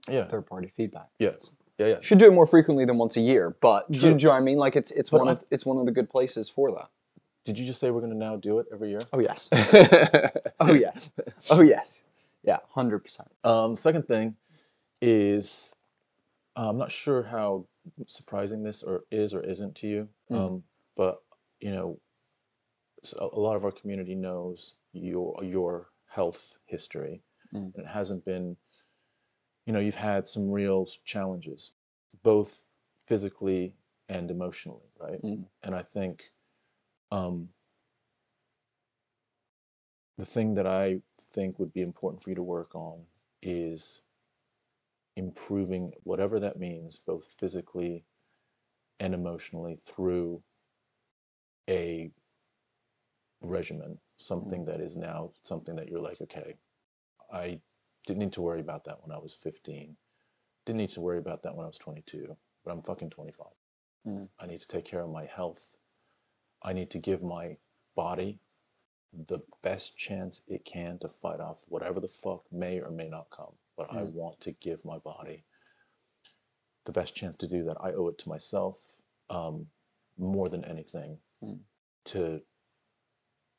[0.07, 1.09] yeah Third party feedback.
[1.19, 1.99] yes yeah yeah yeah.
[2.01, 4.35] Should do it more frequently than once a year, but do, do you know what
[4.35, 4.57] I mean?
[4.57, 6.89] Like it's it's But one of it's one of the good places for that.
[7.43, 8.99] Did you just say we're going to now do it every year?
[9.13, 9.49] Oh yes.
[10.59, 11.11] oh yes.
[11.49, 12.03] Oh yes.
[12.43, 13.29] Yeah, hundred percent.
[13.43, 14.35] Um, second thing
[15.01, 15.75] is
[16.57, 17.65] uh, I'm not sure how
[18.07, 20.37] surprising this or is or isn't to you, Mm.
[20.37, 20.63] um,
[20.95, 21.21] but
[21.59, 21.99] you know,
[23.19, 27.21] a lot of our community knows your your health history,
[27.53, 27.75] Mm.
[27.75, 28.57] and it hasn't been.
[29.65, 31.71] You know, you've had some real challenges,
[32.23, 32.65] both
[33.07, 33.73] physically
[34.09, 35.21] and emotionally, right?
[35.23, 35.45] Mm.
[35.63, 36.31] And I think
[37.11, 37.49] um,
[40.17, 41.01] the thing that I
[41.31, 43.01] think would be important for you to work on
[43.41, 44.01] is
[45.15, 48.05] improving whatever that means, both physically
[48.99, 50.41] and emotionally, through
[51.69, 52.11] a
[53.41, 56.55] regimen, something that is now something that you're like, okay,
[57.31, 57.59] I
[58.05, 59.95] didn't need to worry about that when I was 15,
[60.65, 63.47] didn't need to worry about that when I was 22, but I'm fucking 25.
[64.07, 64.29] Mm.
[64.39, 65.75] I need to take care of my health.
[66.63, 67.57] I need to give my
[67.95, 68.39] body
[69.27, 73.29] the best chance it can to fight off whatever the fuck may or may not
[73.29, 73.53] come.
[73.77, 74.11] But I Mm.
[74.13, 75.45] want to give my body
[76.85, 77.77] the best chance to do that.
[77.81, 79.67] I owe it to myself um,
[80.17, 81.63] more than anything Mm.
[82.05, 82.41] to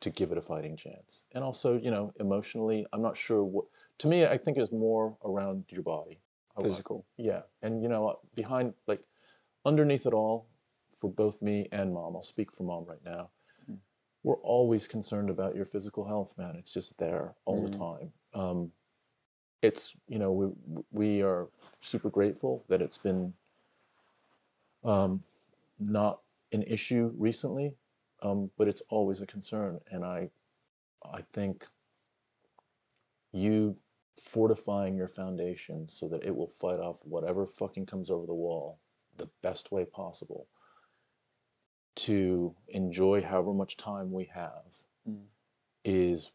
[0.01, 1.23] to give it a fighting chance.
[1.32, 3.64] And also, you know, emotionally, I'm not sure what.
[3.98, 6.20] To me, I think it's more around your body.
[6.62, 7.05] Physical.
[7.18, 9.02] yeah, and you know, behind like
[9.66, 10.48] underneath it all,
[10.89, 13.28] for both me and mom, I'll speak for mom right now.
[13.70, 13.77] Mm.
[14.23, 16.56] We're always concerned about your physical health, man.
[16.56, 17.78] It's just there all the Mhm.
[17.78, 18.12] time.
[18.32, 18.73] Um,
[19.62, 20.47] it's you know we
[20.93, 21.48] we are
[21.81, 23.35] super grateful that it's been
[24.85, 25.23] um,
[25.78, 27.77] not an issue recently,
[28.23, 30.31] um, but it's always a concern, and I
[31.05, 31.66] I think
[33.32, 33.77] you
[34.18, 38.78] fortifying your foundation so that it will fight off whatever fucking comes over the wall
[39.18, 40.47] the best way possible
[41.97, 44.64] to enjoy however much time we have
[45.09, 45.24] Mm.
[45.84, 46.32] is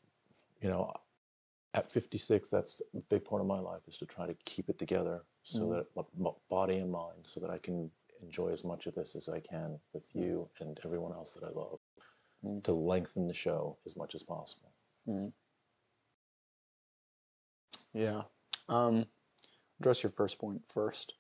[0.62, 0.94] you know
[1.74, 4.80] at 56 that's a big part of my life is to try to keep it
[4.80, 5.70] together so Mm.
[5.72, 7.92] that my, my body and mind so that i can
[8.22, 11.50] enjoy as much of this as i can with you and everyone else that i
[11.50, 11.80] love
[12.44, 12.64] Mm.
[12.64, 14.72] to lengthen the show as much as possible
[17.94, 18.24] Yeah.
[18.70, 19.06] Um,
[19.80, 21.16] address your first point first.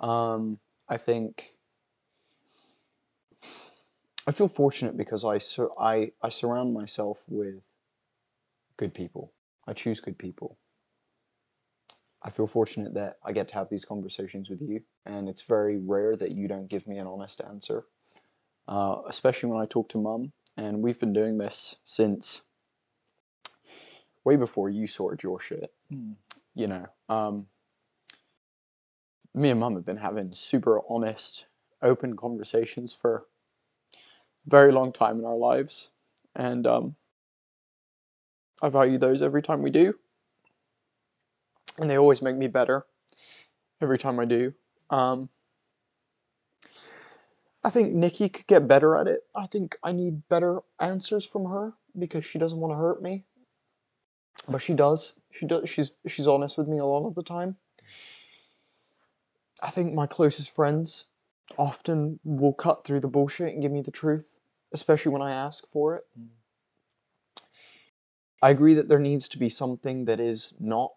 [0.00, 0.58] Um,
[0.88, 1.44] I think
[4.26, 7.72] I feel fortunate because I sur- I I surround myself with
[8.76, 9.32] good people.
[9.66, 10.58] I choose good people.
[12.22, 15.78] I feel fortunate that I get to have these conversations with you, and it's very
[15.78, 17.86] rare that you don't give me an honest answer.
[18.66, 22.42] Uh, especially when I talk to mum, and we've been doing this since
[24.24, 27.46] way before you sorted your shit you know, um,
[29.34, 31.46] me and mum have been having super honest,
[31.82, 33.26] open conversations for
[34.46, 35.90] a very long time in our lives.
[36.34, 36.96] And um,
[38.62, 39.94] I value those every time we do.
[41.78, 42.84] And they always make me better
[43.80, 44.52] every time I do.
[44.90, 45.28] Um,
[47.62, 49.20] I think Nikki could get better at it.
[49.36, 53.24] I think I need better answers from her because she doesn't want to hurt me
[54.46, 55.18] but she does.
[55.30, 55.68] She does.
[55.68, 57.56] She's she's honest with me a lot of the time.
[59.62, 61.08] I think my closest friends
[61.56, 64.38] often will cut through the bullshit and give me the truth,
[64.72, 66.04] especially when I ask for it.
[66.18, 66.28] Mm.
[68.40, 70.92] I agree that there needs to be something that is not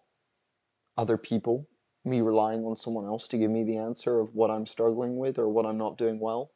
[0.96, 1.66] other people,
[2.04, 5.38] me relying on someone else to give me the answer of what I'm struggling with
[5.38, 6.52] or what I'm not doing well.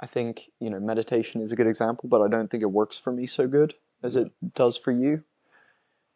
[0.00, 2.96] I think, you know, meditation is a good example, but I don't think it works
[2.96, 5.22] for me so good as it does for you.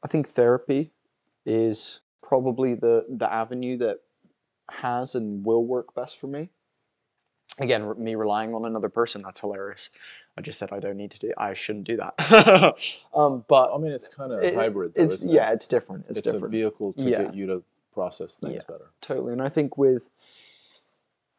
[0.07, 0.93] I think therapy
[1.45, 3.99] is probably the the avenue that
[4.70, 6.49] has and will work best for me.
[7.59, 9.91] Again, me relying on another person, that's hilarious.
[10.39, 12.77] I just said I don't need to do I shouldn't do that.
[13.16, 14.95] um, but I mean, it's kind of it- hybrid.
[14.95, 15.55] Though, it's yeah, it?
[15.55, 16.05] it's different.
[16.09, 16.53] It's, it's, a different.
[16.53, 17.24] vehicle to Yeah.
[17.24, 18.62] get you to process things Yeah.
[18.69, 18.91] better.
[19.01, 20.11] totally and i think with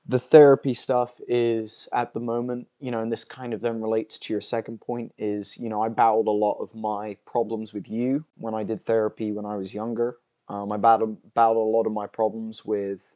[0.07, 4.17] the therapy stuff is at the moment you know and this kind of then relates
[4.17, 7.89] to your second point is you know i battled a lot of my problems with
[7.89, 10.17] you when i did therapy when i was younger.
[10.49, 13.15] Um, i battled, battled a lot of my problems with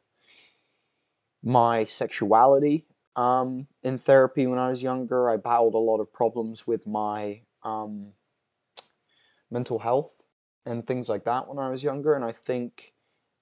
[1.42, 2.86] my sexuality
[3.16, 5.30] um, in therapy when i was younger.
[5.30, 8.12] I battled a lot of problems with my um,
[9.50, 10.12] mental health
[10.66, 12.14] and things like that when i was younger.
[12.14, 12.92] And i think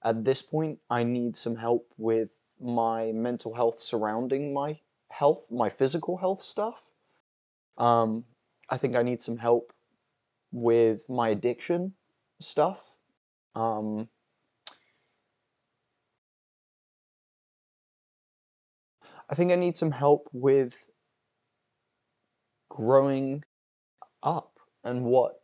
[0.03, 4.79] at this point, I need some help with my mental health surrounding my
[5.09, 6.85] health, my physical health stuff.
[7.77, 8.25] Um,
[8.69, 9.73] I think I need some help
[10.51, 11.93] with my addiction
[12.39, 12.97] stuff.
[13.55, 14.09] Um,
[19.29, 20.75] I think I need some help with
[22.69, 23.43] growing
[24.23, 25.41] up and what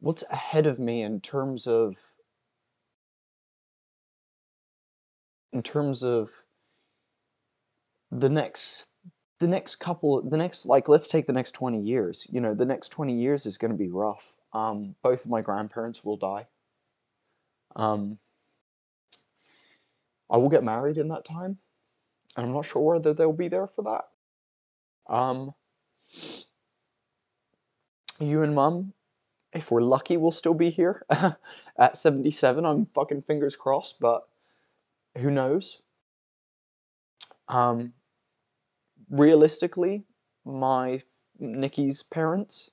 [0.00, 1.96] what's ahead of me in terms of
[5.52, 6.30] in terms of
[8.10, 8.92] the next
[9.38, 12.64] the next couple the next like let's take the next 20 years you know the
[12.64, 14.38] next 20 years is going to be rough.
[14.52, 16.46] Um both of my grandparents will die.
[17.76, 18.18] Um
[20.30, 21.58] i will get married in that time
[22.36, 25.12] and i'm not sure whether they'll be there for that.
[25.12, 25.54] Um
[28.18, 28.92] you and mum
[29.52, 31.06] if we're lucky we'll still be here
[31.78, 34.28] at 77 i'm fucking fingers crossed but
[35.18, 35.82] who knows
[37.48, 37.92] um
[39.10, 40.04] realistically,
[40.44, 41.00] my
[41.38, 42.70] Nikki's parents,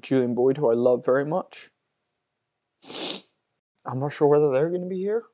[0.00, 1.70] Julian Boyd, who I love very much,
[3.86, 5.24] I'm not sure whether they're going to be here.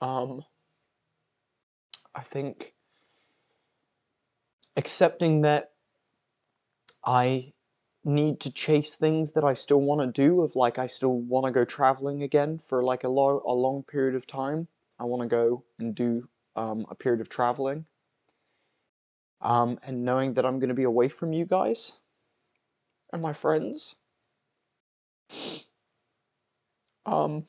[0.00, 0.44] Um,
[2.14, 2.74] I think
[4.76, 5.72] accepting that
[7.04, 7.52] I
[8.04, 11.46] need to chase things that I still want to do, of like I still want
[11.46, 14.68] to go traveling again for like a long a long period of time.
[15.02, 17.86] I want to go and do um, a period of traveling
[19.40, 21.98] um, and knowing that I'm going to be away from you guys
[23.12, 23.96] and my friends.
[27.04, 27.46] Um,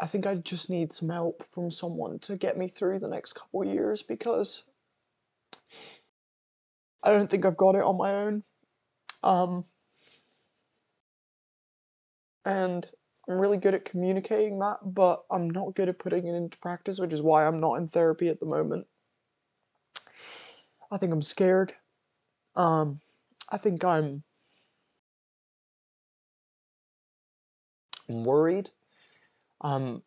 [0.00, 3.34] I think I just need some help from someone to get me through the next
[3.34, 4.66] couple years because
[7.02, 8.44] I don't think I've got it on my own.
[9.22, 9.64] Um,
[12.44, 12.88] and
[13.28, 16.98] I'm really good at communicating that, but I'm not good at putting it into practice,
[16.98, 18.86] which is why I'm not in therapy at the moment.
[20.90, 21.72] I think I'm scared.
[22.56, 23.00] Um,
[23.48, 24.24] I think I'm
[28.08, 28.70] worried.
[29.60, 30.02] Um,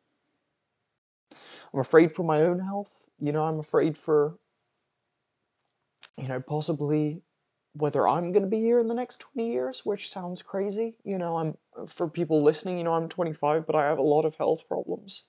[1.74, 2.92] I'm afraid for my own health.
[3.20, 4.38] You know, I'm afraid for,
[6.18, 7.22] you know, possibly
[7.74, 10.96] whether I'm going to be here in the next 20 years, which sounds crazy.
[11.04, 14.26] You know, I'm for people listening, you know, I'm 25, but I have a lot
[14.26, 15.24] of health problems.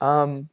[0.00, 0.48] Um,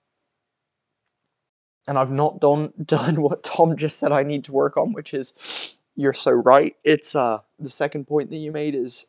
[1.87, 5.13] and I've not done done what Tom just said I need to work on, which
[5.13, 6.75] is you're so right.
[6.83, 9.07] It's uh the second point that you made is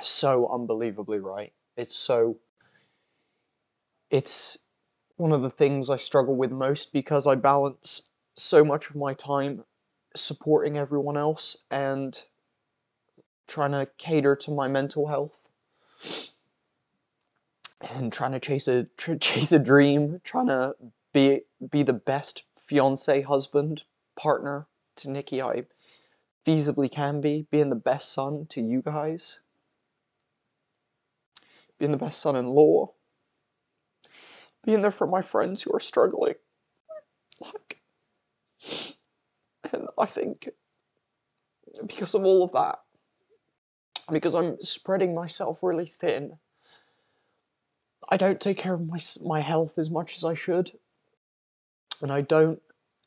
[0.00, 1.52] so unbelievably right.
[1.76, 2.38] It's so
[4.10, 4.58] it's
[5.16, 9.14] one of the things I struggle with most because I balance so much of my
[9.14, 9.64] time
[10.14, 12.24] supporting everyone else and
[13.46, 15.48] trying to cater to my mental health
[17.80, 20.74] and trying to chase a tr- chase a dream, trying to
[21.12, 23.84] be be the best fiance, husband,
[24.16, 25.64] partner to Nikki I
[26.46, 29.40] feasibly can be, being the best son to you guys,
[31.78, 32.92] being the best son-in-law,
[34.64, 36.34] being there for my friends who are struggling.
[37.40, 37.81] Like,
[39.72, 40.48] and I think
[41.86, 42.78] because of all of that,
[44.10, 46.38] because I'm spreading myself really thin,
[48.08, 50.72] I don't take care of my my health as much as I should,
[52.00, 52.60] and I don't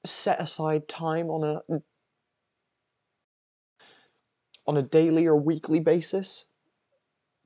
[0.05, 1.81] set aside time on a
[4.67, 6.47] on a daily or weekly basis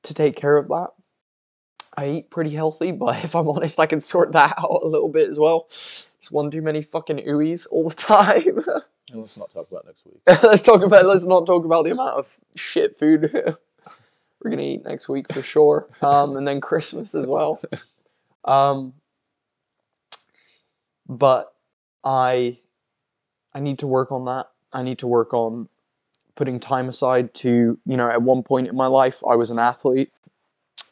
[0.04, 0.90] to take care of that.
[1.98, 5.10] I eat pretty healthy, but if I'm honest, I can sort that out a little
[5.10, 5.68] bit as well.
[6.20, 8.64] Just one too many fucking ooies all the time.
[9.14, 10.22] Let's not talk about next week.
[10.44, 11.06] let's talk about.
[11.06, 13.32] Let's not talk about the amount of shit food
[14.42, 15.88] we're gonna eat next week for sure.
[16.02, 17.62] Um, and then Christmas as well.
[18.46, 18.94] Um,
[21.08, 21.54] but
[22.04, 22.58] I,
[23.54, 24.48] I need to work on that.
[24.72, 25.68] I need to work on
[26.36, 29.60] putting time aside to, you know, at one point in my life, I was an
[29.60, 30.12] athlete.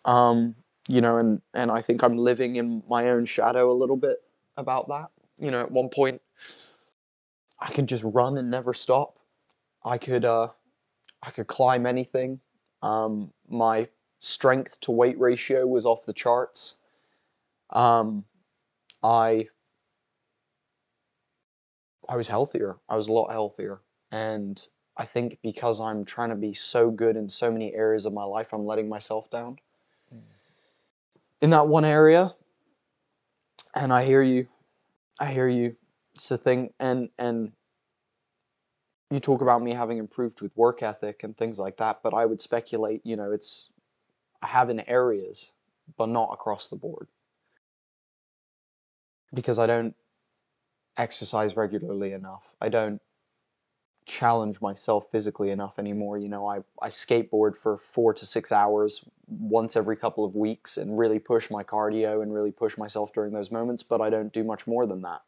[0.04, 0.56] Um,
[0.90, 4.18] you know, and and I think I'm living in my own shadow a little bit
[4.56, 5.10] about that.
[5.40, 6.22] You know, at one point,
[7.60, 9.20] I could just run and never stop.
[9.84, 10.50] I could, uh,
[11.22, 12.40] I could climb anything.
[12.82, 13.88] Um, my
[14.20, 16.78] strength to weight ratio was off the charts.
[17.70, 18.26] Um,
[19.04, 19.48] I
[22.10, 22.78] I was healthier.
[22.88, 23.82] I was a lot healthier.
[24.12, 24.66] And
[24.96, 28.24] I think because I'm trying to be so good in so many areas of my
[28.24, 29.58] life, I'm letting myself down.
[31.42, 32.34] In that one area,
[33.76, 34.48] and I hear you.
[35.20, 35.76] I hear you.
[36.16, 37.52] It's the thing and and
[39.10, 42.26] you talk about me having improved with work ethic and things like that, but I
[42.26, 43.72] would speculate, you know, it's
[44.42, 45.54] I have in areas,
[45.98, 47.08] but not across the board.
[49.34, 49.96] Because I don't
[50.98, 52.56] exercise regularly enough.
[52.62, 53.02] I don't
[54.08, 56.18] challenge myself physically enough anymore.
[56.18, 60.78] You know, I, I skateboard for four to six hours once every couple of weeks
[60.78, 64.32] and really push my cardio and really push myself during those moments, but I don't
[64.32, 65.22] do much more than that.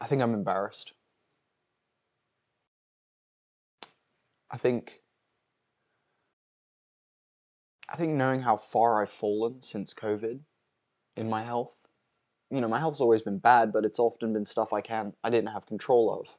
[0.00, 0.94] I think I'm embarrassed.
[4.50, 5.02] I think
[7.88, 10.40] I think knowing how far I've fallen since COVID
[11.16, 11.76] in my health
[12.50, 15.30] you know, my health's always been bad, but it's often been stuff I can't, I
[15.30, 16.38] didn't have control of.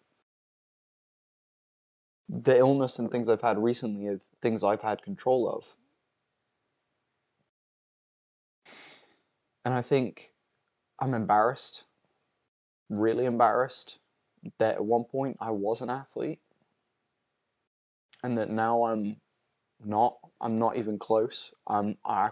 [2.30, 5.76] The illness and things I've had recently are things I've had control of.
[9.66, 10.34] And I think
[11.00, 11.84] I'm embarrassed,
[12.90, 14.00] really embarrassed,
[14.60, 16.40] that at one point I was an athlete
[18.24, 19.18] and that now I'm
[19.84, 20.18] not.
[20.40, 21.54] I'm not even close.
[21.68, 22.30] I'm, I,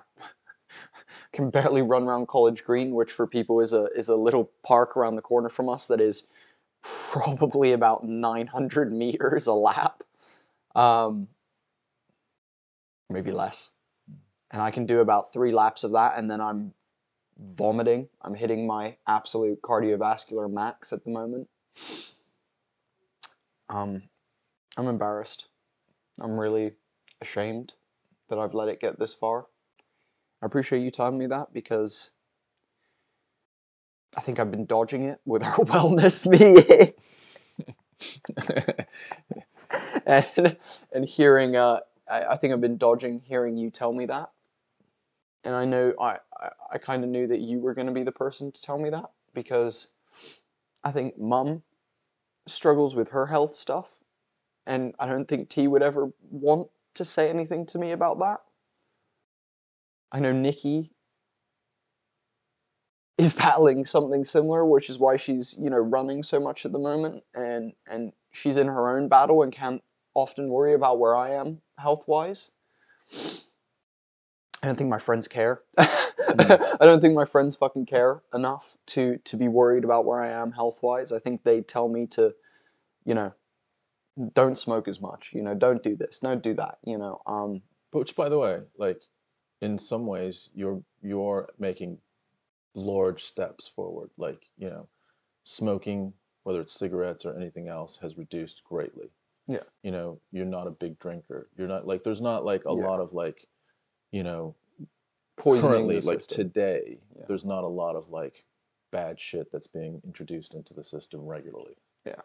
[1.34, 4.98] can barely run around College Green, which for people is a is a little park
[4.98, 6.28] around the corner from us that is
[6.82, 10.04] probably about 900 meters a lap,
[10.76, 11.28] um,
[13.10, 13.72] maybe less.
[14.52, 16.74] And I can do about three laps of that, and then I'm
[17.38, 18.08] vomiting.
[18.22, 21.50] I'm hitting my absolute cardiovascular max at the moment.
[23.70, 24.04] Um,
[24.78, 25.48] I'm embarrassed.
[26.20, 26.74] I'm really
[27.22, 27.74] ashamed
[28.30, 29.48] that I've let it get this far.
[30.42, 32.12] I appreciate you telling me that because
[34.18, 36.94] I think I've been dodging it with our wellness meeting.
[40.06, 40.58] and
[40.94, 41.80] and hearing uh
[42.10, 44.32] I, I think I've been dodging hearing you tell me that.
[45.44, 48.12] And I know I, I, I kind of knew that you were gonna be the
[48.12, 49.88] person to tell me that because
[50.84, 51.64] I think mum
[52.48, 54.04] struggles with her health stuff
[54.68, 58.40] and I don't think T would ever want to say anything to me about that.
[60.12, 60.92] I know Nikki
[63.18, 66.80] is battling something similar, which is why she's you know running so much at the
[66.80, 69.82] moment, and and she's in her own battle and can't
[70.14, 72.52] often worry about where I am health wise.
[74.66, 75.62] I don't think my friends care.
[75.78, 80.30] I don't think my friends fucking care enough to to be worried about where I
[80.30, 81.12] am health wise.
[81.12, 82.34] I think they tell me to,
[83.06, 83.34] you know,
[84.34, 85.32] don't smoke as much.
[85.34, 86.80] You know, don't do this, don't do that.
[86.84, 87.62] You know, um,
[87.92, 89.00] Which, by the way, like
[89.62, 91.98] in some ways, you're you're making
[92.74, 94.10] large steps forward.
[94.18, 94.88] Like you know,
[95.44, 96.14] smoking,
[96.44, 99.10] whether it's cigarettes or anything else, has reduced greatly.
[99.48, 99.64] Yeah.
[99.84, 101.50] You know, you're not a big drinker.
[101.58, 102.86] You're not like there's not like a Yeah.
[102.88, 103.46] lot of like,
[104.12, 104.56] you know,
[105.38, 107.26] poisoning currently like today, Yeah.
[107.28, 108.44] there's not a lot of like
[108.92, 111.76] bad shit that's being introduced into the system regularly.
[112.06, 112.22] Yeah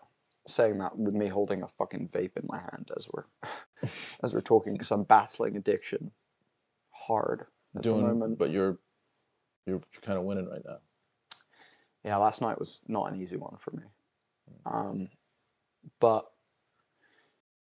[0.46, 3.24] saying that with me holding a fucking vape in my hand as we're
[4.22, 6.10] as we're talking because I'm battling addiction
[7.06, 7.46] hard
[7.76, 8.38] at the Doing, moment.
[8.38, 8.78] but you're
[9.66, 10.78] you're kind of winning right now.
[12.04, 13.82] yeah, last night was not an easy one for me.
[14.66, 15.08] Um,
[16.00, 16.26] but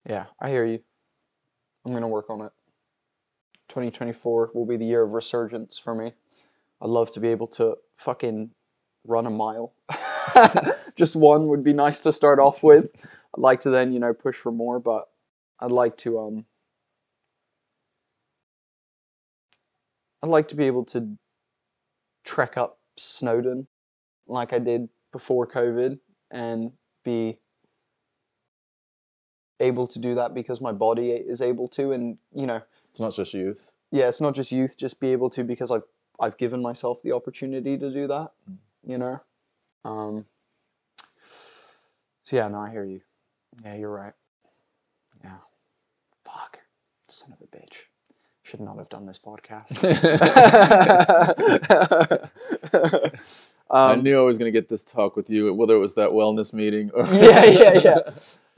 [0.08, 0.80] yeah, I hear you.
[1.84, 2.52] I'm gonna work on it.
[3.68, 6.12] 2024 will be the year of resurgence for me.
[6.82, 8.50] I'd love to be able to fucking
[9.04, 9.74] run a mile.
[10.96, 12.88] Just one would be nice to start off with.
[13.04, 15.08] I'd like to then, you know, push for more, but
[15.60, 16.46] I'd like to um
[20.22, 21.16] I'd like to be able to
[22.24, 23.66] trek up Snowdon
[24.26, 25.98] like I did before COVID
[26.30, 26.72] and
[27.04, 27.38] be
[29.58, 33.14] able to do that because my body is able to, and you know, It's not
[33.14, 33.72] just youth.
[33.90, 35.82] yeah, it's not just youth, just be able to because I've
[36.18, 38.30] I've given myself the opportunity to do that.
[38.86, 39.20] You know,
[39.84, 40.26] um.
[42.24, 43.00] So yeah, no, I hear you.
[43.64, 44.12] Yeah, you're right.
[45.24, 45.38] Yeah.
[46.24, 46.58] Fuck,
[47.08, 47.89] son of a bitch.
[48.42, 49.76] Should not have done this podcast.
[53.70, 55.94] I um, knew I was going to get this talk with you, whether it was
[55.94, 57.06] that wellness meeting or.
[57.14, 58.00] yeah, yeah, yeah.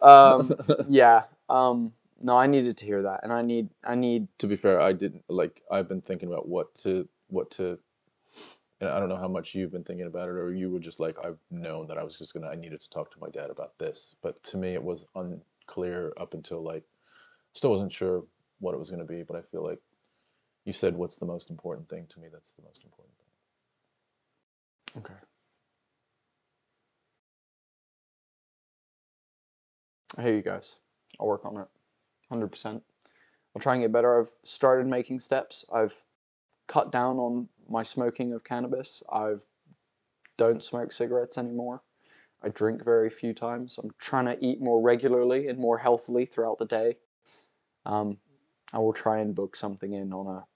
[0.01, 0.55] Um,
[0.89, 1.25] yeah.
[1.49, 4.29] Um, no, I needed to hear that, and I need, I need.
[4.39, 5.63] to be fair, I didn't like.
[5.71, 7.79] I've been thinking about what to, what to,
[8.81, 11.01] and I don't know how much you've been thinking about it, or you were just
[11.01, 13.51] like, I've known that I was just gonna, I needed to talk to my dad
[13.51, 16.85] about this, but to me, it was unclear up until like,
[17.53, 18.23] still wasn't sure
[18.62, 19.80] what it was gonna be, but I feel like
[20.64, 22.28] you said what's the most important thing to me.
[22.32, 23.16] That's the most important
[24.94, 25.02] thing.
[25.02, 25.20] Okay.
[30.16, 30.76] I hear you guys.
[31.18, 31.66] I'll work on it.
[32.30, 32.80] 100%.
[33.55, 34.20] I'll try and get better.
[34.20, 35.64] I've started making steps.
[35.72, 35.94] I've
[36.68, 39.02] cut down on my smoking of cannabis.
[39.12, 39.44] I've
[40.39, 41.82] don't smoke cigarettes anymore.
[42.43, 43.78] I drink very few times.
[43.78, 46.97] I'm trying to eat more regularly and more healthily throughout the day.
[47.86, 48.18] Um,
[48.73, 50.47] I will try and book something in on a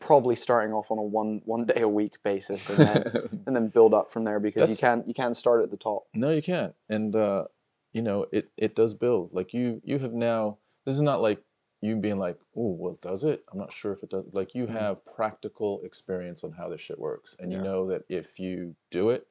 [0.00, 3.04] probably starting off on a one one day a week basis and then
[3.46, 5.76] and then build up from there because That's- you can't you can't start at the
[5.76, 6.04] top.
[6.14, 6.74] No, you can't.
[6.88, 7.44] And uh,
[7.92, 9.32] you know, it it does build.
[9.34, 11.42] Like you you have now this is not like
[11.80, 13.44] you being like, oh, well, does it?
[13.52, 14.24] I'm not sure if it does.
[14.32, 14.70] Like you Mhm.
[14.70, 17.36] have practical experience on how this shit works.
[17.38, 19.26] And you know that if you do it,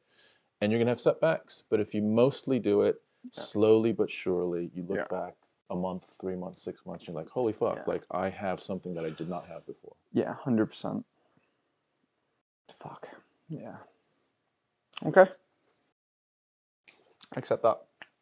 [0.62, 3.30] and you're gonna have setbacks, but if you mostly do it Yeah.
[3.44, 5.08] slowly but surely, you look Yeah.
[5.10, 5.36] back
[5.70, 7.84] a month, three months, six months, you're like, holy fuck, Yeah.
[7.88, 9.94] like I have something that I did not have before.
[10.14, 11.06] Yeah, hundred percent.
[12.80, 13.10] Fuck.
[13.50, 13.76] Yeah.
[15.06, 15.26] Okay.
[17.36, 17.78] Accept that.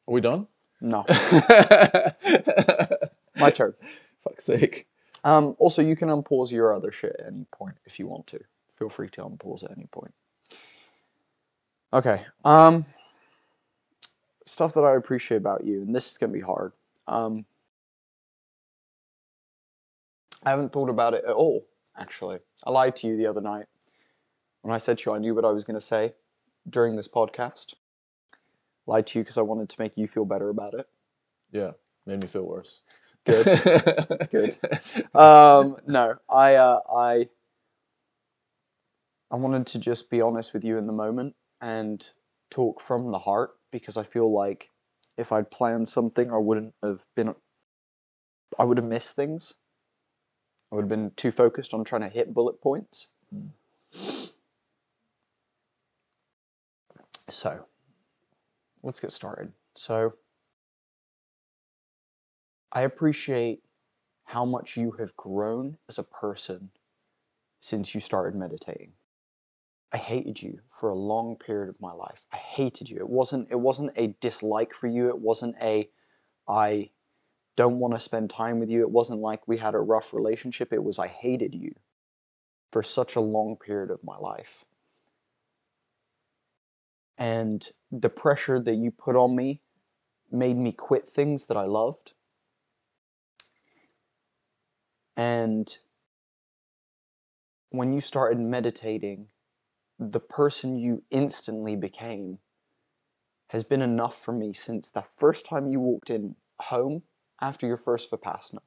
[0.07, 0.47] Are we done?
[0.81, 1.05] No.
[3.37, 3.73] My turn.
[4.23, 4.87] Fuck's sake.
[5.23, 8.39] Um, also, you can unpause your other shit at any point if you want to.
[8.77, 10.13] Feel free to unpause at any point.
[11.93, 12.21] Okay.
[12.43, 12.85] Um,
[14.45, 16.73] stuff that I appreciate about you, and this is gonna be hard.
[17.07, 17.45] Um,
[20.43, 21.65] I haven't thought about it at all.
[21.97, 23.65] Actually, I lied to you the other night
[24.61, 26.13] when I said to you I knew what I was gonna say
[26.69, 27.75] during this podcast.
[28.87, 30.87] Lied to you because I wanted to make you feel better about it.
[31.51, 31.71] Yeah,
[32.05, 32.81] made me feel worse.
[33.25, 33.45] Good.
[34.31, 34.55] Good.
[35.15, 37.29] um, no, I, uh, I,
[39.31, 42.07] I wanted to just be honest with you in the moment and
[42.51, 44.69] talk from the heart because I feel like
[45.17, 47.35] if I'd planned something, I wouldn't have been,
[48.59, 49.53] I would have missed things.
[50.71, 53.07] I would have been too focused on trying to hit bullet points.
[57.29, 57.65] So,
[58.83, 59.51] let's get started.
[59.75, 60.13] So,
[62.71, 63.63] I appreciate
[64.25, 66.69] how much you have grown as a person
[67.61, 68.91] since you started meditating.
[69.91, 72.25] I hated you for a long period of my life.
[72.31, 72.97] I hated you.
[72.97, 75.07] It wasn't it wasn't a dislike for you.
[75.09, 75.89] It wasn't a
[76.47, 76.89] I
[77.55, 78.81] don't want to spend time with you.
[78.81, 80.73] It wasn't like we had a rough relationship.
[80.73, 81.73] It was I hated you
[82.71, 84.65] for such a long period of my life.
[87.17, 89.61] And the pressure that you put on me
[90.29, 92.11] made me quit things that I loved.
[95.15, 95.73] And
[97.69, 99.29] when you started meditating,
[99.99, 102.39] the person you instantly became
[103.47, 107.03] has been enough for me since the first time you walked in home
[107.41, 108.59] after your first Vipassana.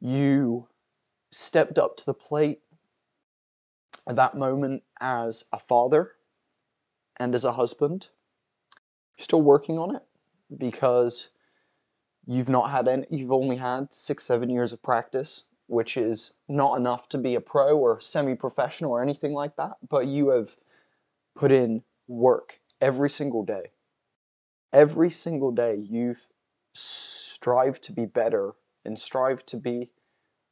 [0.00, 0.68] You
[1.30, 2.60] stepped up to the plate
[4.06, 6.12] at that moment as a father
[7.18, 8.08] and as a husband.
[9.16, 10.02] You're still working on it
[10.56, 11.30] because
[12.26, 16.76] you've not had any you've only had six seven years of practice which is not
[16.76, 20.56] enough to be a pro or semi-professional or anything like that but you have
[21.34, 23.72] put in work every single day.
[24.72, 26.28] Every single day you've
[26.74, 28.52] strived to be better
[28.84, 29.92] and strive to be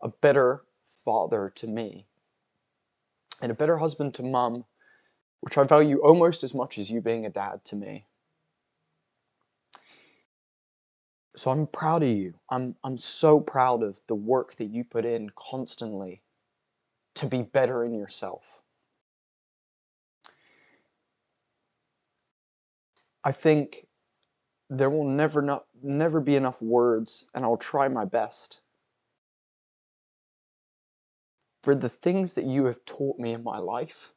[0.00, 0.64] a better
[1.04, 2.06] father to me
[3.40, 4.64] and a better husband to mum
[5.40, 8.06] which i value almost as much as you being a dad to me
[11.36, 12.34] so I'm proud of you.
[12.50, 16.22] I'm I'm so proud of the work that you put in constantly
[17.14, 18.62] to be better in yourself.
[23.24, 23.86] I think
[24.68, 28.60] there will never not, never be enough words and I'll try my best
[31.62, 34.12] for the things that you have taught me in my life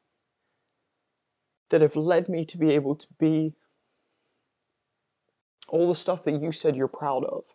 [1.70, 3.56] that have led me to be able to be
[5.68, 7.46] all the stuff that you said you're proud of,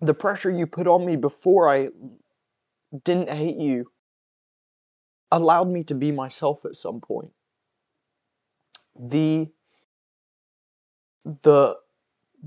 [0.00, 1.90] the pressure you put on me before I
[3.04, 3.90] didn't hate you
[5.30, 7.32] allowed me to be myself at some point.
[8.98, 9.48] The
[11.42, 11.76] the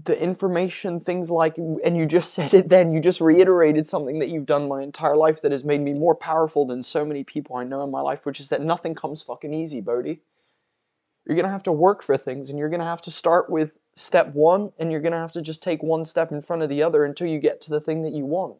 [0.03, 4.29] the information things like and you just said it then you just reiterated something that
[4.29, 7.55] you've done my entire life that has made me more powerful than so many people
[7.55, 10.21] I know in my life which is that nothing comes fucking easy Bodhi
[11.25, 13.49] you're going to have to work for things and you're going to have to start
[13.49, 16.61] with step 1 and you're going to have to just take one step in front
[16.61, 18.57] of the other until you get to the thing that you want.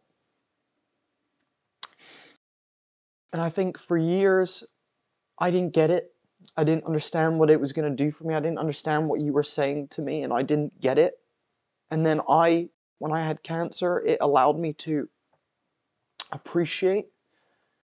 [3.34, 4.64] And I think for years
[5.38, 6.14] I didn't get it.
[6.56, 8.34] I didn't understand what it was going to do for me.
[8.34, 11.20] I didn't understand what you were saying to me and I didn't get it.
[11.92, 12.70] And then I,
[13.00, 15.10] when I had cancer, it allowed me to
[16.32, 17.08] appreciate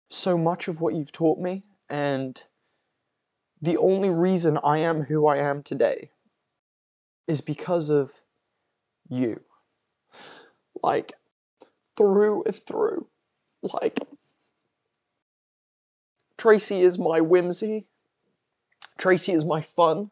[0.09, 1.65] so much of what you've taught me.
[1.89, 2.43] And
[3.61, 6.11] the only reason I am who I am today
[7.27, 8.13] is because of
[9.09, 9.41] you.
[10.83, 11.15] Like,
[11.97, 13.07] through and through.
[13.63, 13.99] Like,
[16.37, 17.87] Tracy is my whimsy.
[18.99, 20.11] Tracy is my fun.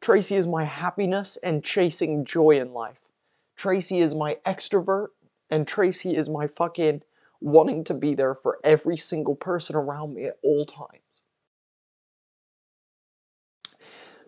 [0.00, 3.08] Tracy is my happiness and chasing joy in life.
[3.56, 5.08] Tracy is my extrovert,
[5.50, 7.02] and Tracy is my fucking
[7.40, 11.03] wanting to be there for every single person around me at all times.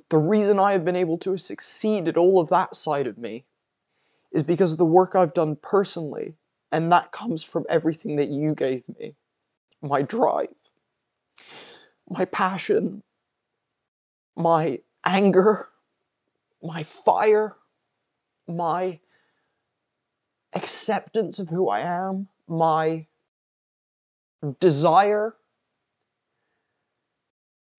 [0.09, 3.45] The reason I have been able to succeed at all of that side of me
[4.33, 6.35] is because of the work I've done personally,
[6.71, 9.15] and that comes from everything that you gave me.
[9.83, 10.55] My drive,
[12.09, 13.03] my passion,
[14.37, 15.69] my anger,
[16.63, 17.57] my fire,
[18.47, 19.01] my
[20.53, 23.07] acceptance of who I am, my
[24.61, 25.35] desire,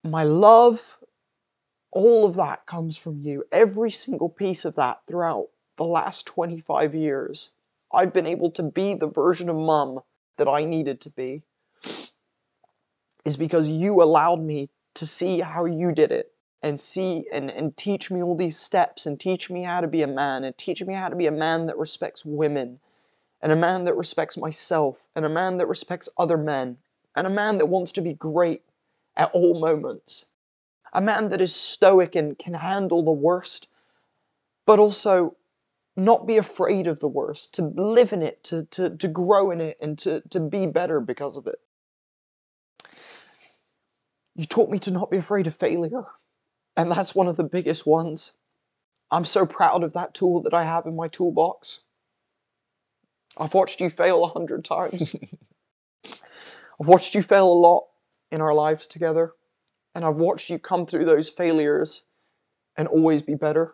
[0.04, 1.00] my love,
[1.98, 3.44] all of that comes from you.
[3.52, 5.48] Every single piece of that throughout
[5.78, 7.50] the last 25 years,
[7.92, 10.02] I've been able to be the version of mum
[10.38, 11.42] that I needed to be,
[13.26, 17.76] is because you allowed me to see how you did it and see and, and
[17.76, 20.84] teach me all these steps and teach me how to be a man and teach
[20.84, 22.80] me how to be a man that respects women
[23.42, 26.78] and a man that respects myself and a man that respects other men
[27.16, 28.62] and a man that wants to be great
[29.16, 30.28] at all moments.
[30.94, 33.68] A man that is stoic and can handle the worst,
[34.66, 35.36] but also
[35.96, 39.60] not be afraid of the worst, to live in it, to, to, to grow in
[39.60, 41.60] it, and to, to be better because of it.
[44.36, 46.06] You taught me to not be afraid of failure.
[46.78, 48.34] And that's one of the biggest ones.
[49.10, 51.80] I'm so proud of that tool that I have in my toolbox.
[53.36, 55.16] I've watched you fail a hundred times.
[56.80, 57.86] I've watched you fail a lot
[58.30, 59.34] in our lives together.
[59.98, 62.04] And I've watched you come through those failures
[62.78, 63.74] and always be better.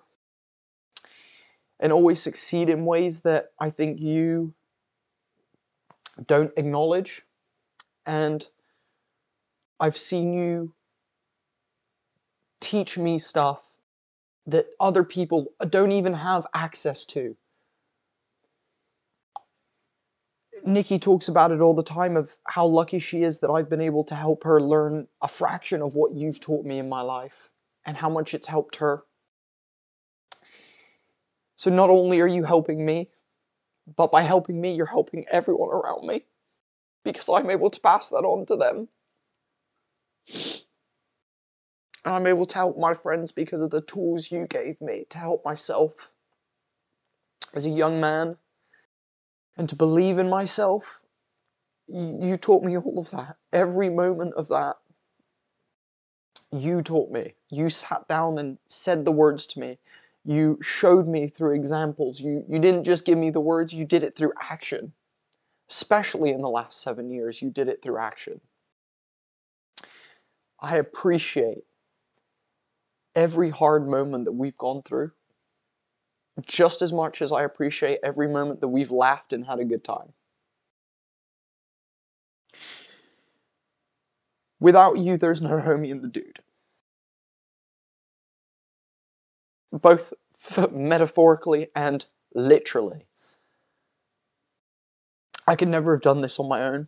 [1.82, 4.54] And always succeed in ways that I think you
[6.26, 7.24] don't acknowledge.
[8.06, 8.48] And
[9.82, 10.74] I've seen you
[12.62, 13.76] teach me stuff
[14.48, 17.36] that other people don't even have access to.
[20.65, 23.81] Nikki talks about it all the time of how lucky she is that I've been
[23.81, 27.52] able to help her learn a fraction of what you've taught me in my life
[27.85, 29.03] and how much it's helped her.
[31.57, 33.10] So not only are you helping me,
[33.98, 36.23] but by helping me, you're helping everyone around me
[37.03, 38.88] because I'm able to pass that on to them.
[42.06, 45.18] And I'm able to help my friends because of the tools you gave me to
[45.18, 46.11] help myself
[47.53, 48.38] as a young man
[49.58, 51.02] and to believe in myself.
[51.88, 53.38] You taught me all of that.
[53.52, 54.78] Every moment of that,
[56.52, 57.34] you taught me.
[57.50, 59.78] You sat down and said the words to me.
[60.26, 62.22] You showed me through examples.
[62.22, 64.94] You, you didn't just give me the words, you did it through action.
[65.70, 68.40] Especially in the last seven years, you did it through action.
[70.60, 71.66] I appreciate
[73.16, 75.12] every hard moment that we've gone through
[76.42, 79.84] just as much as I appreciate every moment that we've laughed and had a good
[79.84, 80.14] time.
[84.60, 86.40] Without you, there's no homie and the dude.
[89.72, 90.14] Both
[90.72, 93.06] metaphorically and literally.
[95.46, 96.88] I could never have done this on my own.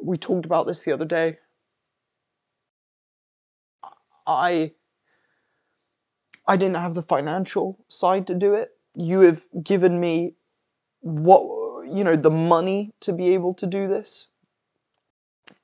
[0.00, 1.38] We talked about this the other day.
[4.26, 4.72] I
[6.48, 8.70] I didn't have the financial side to do it.
[8.94, 10.34] You have given me
[11.00, 11.42] what
[11.88, 14.28] you know the money to be able to do this.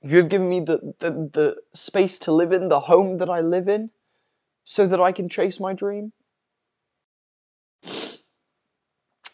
[0.03, 3.41] You have given me the, the, the space to live in, the home that I
[3.41, 3.91] live in.
[4.65, 6.13] so that I can chase my dream.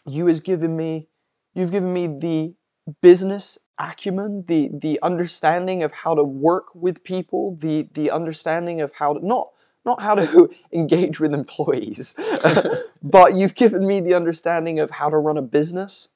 [0.06, 1.08] You has given me,
[1.54, 2.54] you've given me the
[3.02, 8.92] business acumen, the the understanding of how to work with people, the the understanding of
[8.94, 9.48] how to not
[9.88, 12.14] not how to engage with employees,
[13.02, 16.10] but you've given me the understanding of how to run a business.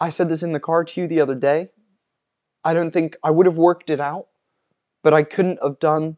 [0.00, 1.68] I said this in the car to you the other day.
[2.64, 4.28] I don't think I would have worked it out,
[5.02, 6.16] but I couldn't have done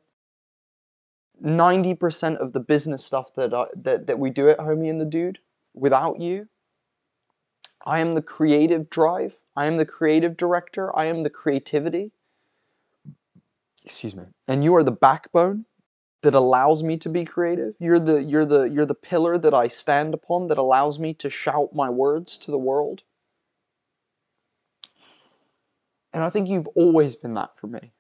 [1.45, 5.07] 90% of the business stuff that, I, that, that we do at Homie and the
[5.07, 5.39] Dude
[5.75, 6.49] without you.
[7.85, 9.41] I am the creative drive.
[9.57, 10.97] I am the creative director.
[10.97, 12.13] I am the creativity.
[13.85, 14.25] Excuse me.
[14.49, 15.67] And you are the backbone
[16.23, 17.75] that allows me to be creative.
[17.79, 21.29] You're the you're the you're the pillar that I stand upon that allows me to
[21.29, 23.03] shout my words to the world.
[26.15, 27.93] And I think you've always been that for me.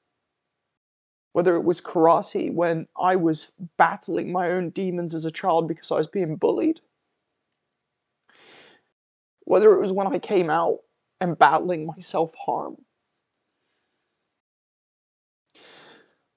[1.32, 5.90] Whether it was karate when I was battling my own demons as a child because
[5.90, 6.80] I was being bullied,
[9.40, 10.78] whether it was when I came out
[11.20, 12.76] and battling my self harm,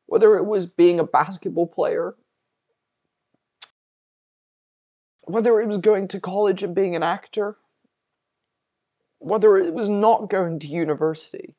[0.08, 2.16] whether it was being a basketball player,
[5.22, 7.58] whether it was going to college and being an actor,
[9.20, 11.54] whether it was not going to university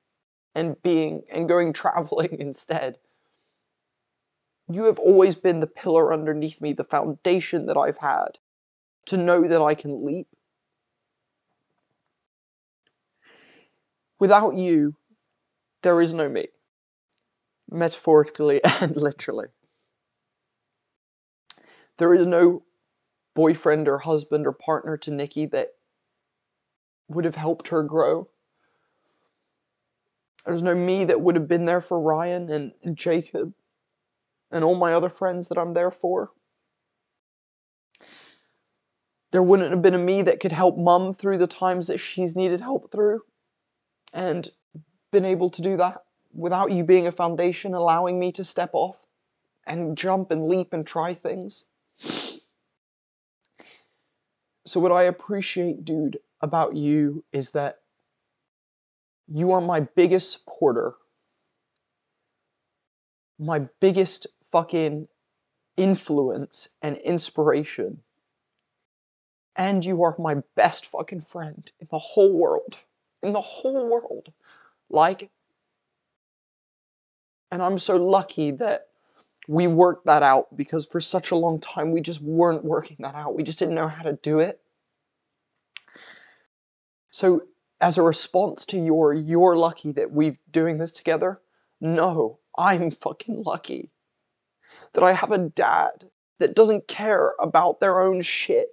[0.55, 2.99] and being and going traveling instead.
[4.71, 8.39] You have always been the pillar underneath me, the foundation that I've had
[9.07, 10.29] to know that I can leap.
[14.19, 14.95] Without you,
[15.83, 16.49] there is no me,
[17.71, 19.49] metaphorically and literally.
[21.99, 22.63] There is no
[23.35, 25.69] boyfriend or husband or partner to Nikki that
[27.09, 28.29] would have helped her grow.
[30.47, 33.53] There's no me that would have been there for Ryan and, Jacob
[34.51, 36.31] and all my other friends that I'm there for.
[39.31, 42.35] There wouldn't have been a me that could help mum through the times that she's
[42.35, 43.21] needed help through
[44.13, 44.49] and
[45.11, 46.03] been able to do that
[46.39, 49.07] without you being a foundation, allowing me to step off
[49.67, 51.65] and jump and leap and try things.
[54.65, 57.81] So, what I appreciate, dude, about you is that
[59.27, 60.95] you are my biggest supporter,
[63.39, 65.09] my biggest fucking
[65.77, 68.03] influence and inspiration.
[69.57, 72.77] And you are my best fucking friend in the whole world.
[73.23, 74.33] In the whole world.
[74.89, 75.31] Like,
[77.51, 78.89] and I'm so lucky that
[79.47, 83.15] we worked that out because for such a long time we just weren't working that
[83.15, 83.35] out.
[83.35, 84.61] We just didn't know how to do it.
[87.11, 87.43] So
[87.81, 91.41] as a response to your you're lucky that we're doing this together,
[91.81, 93.91] no, I'm fucking lucky
[94.93, 98.69] that I have a dad that doesn't care about their own shit,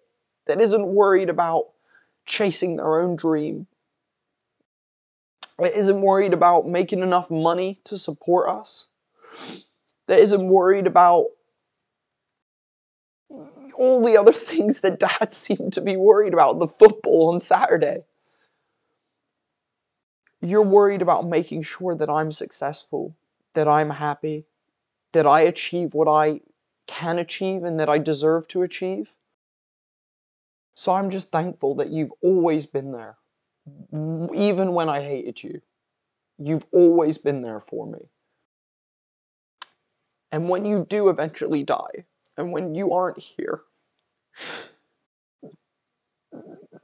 [0.45, 1.69] that isn't worried about
[2.25, 3.67] chasing their own dream,
[5.59, 8.87] that isn't worried about making enough money to support us,
[10.07, 11.27] that isn't worried about
[13.77, 18.03] all the other things that dad seem to be worried about, the football on Saturday.
[20.41, 23.15] You're worried about making sure that I'm successful,
[23.53, 24.45] that I'm happy,
[25.13, 26.41] that I achieve what I
[26.87, 29.15] can achieve and that I deserve to achieve.
[30.75, 33.17] So I'm just thankful that you've always been there.
[34.33, 35.61] Even when I hated you,
[36.37, 37.99] you've always been there for me.
[40.31, 42.05] And when you do eventually die,
[42.37, 43.61] and when you aren't here,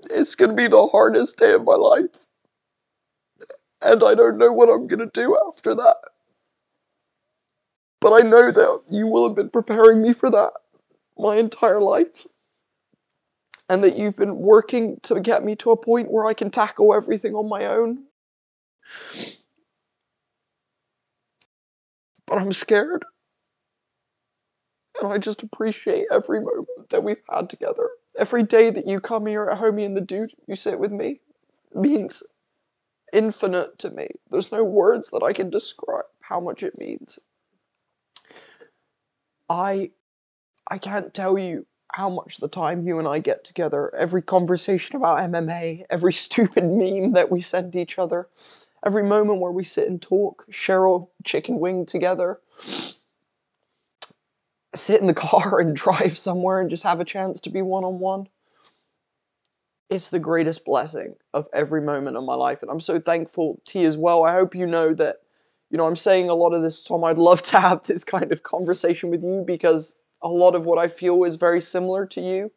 [0.10, 2.28] it's gonna be the hardest day of my life.
[3.82, 5.98] And I don't know what I'm gonna do after that.
[8.00, 10.54] But I know that you will have been preparing me for that
[11.18, 12.26] my entire life.
[13.72, 16.94] And that you've been working to get me to a point where I can tackle
[16.94, 18.04] everything on my own.
[22.28, 23.06] But I'm scared.
[25.02, 27.90] And I just appreciate every moment that we've had together.
[28.20, 31.22] Every day that you come here at Homie and the Dude, you sit with me,
[31.74, 32.24] means
[33.14, 34.10] infinite to me.
[34.30, 37.20] There's no words that I can describe how much it means.
[39.50, 39.92] I
[40.68, 44.96] I can't tell you how much the time you and I get together, every conversation
[44.98, 48.28] about MMA, every stupid meme that we send each other,
[48.86, 52.40] every moment where we sit and talk, Cheryl chicken wing together,
[54.76, 57.84] sit in the car and drive somewhere and just have a chance to be one
[57.86, 58.28] on one
[59.90, 62.62] it's the greatest blessing of every moment of my life.
[62.62, 64.24] And I'm so thankful to you as well.
[64.26, 65.18] I hope you know that
[65.72, 67.04] You know, I'm saying a lot of this, Tom.
[67.06, 70.78] I'd love to have this kind of conversation with you because a lot of what
[70.78, 72.52] I feel is very similar to you,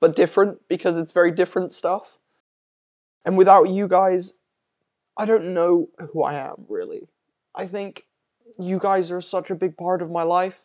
[0.00, 2.18] but different because it's very different stuff.
[3.24, 4.34] And without you guys,
[5.16, 7.08] I don't know who I am really.
[7.54, 8.06] I think
[8.58, 10.64] you guys are such a big part of my life,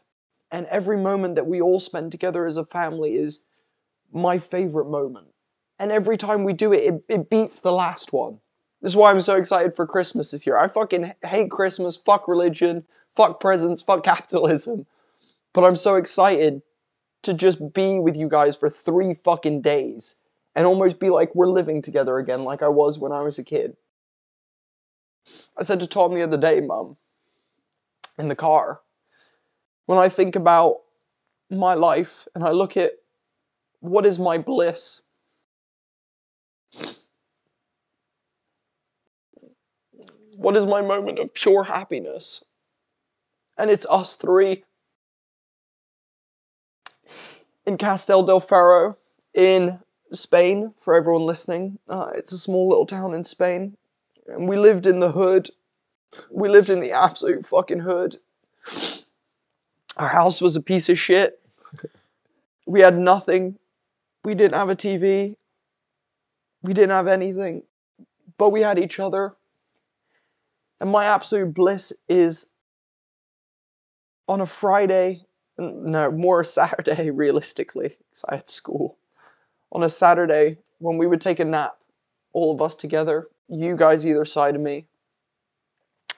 [0.51, 3.45] and every moment that we all spend together as a family is
[4.13, 5.27] my favorite moment.
[5.79, 8.39] And every time we do it, it, it beats the last one.
[8.81, 10.57] This is why I'm so excited for Christmas this year.
[10.57, 14.85] I fucking hate Christmas, fuck religion, fuck presents, fuck capitalism.
[15.55, 16.61] But I'm so excited
[17.23, 20.15] to just be with you guys for three fucking days
[20.53, 23.43] and almost be like we're living together again like I was when I was a
[23.43, 23.77] kid.
[25.57, 26.97] I said to Tom the other day, Mum,
[28.19, 28.81] in the car,
[29.85, 30.81] when I think about
[31.49, 32.91] my life and I look at
[33.79, 35.03] what is my bliss,
[40.35, 42.43] what is my moment of pure happiness?
[43.57, 44.65] And it's us three
[47.65, 48.97] in Castell del Ferro
[49.33, 49.79] in
[50.11, 51.79] Spain, for everyone listening.
[51.89, 53.75] Uh, it's a small little town in Spain.
[54.27, 55.49] And we lived in the hood.
[56.29, 58.17] We lived in the absolute fucking hood.
[59.97, 61.39] Our house was a piece of shit.
[62.67, 63.59] We had nothing.
[64.23, 65.35] We didn't have a TV.
[66.63, 67.61] We didn't have anything.
[68.39, 69.35] But we had each other.
[70.81, 72.49] And my absolute bliss is
[74.27, 75.21] on a Friday,
[75.57, 78.97] no, more Saturday, realistically, because I had school.
[79.71, 81.77] On a Saturday, when we would take a nap,
[82.33, 84.87] all of us together, you guys either side of me,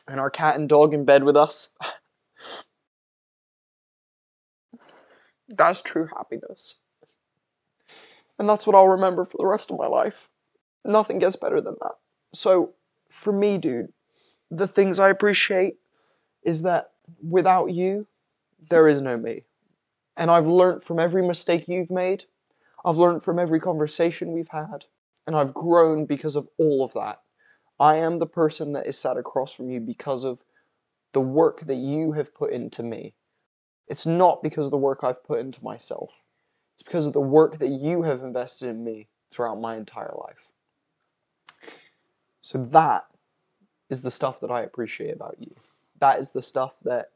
[0.07, 1.69] and our cat and dog in bed with us.
[5.49, 6.75] That's true happiness.
[8.37, 10.29] And that's what I'll remember for the rest of my life.
[10.85, 11.93] Nothing gets better than that.
[12.33, 12.73] So,
[13.09, 13.91] for me, dude,
[14.51, 15.77] the things I appreciate
[16.43, 16.91] is that
[17.27, 18.05] without you,
[18.69, 19.43] there is no me.
[20.15, 22.25] And I've learned from every mistake you've made.
[22.83, 24.85] I've learned from every conversation we've had.
[25.25, 27.21] And I've grown because of all of that.
[27.79, 30.43] I am the person that is sat across from you because of
[31.13, 33.13] the work that you have put into me.
[33.87, 36.11] It's not because of the work I've put into myself.
[36.75, 40.49] It's because of the work that you have invested in me throughout my entire life.
[42.41, 43.05] So that
[43.89, 45.53] is the stuff that I appreciate about you.
[45.99, 47.11] That is the stuff that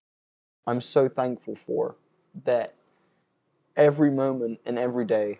[0.67, 1.95] I'm so thankful for
[2.45, 2.75] that
[3.75, 5.39] every moment and every day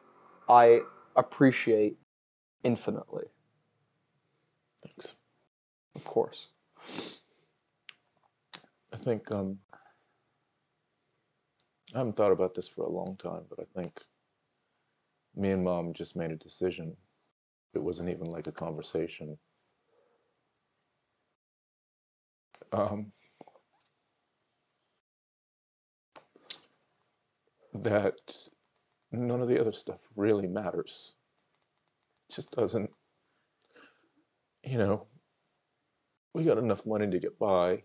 [0.50, 0.82] I
[1.16, 1.98] appreciate
[2.64, 3.26] infinitely.
[4.84, 5.14] Thanks.
[5.96, 6.48] Of course.
[8.94, 9.58] I think um,
[11.94, 14.02] I haven't thought about this for a long time, but I think
[15.36, 16.96] me and mom just made a decision.
[17.74, 19.38] It wasn't even like a conversation.
[22.74, 23.12] Um,
[27.74, 28.36] that
[29.12, 31.16] none of the other stuff really matters.
[32.30, 32.90] It just doesn't,
[34.64, 35.08] you know,
[36.34, 37.84] we got enough money to get by.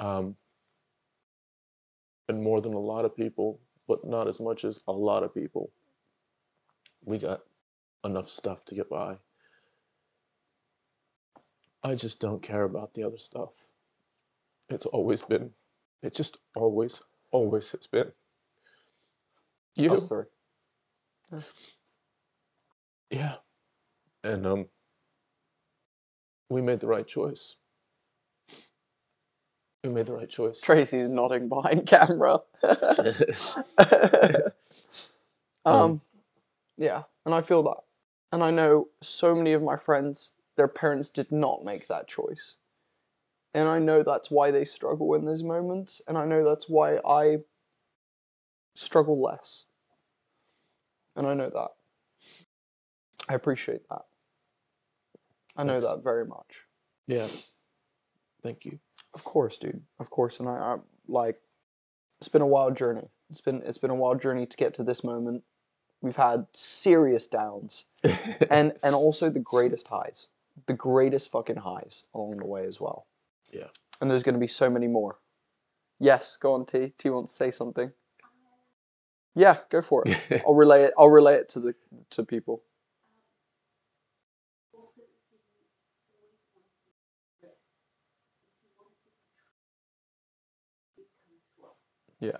[0.00, 0.36] Um,
[2.28, 5.34] and more than a lot of people, but not as much as a lot of
[5.34, 5.70] people.
[7.04, 7.40] We got
[8.04, 9.16] enough stuff to get by.
[11.82, 13.66] I just don't care about the other stuff.
[14.70, 15.50] It's always been,
[16.02, 18.10] it just always, always has been.
[19.76, 20.24] You, Us three.
[23.10, 23.34] yeah,
[24.22, 24.66] and um,
[26.48, 27.56] we made the right choice.
[29.82, 30.60] We made the right choice.
[30.60, 32.40] Tracy's nodding behind camera.
[35.66, 36.00] um, Um,
[36.78, 37.80] yeah, and I feel that.
[38.32, 42.56] And I know so many of my friends, their parents did not make that choice.
[43.52, 46.96] And I know that's why they struggle in those moments, and I know that's why
[47.06, 47.38] I
[48.74, 49.64] struggle less.
[51.16, 51.68] And I know that.
[53.28, 54.02] I appreciate that.
[55.56, 55.86] I know Thanks.
[55.86, 56.62] that very much.
[57.06, 57.28] Yeah.
[58.42, 58.78] Thank you.
[59.14, 59.80] Of course, dude.
[60.00, 60.76] Of course, and I, I
[61.06, 61.36] like.
[62.18, 63.08] It's been a wild journey.
[63.30, 65.42] It's been it's been a wild journey to get to this moment.
[66.02, 67.84] We've had serious downs,
[68.50, 70.26] and and also the greatest highs,
[70.66, 73.06] the greatest fucking highs along the way as well.
[73.52, 73.68] Yeah.
[74.00, 75.18] And there's going to be so many more.
[76.00, 76.92] Yes, go on, T.
[76.98, 77.92] T wants to say something.
[79.34, 80.42] Yeah, go for it.
[80.46, 80.94] I'll relay it.
[80.98, 81.74] I'll relay it to the
[82.10, 82.62] to people.
[92.20, 92.38] Yeah.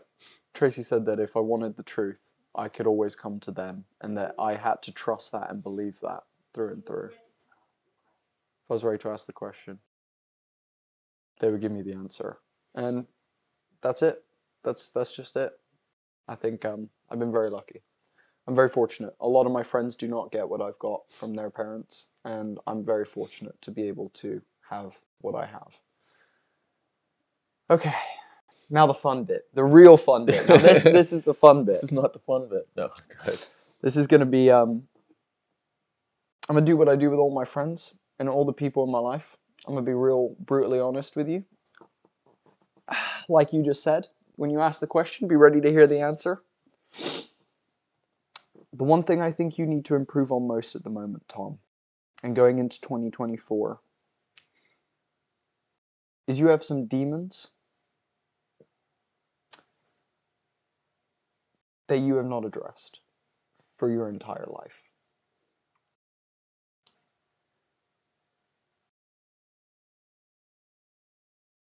[0.55, 4.17] Tracy said that if I wanted the truth, I could always come to them, and
[4.19, 6.23] that I had to trust that and believe that
[6.55, 7.11] through and through.
[7.13, 9.79] If I was ready to ask the question.
[11.41, 12.39] they would give me the answer.
[12.75, 13.07] And
[13.83, 14.25] that's it.
[14.65, 15.53] That's that's just it.
[16.29, 17.83] I think um, I've been very lucky.
[18.47, 19.15] I'm very fortunate.
[19.21, 22.59] A lot of my friends do not get what I've got from their parents, and
[22.67, 25.79] I'm very fortunate to be able to have what I have.
[27.71, 27.95] Okay,
[28.69, 30.47] now the fun bit, the real fun bit.
[30.47, 31.73] Now this this is the fun bit.
[31.75, 32.69] This is not the fun bit.
[32.77, 32.91] No,
[33.25, 33.43] good.
[33.81, 34.87] This is gonna be um.
[36.49, 38.91] I'm gonna do what I do with all my friends and all the people in
[38.91, 39.39] my life.
[39.67, 41.45] I'm gonna be real brutally honest with you.
[43.27, 46.43] Like you just said, when you ask the question, be ready to hear the answer.
[48.73, 51.59] The one thing I think you need to improve on most at the moment, Tom,
[52.23, 53.79] and going into 2024,
[56.27, 57.49] is you have some demons
[61.87, 63.01] that you have not addressed
[63.77, 64.83] for your entire life.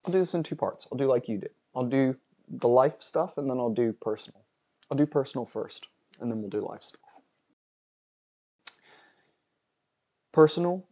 [0.06, 0.88] I'll do this in two parts.
[0.92, 1.52] I'll do like you did.
[1.76, 2.16] I'll do
[2.50, 4.42] the life stuff and then I'll do personal.
[4.90, 5.88] I'll do personal first
[6.20, 7.02] and then we'll do life stuff.
[10.32, 10.86] Personal.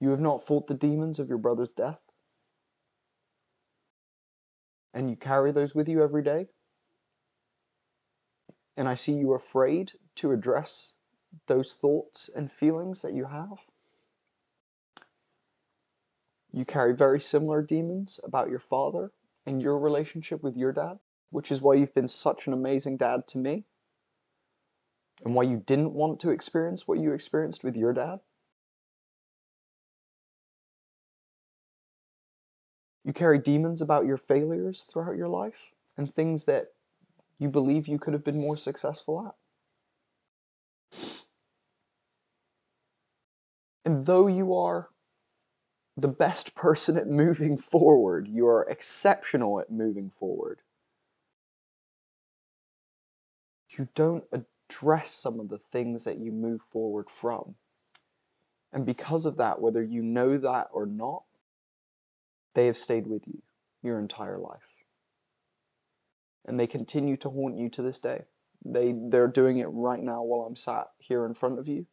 [0.00, 2.00] You have not fought the demons of your brother's death.
[4.92, 6.46] And you carry those with you every day.
[8.76, 10.94] And I see you afraid to address
[11.46, 13.58] those thoughts and feelings that you have.
[16.56, 19.12] You carry very similar demons about your father
[19.44, 23.28] and your relationship with your dad, which is why you've been such an amazing dad
[23.28, 23.64] to me,
[25.22, 28.20] and why you didn't want to experience what you experienced with your dad.
[33.04, 36.68] You carry demons about your failures throughout your life and things that
[37.38, 39.34] you believe you could have been more successful at.
[43.84, 44.88] And though you are
[45.96, 48.28] the best person at moving forward.
[48.28, 50.60] You are exceptional at moving forward.
[53.70, 57.54] You don't address some of the things that you move forward from.
[58.72, 61.24] And because of that, whether you know that or not,
[62.54, 63.42] they have stayed with you
[63.82, 64.60] your entire life.
[66.46, 68.24] And they continue to haunt you to this day.
[68.64, 71.86] They, they're doing it right now while I'm sat here in front of you.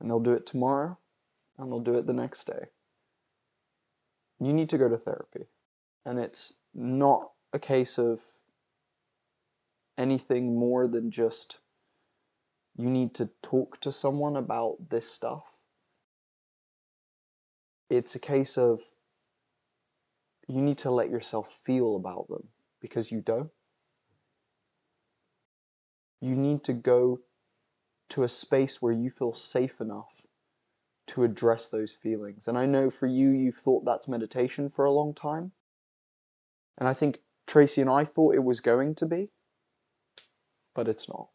[0.00, 0.98] And they'll do it tomorrow,
[1.56, 2.66] and they'll do it the next day
[4.40, 5.46] you need to go to therapy.
[6.04, 8.20] And it's not a case of
[9.96, 11.60] anything more than just
[12.76, 15.44] you need to talk to someone about this stuff.
[17.88, 18.80] It's a case of
[20.48, 22.48] you need to let yourself feel about them
[22.80, 23.50] because you don't.
[26.20, 27.20] You need to go
[28.10, 30.23] to a space where you feel safe enough
[31.06, 32.48] to address those feelings.
[32.48, 35.52] And I know for you, you've thought that's meditation for a long time.
[36.78, 39.30] And I think Tracy and I thought it was going to be,
[40.74, 41.28] but it's not.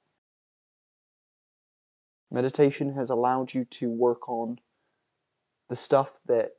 [2.32, 4.60] Meditation has allowed you to work on
[5.68, 6.52] the stuff that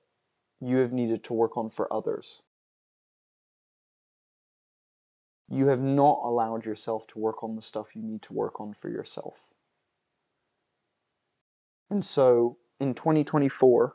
[0.60, 2.42] you have needed to work on for others.
[5.48, 8.72] You have not allowed yourself to work on the stuff you need to work on
[8.72, 9.54] for yourself.
[11.90, 13.94] And so in 2024,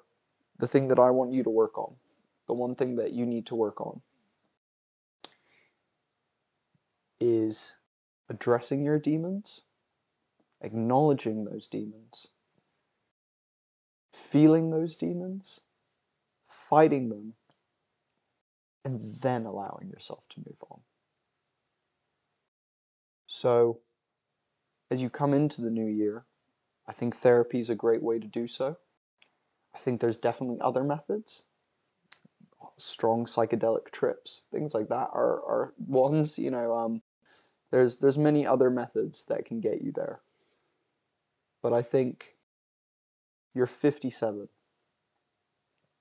[0.59, 1.95] the thing that I want you to work on,
[2.47, 4.01] the one thing that you need to work on,
[7.19, 7.77] is
[8.29, 9.61] addressing your demons,
[10.61, 12.27] acknowledging those demons,
[14.13, 15.61] feeling those demons,
[16.47, 17.33] fighting them,
[18.83, 20.79] and then allowing yourself to move on.
[23.25, 23.79] So,
[24.91, 26.25] as you come into the new year,
[26.87, 28.77] I think therapy is a great way to do so.
[29.73, 31.45] I think there's definitely other methods.
[32.77, 37.01] Strong psychedelic trips, things like that are, are ones, you know, um,
[37.71, 40.21] there's there's many other methods that can get you there.
[41.61, 42.35] But I think
[43.53, 44.47] you're 57.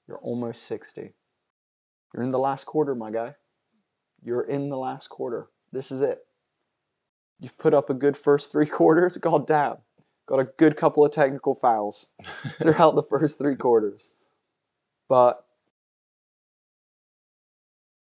[0.06, 1.14] You're almost 60.
[2.12, 3.34] You're in the last quarter, my guy.
[4.22, 5.48] You're in the last quarter.
[5.72, 6.26] This is it.
[7.40, 9.16] You've put up a good first three quarters.
[9.16, 9.78] God damn.
[10.26, 12.06] Got a good couple of technical fouls
[12.58, 14.14] throughout the first three quarters.
[15.08, 15.44] But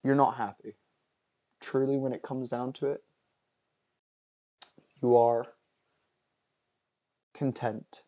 [0.05, 0.77] you're not happy.
[1.61, 3.03] Truly, when it comes down to it,
[5.03, 5.47] you are
[7.35, 8.03] content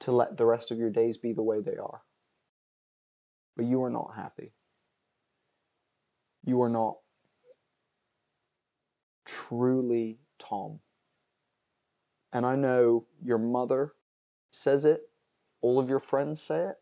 [0.00, 2.02] to let the rest of your days be the way they are.
[3.56, 4.52] But you are not happy.
[6.44, 6.96] You are not
[9.24, 10.80] truly Tom.
[12.34, 13.92] And I know your mother
[14.50, 15.08] says it,
[15.62, 16.76] all of your friends say it,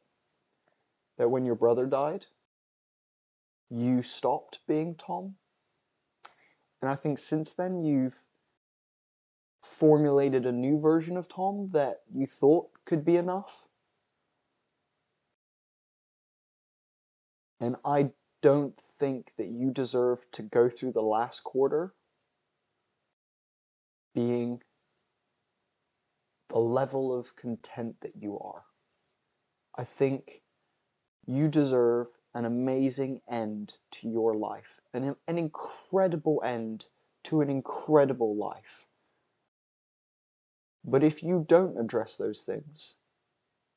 [1.18, 2.24] that when your brother died,
[3.68, 5.34] you stopped being Tom.
[6.80, 8.24] And I think since then you've
[9.60, 13.68] formulated a new version of Tom that you thought could be enough.
[17.60, 18.10] And I
[18.40, 21.94] don't think that you deserve to go through the last quarter
[24.14, 24.60] being
[26.52, 28.62] the level of content that you are.
[29.76, 30.42] I think
[31.26, 36.84] you deserve an amazing end to your life, an, an incredible end
[37.24, 38.86] to an incredible life.
[40.84, 42.96] But if you don't address those things,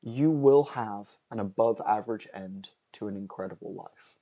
[0.02, 4.18] you will have an above average end to an incredible life.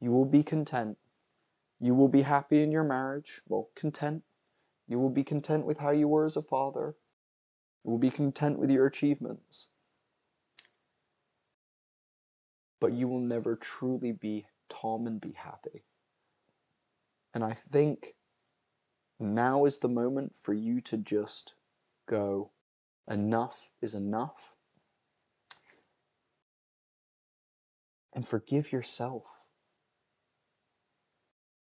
[0.00, 0.96] You will be content.
[1.80, 3.40] You will be happy in your marriage.
[3.48, 4.22] Well, content.
[4.86, 6.94] You will be content with how you were as a father.
[7.84, 9.68] You will be content with your achievements.
[12.80, 15.84] But you will never truly be Tom and be happy.
[17.34, 18.14] And I think
[19.18, 21.54] now is the moment for you to just
[22.08, 22.50] go,
[23.08, 24.56] enough is enough.
[28.14, 29.46] And forgive yourself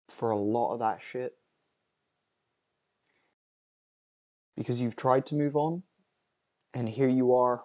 [0.08, 1.36] for a lot of that shit.
[4.56, 5.82] Because you've tried to move on,
[6.74, 7.62] and here you are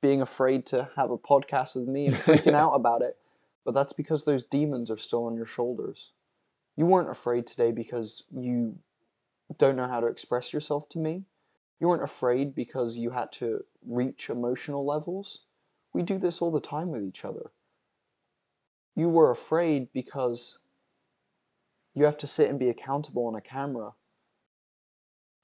[0.00, 3.16] being afraid to have a podcast with me and freaking out about it.
[3.64, 6.12] But that's because those demons are still on your shoulders.
[6.76, 8.78] You weren't afraid today because you
[9.58, 11.24] don't know how to express yourself to me.
[11.80, 15.40] You weren't afraid because you had to reach emotional levels.
[15.92, 17.50] We do this all the time with each other.
[18.94, 20.58] You were afraid because
[21.94, 23.92] you have to sit and be accountable on a camera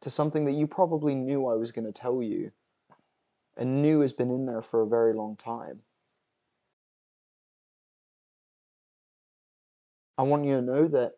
[0.00, 2.52] to something that you probably knew I was going to tell you
[3.56, 5.80] and new has been in there for a very long time.
[10.16, 11.12] I want you to know that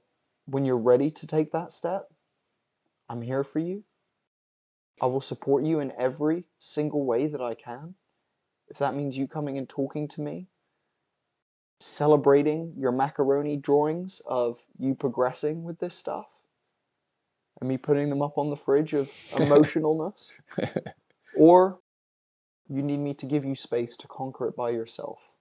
[0.46, 2.08] when you're ready to take that step,
[3.08, 3.84] I'm here for you.
[5.00, 7.94] I will support you in every single way that I can.
[8.68, 10.48] If that means you coming and talking to me,
[11.78, 16.26] celebrating your macaroni drawings of you progressing with this stuff,
[17.60, 20.32] and me putting them up on the fridge of emotionalness,
[21.36, 21.78] or
[22.68, 25.32] you need me to give you space to conquer it by yourself.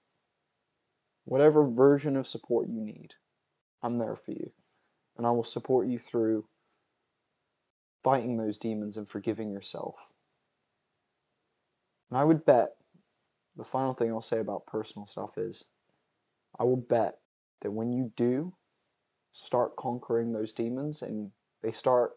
[1.25, 3.15] Whatever version of support you need,
[3.81, 4.51] I'm there for you.
[5.17, 6.45] And I will support you through
[8.03, 10.11] fighting those demons and forgiving yourself.
[12.09, 12.75] And I would bet
[13.55, 15.63] the final thing I'll say about personal stuff is
[16.59, 17.19] I will bet
[17.61, 18.53] that when you do
[19.31, 21.31] start conquering those demons and
[21.63, 22.11] they start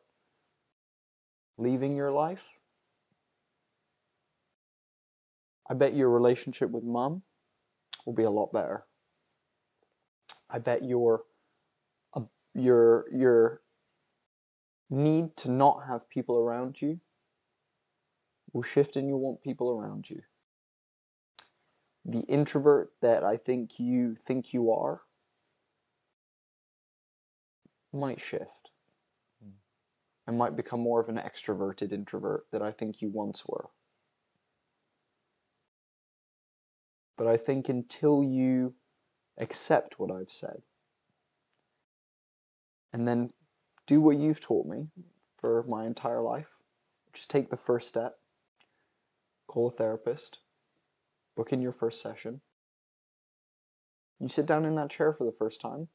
[1.56, 2.57] leaving your life,
[5.68, 7.22] I bet your relationship with mom
[8.06, 8.84] will be a lot better.
[10.50, 11.24] I bet your
[12.14, 12.22] uh,
[12.54, 13.60] your your
[14.90, 17.00] need to not have people around you
[18.52, 20.22] will shift and you'll want people around you.
[22.06, 25.02] The introvert that I think you think you are
[27.92, 28.70] might shift
[30.26, 33.68] and might become more of an extroverted introvert that I think you once were.
[37.18, 38.74] But I think until you
[39.38, 40.62] accept what I've said
[42.92, 43.30] and then
[43.86, 44.86] do what you've taught me
[45.36, 46.48] for my entire life,
[47.12, 48.14] just take the first step,
[49.48, 50.38] call a therapist,
[51.36, 52.40] book in your first session.
[54.20, 55.88] You sit down in that chair for the first time.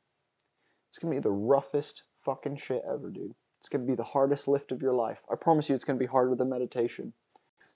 [0.90, 3.34] It's gonna be the roughest fucking shit ever, dude.
[3.60, 5.20] It's gonna be the hardest lift of your life.
[5.32, 7.14] I promise you, it's gonna be harder than meditation.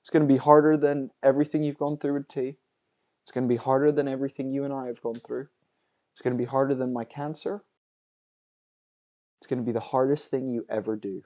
[0.01, 2.57] It's gonna be harder than everything you've gone through with T.
[3.27, 5.49] It's going to be harder than everything you and I have gone through.
[6.13, 7.61] It's going to be harder than my cancer.
[9.37, 11.21] It's going to be the hardest thing you ever do.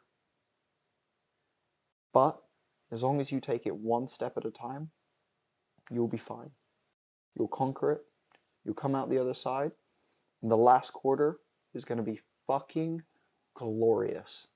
[2.11, 2.41] But
[2.91, 4.89] as long as you take it one step at a time,
[5.91, 6.49] you'll be fine.
[7.37, 8.01] You'll conquer it.
[8.65, 9.71] You'll come out the other side.
[10.41, 11.37] And the last quarter
[11.75, 13.03] is going to be fucking
[13.53, 14.47] glorious.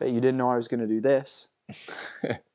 [0.00, 1.48] Bet you didn't know I was going to do this.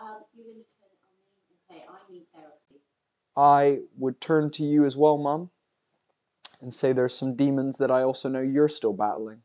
[0.00, 2.82] Um, you're going to turn on me and say, I need therapy.
[3.38, 5.50] I would turn to you as well, Mum,
[6.60, 9.42] and say there's some demons that I also know you're still battling.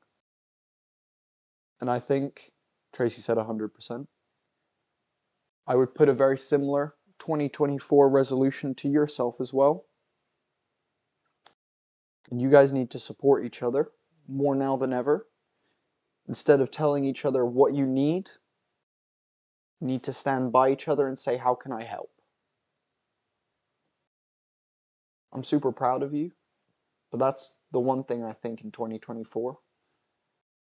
[1.80, 2.54] And I think
[2.92, 4.08] Tracy said 100%.
[5.68, 9.86] I would put a very similar 2024 resolution to yourself as well.
[12.32, 13.92] And you guys need to support each other
[14.28, 15.28] more now than ever.
[16.28, 18.32] Instead of telling each other what you need,
[19.80, 22.13] you need to stand by each other and say, How can I help?
[25.34, 26.32] I'm super proud of you.
[27.12, 29.58] But that's the one thing I think in 2024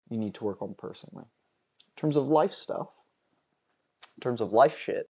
[0.10, 1.24] you need to work on personally.
[1.24, 2.90] In terms of life stuff,
[4.18, 5.10] in terms of life shit,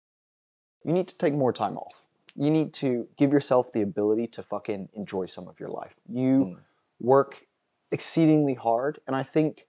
[0.84, 2.07] you need to take more time off.
[2.35, 5.95] You need to give yourself the ability to fucking enjoy some of your life.
[6.07, 6.63] You Mm.
[6.99, 7.47] work
[7.91, 9.67] exceedingly hard, and I think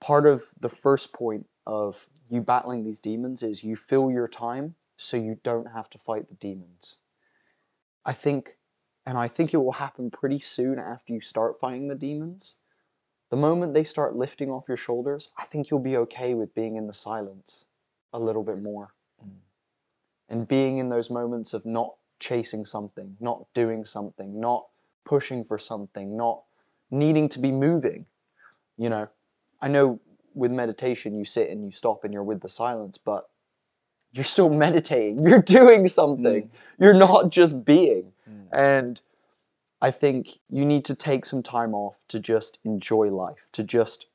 [0.00, 4.74] part of the first point of you battling these demons is you fill your time
[4.96, 6.98] so you don't have to fight the demons.
[8.04, 8.57] I think,
[9.08, 12.56] and I think it will happen pretty soon after you start fighting the demons.
[13.30, 16.76] The moment they start lifting off your shoulders, I think you'll be okay with being
[16.76, 17.64] in the silence
[18.12, 18.92] a little bit more.
[19.24, 19.30] Mm.
[20.28, 24.66] And being in those moments of not chasing something, not doing something, not
[25.06, 26.42] pushing for something, not
[26.90, 28.04] needing to be moving.
[28.76, 29.08] You know,
[29.62, 30.00] I know
[30.34, 33.30] with meditation you sit and you stop and you're with the silence, but
[34.12, 35.26] you're still meditating.
[35.26, 36.42] You're doing something.
[36.42, 36.50] Mm.
[36.78, 38.12] You're not just being.
[38.28, 38.48] Mm.
[38.52, 39.00] And
[39.80, 44.06] I think you need to take some time off to just enjoy life, to just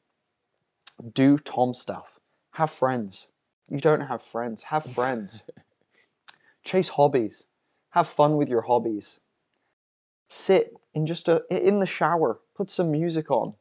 [1.13, 2.19] do Tom stuff.
[2.51, 3.29] Have friends.
[3.69, 4.63] You don't have friends.
[4.63, 5.43] Have friends.
[6.63, 7.45] Chase hobbies.
[7.91, 9.19] Have fun with your hobbies.
[10.27, 12.39] Sit in just a in the shower.
[12.55, 13.55] Put some music on,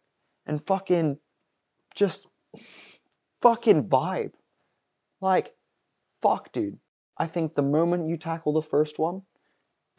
[0.46, 1.18] and fucking
[1.94, 2.26] just
[3.40, 4.32] fucking vibe.
[5.20, 5.54] Like,
[6.20, 6.78] fuck, dude.
[7.16, 9.22] I think the moment you tackle the first one,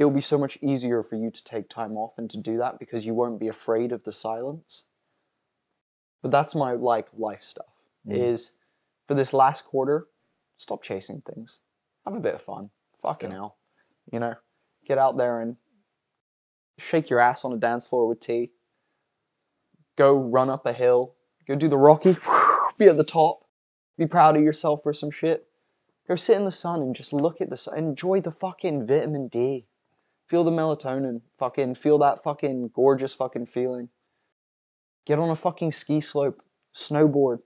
[0.03, 2.77] it'll be so much easier for you to take time off and to do that
[2.77, 4.83] because you won't be afraid of the silence.
[6.21, 7.73] But that's my like life stuff.
[8.05, 8.33] Mm.
[8.33, 8.51] Is
[9.07, 10.07] for this last quarter,
[10.57, 11.59] stop chasing things.
[12.05, 12.69] Have a bit of fun.
[13.01, 13.35] Fucking Yeah.
[13.35, 13.57] hell.
[14.11, 14.35] You know?
[14.85, 15.55] Get out there and
[16.77, 18.51] shake your ass on a dance floor with tea.
[19.95, 21.15] Go run up a hill.
[21.47, 22.17] Go do the Rocky.
[22.77, 23.45] Be at the top.
[23.97, 25.47] Be proud of yourself for some shit.
[26.09, 27.77] Go sit in the sun and just look at the sun.
[27.77, 29.67] Enjoy the fucking vitamin D.
[30.33, 31.21] Feel the melatonin.
[31.37, 33.89] Fucking feel that fucking gorgeous fucking feeling.
[35.05, 36.41] Get on a fucking ski slope.
[36.73, 37.37] Snowboard.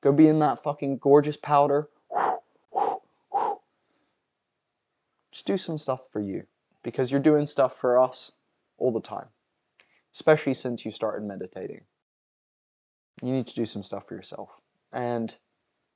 [0.00, 1.90] Go be in that fucking gorgeous powder.
[5.30, 6.44] Just do some stuff for you.
[6.82, 8.32] Because you're doing stuff for us
[8.78, 9.26] all the time.
[10.14, 11.82] Especially since you started meditating.
[13.22, 14.48] You need to do some stuff for yourself.
[14.94, 15.34] And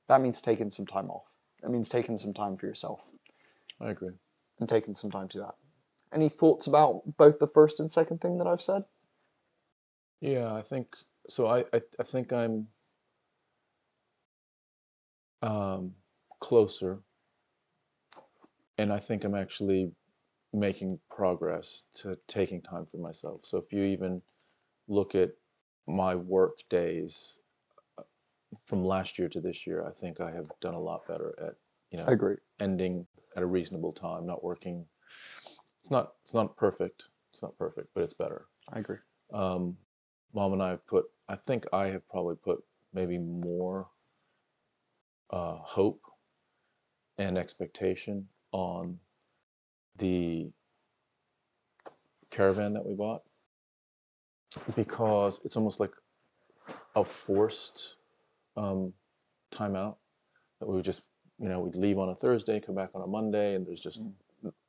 [0.09, 1.25] that means taking some time off.
[1.63, 3.09] That means taking some time for yourself
[3.81, 4.13] I agree.
[4.59, 5.55] and taking some time to that.
[6.13, 8.85] Any thoughts about both the first and second thing that I've said?
[10.21, 10.97] Yeah, I think
[11.29, 11.47] so.
[11.47, 12.69] I I, I think I'm
[15.43, 15.95] um,
[16.41, 17.03] closer,
[18.79, 19.93] and I think I'm actually
[20.53, 23.45] making progress to taking time for myself.
[23.45, 24.23] So if you even
[24.89, 25.31] look at
[25.87, 27.41] my work days
[27.99, 28.03] uh,
[28.67, 31.55] from last year to this year, I think I have done a lot better at
[31.91, 32.37] you know I agree.
[32.61, 33.07] ending
[33.37, 34.87] at a reasonable time, not working.
[35.81, 37.05] It's not it's not perfect.
[37.33, 38.99] It's not perfect, but it's better I agree.
[39.33, 39.77] um,
[40.35, 42.63] mom and I have put, I think I have probably put
[42.93, 43.89] maybe more
[45.31, 46.01] uh, hope
[47.19, 48.99] and expectation on
[49.99, 50.51] the
[52.31, 53.23] caravan that we bought
[54.77, 55.93] because it's almost like
[56.97, 57.97] a forced
[58.57, 58.93] um,
[59.53, 59.97] timeout
[60.61, 61.03] that we would just,
[61.39, 64.03] you know, we'd leave on a Thursday, come back on a Monday, and there's just
[64.03, 64.13] Mm.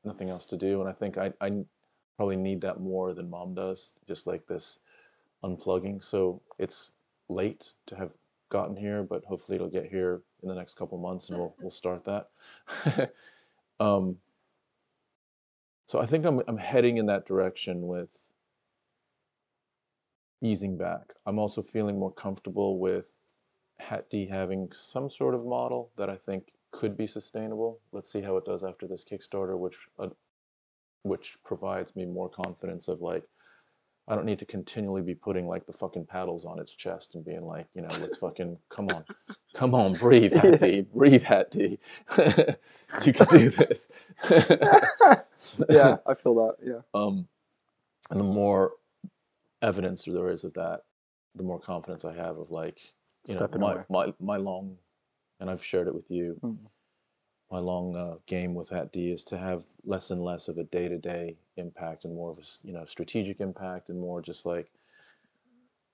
[0.03, 0.81] Nothing else to do.
[0.81, 1.52] And I think I, I
[2.18, 4.80] probably need that more than mom does, just like this
[5.43, 6.03] unplugging.
[6.03, 6.93] So it's
[7.30, 8.11] late to have
[8.49, 11.72] gotten here, but hopefully it'll get here in the next couple months and we'll we'll
[11.72, 12.30] start that.
[13.80, 14.18] um,
[15.88, 18.15] so I think I'm I'm heading in that direction with
[20.43, 21.14] easing back.
[21.26, 23.14] I'm also feeling more comfortable with
[23.81, 27.81] HATD having some sort of model that I think could be sustainable.
[27.91, 30.10] Let's see how it does after this Kickstarter, which uh,
[31.03, 33.23] which provides me more confidence of like
[34.07, 37.26] I don't need to continually be putting like the fucking paddles on its chest and
[37.26, 39.06] being like, you know, let's fucking come on,
[39.56, 41.80] come on, breathe, Hattie, breathe, Hattie.
[43.06, 43.89] you can do this.
[45.69, 46.56] yeah, I feel that.
[46.64, 46.81] Yeah.
[46.93, 47.27] um,
[48.11, 48.73] and the more
[49.61, 50.81] evidence there is of that,
[51.35, 52.81] the more confidence I have of like,
[53.27, 53.84] you Stepping know, away.
[53.89, 54.77] my, my my long,
[55.41, 56.39] and I've shared it with you.
[56.41, 56.57] Mhm.
[57.51, 60.63] My long uh, game with that D is to have less and less of a
[60.63, 64.45] day to day impact and more of a you know strategic impact and more just
[64.45, 64.72] like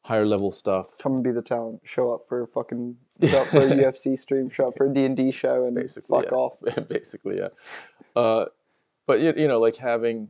[0.06, 0.98] higher level stuff.
[1.02, 1.82] Come and be the talent.
[1.84, 2.96] Show up for a fucking
[3.28, 4.50] show up for a UFC stream.
[4.50, 6.38] Show up for a D and D show, and basically fuck yeah.
[6.38, 6.88] off.
[6.90, 7.50] basically yeah
[8.16, 8.46] uh,
[9.08, 10.30] but you, you know like having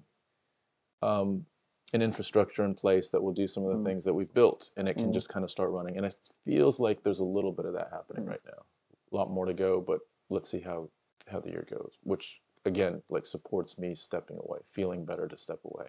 [1.01, 1.45] um,
[1.93, 3.85] an infrastructure in place that will do some of the Mm.
[3.85, 5.13] things that we've built and it can Mm.
[5.13, 7.89] just kind of start running and it feels like there's a little bit of that
[7.91, 8.29] happening Mm.
[8.29, 8.63] right now
[9.11, 10.89] a lot more to go but let's see how
[11.27, 15.59] how the year goes which again like supports me stepping away, feeling better to step
[15.65, 15.87] away.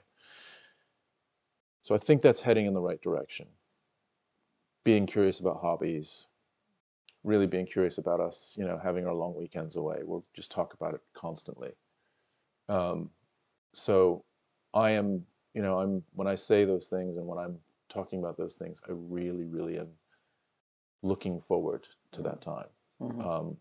[1.82, 3.46] So I think that's heading in the right direction.
[4.84, 6.28] Being curious about hobbies,
[7.24, 9.98] really being curious about us, you know, having our long weekends away.
[10.02, 11.72] We'll just talk about it constantly.
[12.68, 13.10] Um,
[13.74, 14.24] so
[14.72, 15.24] I am,
[15.54, 17.58] you know, I'm when I say those things and when I'm
[17.88, 19.88] talking about those things, I really, really am
[21.02, 22.66] looking forward to that time.
[23.00, 23.20] Mhm.
[23.24, 23.60] Um,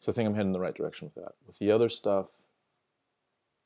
[0.00, 1.34] so I think I'm heading in the right direction with that.
[1.46, 2.44] With the other stuff,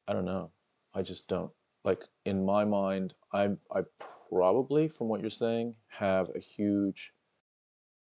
[0.09, 0.51] I don't know.
[0.95, 1.53] I just don't
[1.85, 3.15] like in my mind.
[3.33, 3.83] I I
[4.31, 7.15] probably, from what you're saying, have a huge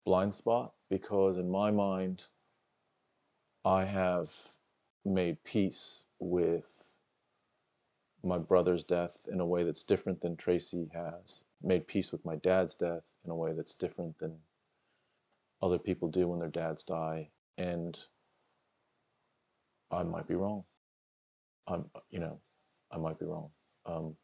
[0.05, 2.25] blind spot because in my mind,
[3.65, 4.33] I have
[5.05, 6.97] made peace with
[8.23, 11.45] my brother's death in a way that's different than Tracy has.
[11.63, 14.39] Made peace with my dad's death in a way that's different than
[15.63, 17.31] other people do when their dads die.
[17.59, 17.99] And
[19.91, 20.65] I might be wrong.
[21.67, 22.41] I'm, you know,
[22.93, 23.51] I might be wrong.
[23.87, 24.17] Um,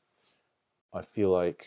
[0.95, 1.67] I feel like,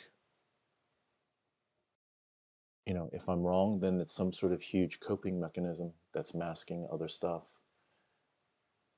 [2.86, 6.88] you know, if I'm wrong, then it's some sort of huge coping mechanism that's masking
[6.92, 7.44] other stuff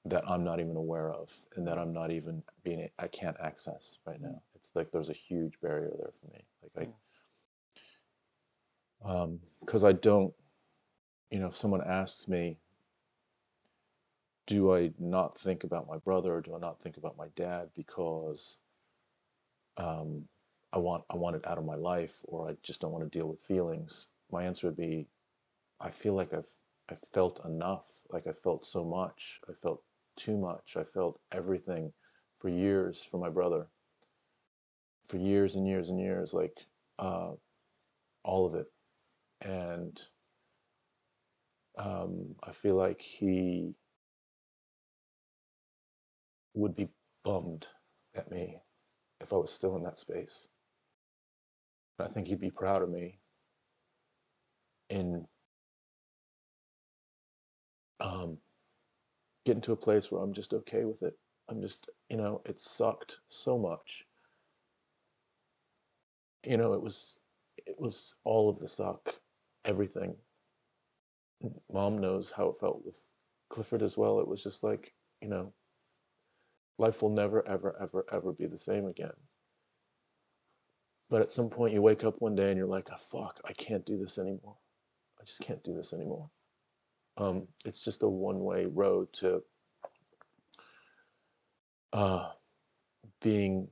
[0.06, 3.98] that I'm not even aware of and that I'm not even being, I can't access
[4.06, 4.42] right now.
[4.56, 6.46] It's like there's a huge barrier there for me.
[6.76, 6.90] Like
[9.06, 10.34] I, um, because I don't,
[11.32, 12.58] you know, if someone asks me,
[14.46, 17.70] do I not think about my brother or do I not think about my dad
[17.76, 18.58] because
[19.76, 20.24] um,
[20.72, 23.18] I want I want it out of my life or I just don't want to
[23.18, 24.08] deal with feelings?
[24.32, 25.08] My answer would be,
[25.82, 26.50] I feel like I've
[26.90, 27.88] I felt enough.
[28.10, 29.42] Like I felt so much.
[29.50, 29.84] I felt
[30.16, 30.78] too much.
[30.78, 31.92] I felt everything
[32.40, 33.68] for years for my brother.
[35.08, 36.66] For years and years and years, like
[37.00, 37.32] uh,
[38.24, 38.68] all of it,
[39.42, 39.98] and
[41.78, 43.74] um, I feel like he
[46.54, 46.88] would be
[47.24, 47.68] bummed
[48.16, 48.58] at me
[49.22, 50.48] if I was still in that space.
[52.00, 53.20] I think he'd be proud of me
[54.90, 55.26] in
[58.00, 58.38] um,
[59.46, 61.18] getting to a place where I'm just okay with it.
[61.50, 64.06] I'm just, you know, it sucked so much.
[66.44, 67.20] You know, it was,
[67.66, 69.16] it was all of the suck,
[69.66, 70.16] everything.
[71.72, 72.98] Mom knows how it felt with
[73.50, 74.20] Clifford as well.
[74.20, 75.54] It was just like, you know,
[76.78, 79.14] life will never, ever, ever, ever be the same again.
[81.10, 83.54] But at some point, you wake up one day and you're like, oh, fuck, I
[83.54, 84.58] can't do this anymore.
[85.20, 86.30] I just can't do this anymore.
[87.18, 89.42] Um, it's just a one way road to
[91.94, 92.30] uh,
[93.22, 93.68] being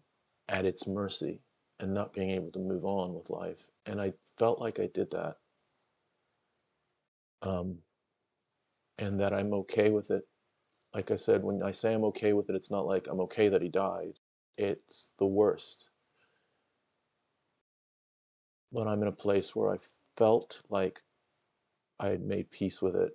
[0.50, 1.42] at its mercy
[1.80, 3.68] and not being able to move on with life.
[3.86, 5.38] And I felt like I did that.
[7.46, 7.78] Um,
[8.98, 10.24] and that I'm okay with it.
[10.94, 13.50] Like I said, when I say I'm okay with it, it's not like I'm okay
[13.50, 14.14] that he died.
[14.58, 15.90] It's the worst.
[18.72, 19.78] But I'm in a place where I
[20.18, 21.02] felt like
[22.00, 23.12] I had made peace with it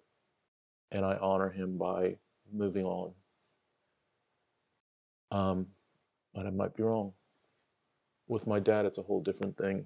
[0.93, 2.17] and I honor him by
[2.53, 3.13] moving on.
[5.31, 5.67] Um,
[6.35, 7.13] but I might be wrong.
[8.29, 9.85] With my dad, it's a whole different thing.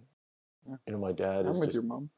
[0.68, 0.76] Yeah.
[0.86, 2.10] You know, my dad I'm is with just, your mom.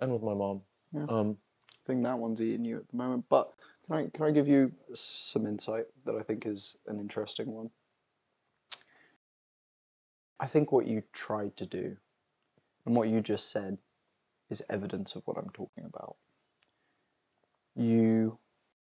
[0.00, 0.62] and with my mom.
[0.92, 1.06] Yeah.
[1.08, 1.36] Um,
[1.70, 3.24] I think that one's eating you at the moment.
[3.28, 3.52] But
[3.86, 7.70] can I can I give you some insight that I think is an interesting one?
[10.38, 11.96] I think what you tried to do
[12.84, 13.78] and what you just said
[14.50, 16.16] is evidence of what I'm talking about.
[17.74, 18.38] You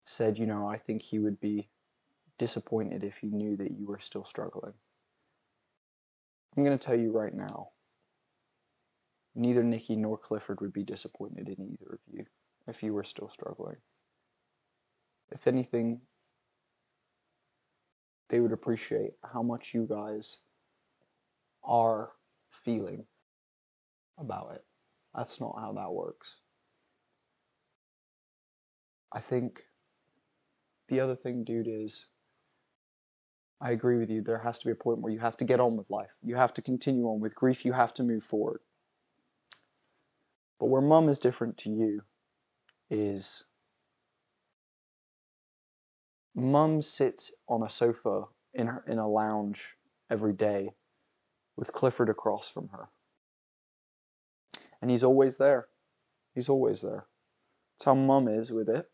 [0.04, 1.68] said, you know, I think he would be
[2.38, 4.74] disappointed if he knew that you were still struggling.
[6.56, 7.70] I'm going to tell you right now,
[9.36, 12.24] neither Nikki nor Clifford would be disappointed in either of you
[12.66, 13.76] if you were still struggling.
[15.30, 16.00] If anything,
[18.28, 20.38] they would appreciate how much you guys
[21.64, 22.12] are
[22.50, 23.04] feeling
[24.18, 24.64] about it.
[25.14, 26.36] That's not how that works.
[29.12, 29.60] I think
[30.88, 32.06] the other thing, dude, is
[33.60, 34.22] I agree with you.
[34.22, 36.12] There has to be a point where you have to get on with life.
[36.22, 37.64] You have to continue on with grief.
[37.64, 38.60] You have to move forward.
[40.58, 42.02] But where mum is different to you
[42.90, 43.44] is
[46.34, 48.24] mum sits on a sofa
[48.54, 49.76] in her in a lounge
[50.10, 50.70] every day
[51.56, 52.88] with Clifford across from her.
[54.80, 55.68] And he's always there.
[56.34, 57.06] He's always there.
[57.74, 58.86] That's how mum is with it.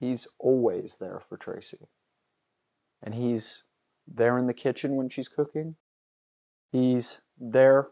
[0.00, 1.88] He's always there for Tracy.
[3.02, 3.64] And he's
[4.06, 5.76] there in the kitchen when she's cooking.
[6.72, 7.88] He's there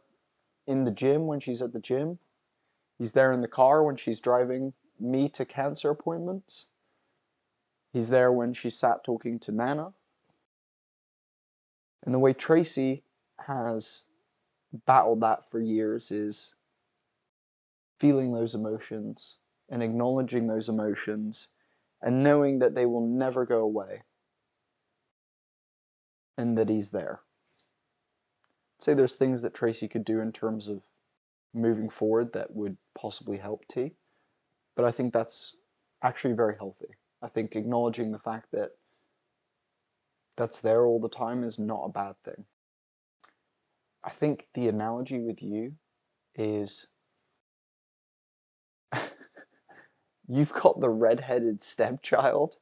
[0.66, 2.18] in the gym when she's at the gym.
[2.98, 6.66] He's there in the car when she's driving me to cancer appointments.
[7.92, 9.92] He's there when she sat talking to Nana.
[12.04, 13.02] And the way Tracy
[13.46, 14.04] has
[14.86, 16.54] battled that for years is
[17.98, 19.36] feeling those emotions
[19.68, 21.48] and acknowledging those emotions
[22.02, 24.02] and knowing that they will never go away
[26.36, 27.20] and that he's there.
[28.78, 30.82] Say there's things that Tracy could do in terms of
[31.56, 33.92] moving forward that would possibly help T,
[34.76, 35.56] but I think that's
[36.02, 36.96] actually very healthy.
[37.22, 38.70] I think acknowledging the fact that
[40.36, 42.44] that's there all the time is not a bad thing.
[44.04, 45.72] I think the analogy with you
[46.36, 46.86] is
[50.28, 52.56] you've got the red-headed stepchild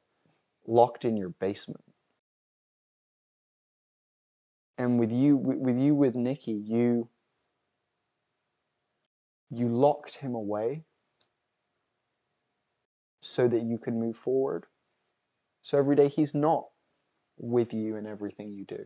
[0.65, 1.83] locked in your basement.
[4.77, 7.07] And with you with you with Nikki, you
[9.55, 10.83] you locked him away
[13.21, 14.65] so that you can move forward.
[15.61, 16.65] So every day he's not
[17.37, 18.85] with you in everything you do.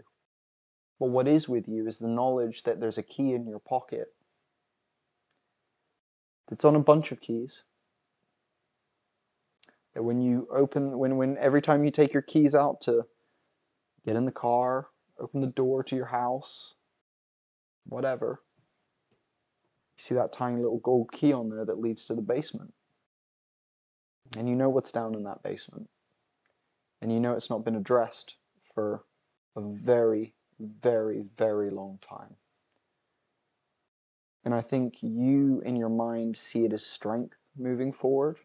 [0.99, 4.07] But what is with you is the knowledge that there's a key in your pocket.
[6.51, 7.63] It's on a bunch of keys.
[9.93, 13.03] That when you open, when, when every time you take your keys out to
[14.05, 14.87] get in the car,
[15.19, 16.75] open the door to your house,
[17.85, 18.41] whatever,
[19.99, 22.73] see that tiny little gold key on there that leads to the basement.
[24.37, 25.89] And you know what's down in that basement.
[27.01, 28.35] And you know it's not been addressed
[28.73, 29.03] for
[29.55, 32.35] a very, very, very long time.
[34.45, 38.37] And I think you, in your mind, see it as strength moving forward.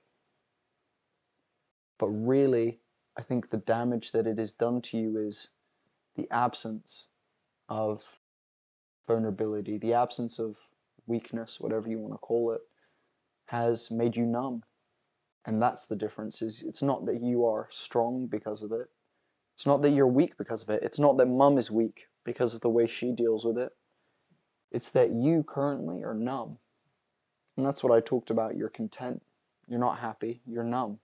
[1.99, 2.81] But really,
[3.17, 5.49] I think the damage that it has done to you is
[6.17, 7.07] the absence
[7.69, 8.03] of
[9.07, 10.57] vulnerability, the absence of
[11.07, 12.61] weakness, whatever you want to call it,
[13.47, 14.63] has made you numb.
[15.47, 18.89] And that's the difference is it's not that you are strong because of it.
[19.57, 20.83] It's not that you're weak because of it.
[20.83, 23.71] It's not that mum is weak because of the way she deals with it.
[24.73, 26.59] It's that you currently are numb.
[27.57, 28.57] And that's what I talked about.
[28.57, 29.23] You're content.
[29.69, 30.41] You're not happy.
[30.47, 30.99] You're numb.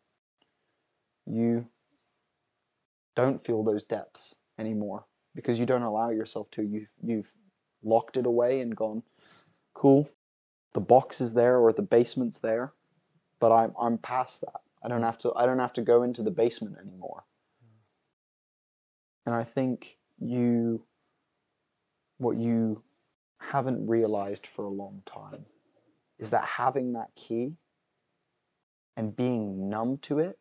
[1.26, 1.66] You
[3.14, 5.04] don't feel those depths anymore
[5.34, 6.62] because you don't allow yourself to.
[6.62, 7.32] You've, you've
[7.84, 9.02] locked it away and gone,
[9.74, 10.10] cool,
[10.72, 12.72] the box is there or the basement's there,
[13.38, 14.60] but I'm, I'm past that.
[14.82, 17.24] I don't have to I don't have to go into the basement anymore.
[19.26, 20.82] And I think you
[22.18, 22.82] what you
[23.38, 25.44] haven't realized for a long time
[26.18, 27.54] is that having that key
[28.96, 30.38] and being numb to it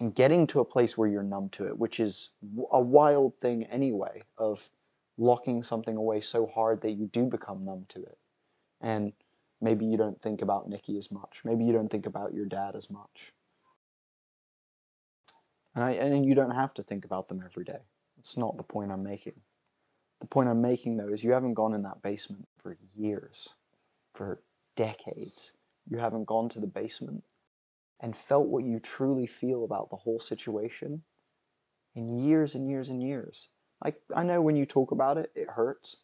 [0.00, 2.30] and getting to a place where you're numb to it, which is
[2.72, 4.66] a wild thing anyway, of
[5.18, 8.18] locking something away so hard that you do become numb to it.
[8.80, 9.12] And
[9.60, 11.42] maybe you don't think about Nikki as much.
[11.44, 13.32] Maybe you don't think about your dad as much.
[15.74, 17.80] And, I, and you don't have to think about them every day.
[18.18, 19.34] It's not the point I'm making.
[20.20, 23.48] The point I'm making, though, is you haven't gone in that basement for years,
[24.14, 24.42] for
[24.76, 25.52] decades.
[25.88, 27.22] You haven't gone to the basement
[28.00, 31.02] and felt what you truly feel about the whole situation
[31.94, 33.48] in years and years and years.
[33.82, 35.96] Like, I know when you talk about it, it hurts.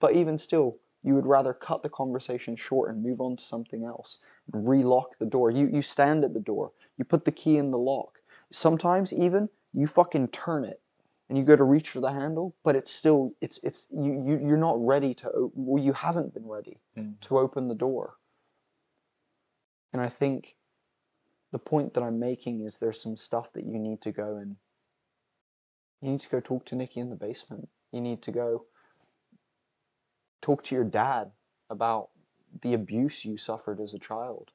[0.00, 3.84] But even still, you would rather cut the conversation short and move on to something
[3.84, 4.18] else.
[4.52, 5.50] Relock the door.
[5.50, 6.72] You, you stand at the door.
[6.96, 8.18] You put the key in the lock.
[8.50, 10.80] Sometimes even you fucking turn it
[11.28, 14.40] and you go to reach for the handle, but it's still it's it's you, you
[14.48, 17.20] you're not ready to well you haven't been ready Mm.
[17.20, 18.14] to open the door.
[19.92, 20.56] And I think
[21.52, 24.56] the point that I'm making is there's some stuff that you need to go and
[26.00, 27.68] you need to go talk to Nikki in the basement.
[27.92, 28.64] You need to go
[30.40, 31.32] talk to your dad
[31.70, 32.08] about
[32.62, 34.50] the abuse you suffered as a child,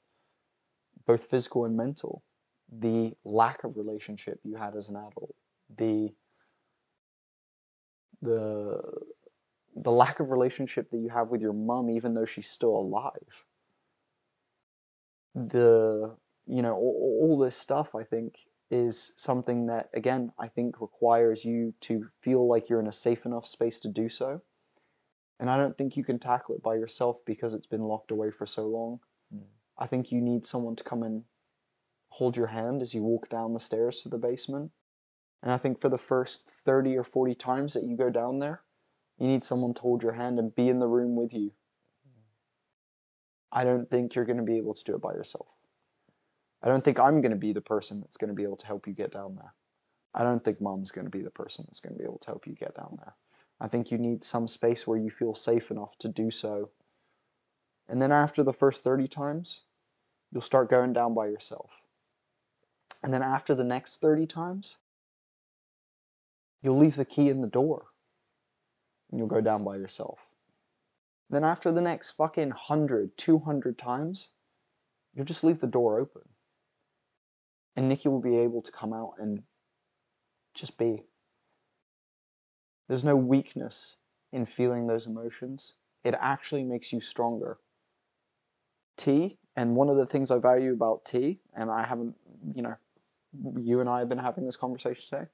[1.05, 2.23] both physical and mental,
[2.71, 5.35] the lack of relationship you had as an adult,
[5.77, 6.13] the
[8.21, 8.81] the
[9.75, 13.45] the lack of relationship that you have with your mum even though she's still alive.
[15.35, 16.15] The
[16.45, 18.35] you know all, all this stuff I think
[18.71, 23.25] is something that again I think requires you to feel like you're in a safe
[23.25, 24.41] enough space to do so
[25.39, 28.31] and I don't think you can tackle it by yourself because it's been locked away
[28.31, 28.99] for so long.
[29.33, 29.43] Mm.
[29.77, 31.23] I think you need someone to come and
[32.09, 34.71] hold your hand as you walk down the stairs to the basement.
[35.41, 38.61] And I think for the first 30 or 40 times that you go down there,
[39.17, 41.51] you need someone to hold your hand and be in the room with you.
[43.51, 45.47] I don't think you're going to be able to do it by yourself.
[46.63, 48.65] I don't think I'm going to be the person that's going to be able to
[48.65, 49.53] help you get down there.
[50.15, 52.27] I don't think mom's going to be the person that's going to be able to
[52.27, 53.15] help you get down there.
[53.63, 56.69] I think you need some space where you feel safe enough to do so.
[57.87, 59.61] And then after the first 30 times,
[60.31, 61.71] you'll start going down by yourself.
[63.01, 64.77] And then after the next 30 times,
[66.61, 67.85] you'll leave the key in the door
[69.09, 70.19] and you'll go down by yourself.
[71.29, 74.29] Then after the next fucking 100, 200 times,
[75.13, 76.23] you'll just leave the door open.
[77.77, 79.43] And Nikki will be able to come out and
[80.53, 81.05] just be.
[82.87, 83.97] There's no weakness
[84.31, 85.73] in feeling those emotions.
[86.03, 87.57] It actually makes you stronger.
[88.97, 92.15] T, and one of the things I value about T, and I haven't,
[92.53, 92.75] you know,
[93.57, 95.29] you and I have been having this conversation today,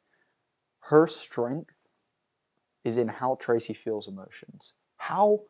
[0.81, 1.73] her strength
[2.83, 4.73] is in how Tracy feels emotions.
[4.97, 5.41] How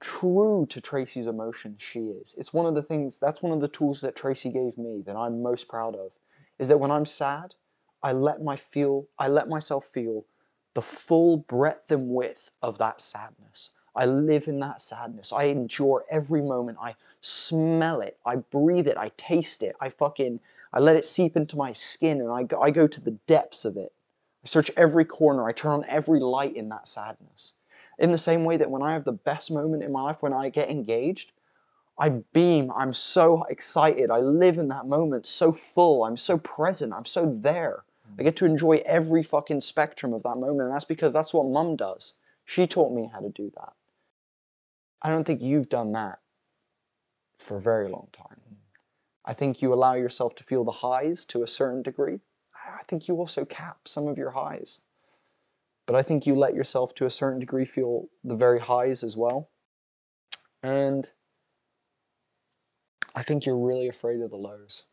[0.00, 2.34] true to Tracy's emotions she is.
[2.36, 5.16] It's one of the things, that's one of the tools that Tracy gave me that
[5.16, 6.10] I'm most proud of,
[6.58, 7.54] is that when I'm sad,
[8.02, 10.24] I let my feel, I let myself feel
[10.74, 13.70] the full breadth and width of that sadness.
[13.94, 15.32] I live in that sadness.
[15.32, 16.78] I endure every moment.
[16.80, 18.18] I smell it.
[18.24, 18.96] I breathe it.
[18.96, 19.76] I taste it.
[19.80, 20.40] I fucking,
[20.72, 23.64] I let it seep into my skin and I go, I go to the depths
[23.66, 23.92] of it.
[24.44, 25.46] I search every corner.
[25.46, 27.52] I turn on every light in that sadness.
[27.98, 30.32] In the same way that when I have the best moment in my life, when
[30.32, 31.32] I get engaged,
[31.98, 32.72] I beam.
[32.74, 34.10] I'm so excited.
[34.10, 36.04] I live in that moment so full.
[36.04, 36.94] I'm so present.
[36.94, 37.84] I'm so there.
[38.18, 40.62] I get to enjoy every fucking spectrum of that moment.
[40.62, 42.14] And that's because that's what mum does.
[42.44, 43.72] She taught me how to do that.
[45.00, 46.18] I don't think you've done that
[47.38, 48.40] for a very long time.
[49.24, 52.20] I think you allow yourself to feel the highs to a certain degree.
[52.54, 54.80] I think you also cap some of your highs.
[55.86, 59.16] But I think you let yourself to a certain degree feel the very highs as
[59.16, 59.50] well.
[60.62, 61.10] And
[63.14, 64.84] I think you're really afraid of the lows.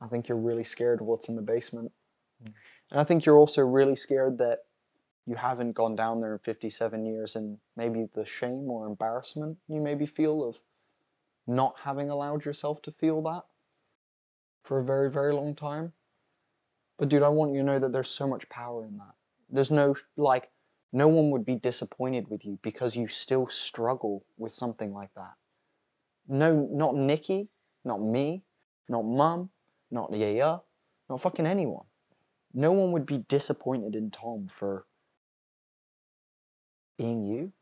[0.00, 1.92] I think you're really scared of what's in the basement.
[2.94, 4.60] And I think you're also really scared that
[5.26, 9.80] you haven't gone down there in 57 years and maybe the shame or embarrassment you
[9.80, 10.60] maybe feel of
[11.48, 13.42] not having allowed yourself to feel that
[14.62, 15.92] for a very, very long time.
[16.96, 19.14] But dude, I want you to know that there's so much power in that.
[19.50, 20.52] There's no, like,
[20.92, 25.32] no one would be disappointed with you because you still struggle with something like that.
[26.28, 27.48] No, not Nikki,
[27.84, 28.44] not me,
[28.88, 29.50] not mum,
[29.90, 30.60] not Yaya,
[31.10, 31.86] not fucking anyone.
[32.54, 34.86] No one would be disappointed in Tom for
[36.96, 37.52] being you,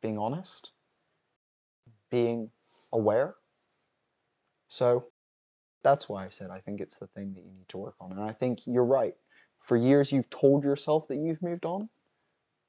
[0.00, 0.70] being honest,
[2.10, 2.50] being
[2.92, 3.34] aware.
[4.68, 5.06] So
[5.82, 8.12] that's why I said I think it's the thing that you need to work on.
[8.12, 9.14] And I think you're right.
[9.58, 11.88] For years, you've told yourself that you've moved on,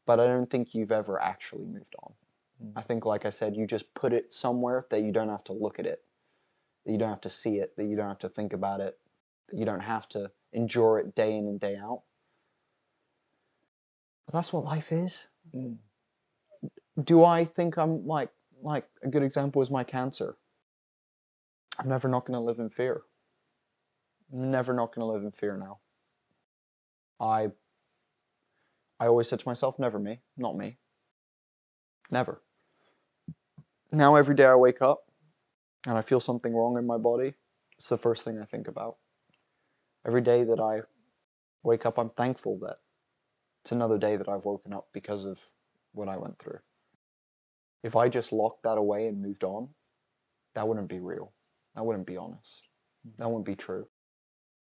[0.05, 2.13] but I don't think you've ever actually moved on.
[2.75, 2.85] I mm.
[2.85, 5.77] think, like I said, you just put it somewhere that you don't have to look
[5.77, 5.99] at it,
[6.85, 8.97] that you don't have to see it, that you don't have to think about it,
[9.49, 12.01] that you don't have to endure it day in and day out.
[14.25, 15.27] But that's what life is.
[15.53, 15.77] Mm.
[17.03, 18.29] Do I think I'm like
[18.63, 20.37] like a good example is my cancer?
[21.77, 23.01] I'm never not going to live in fear.
[24.31, 25.79] I'm never not going to live in fear now.
[27.19, 27.51] I
[28.99, 30.77] I always said to myself, never me, not me.
[32.11, 32.41] Never.
[33.91, 35.03] Now every day I wake up
[35.85, 37.33] and I feel something wrong in my body,
[37.77, 38.95] it's the first thing I think about.
[40.05, 40.81] Every day that I
[41.63, 42.77] wake up, I'm thankful that
[43.63, 45.43] it's another day that I've woken up because of
[45.93, 46.59] what I went through.
[47.83, 49.69] If I just locked that away and moved on,
[50.53, 51.33] that wouldn't be real.
[51.75, 52.67] That wouldn't be honest.
[53.17, 53.87] That wouldn't be true.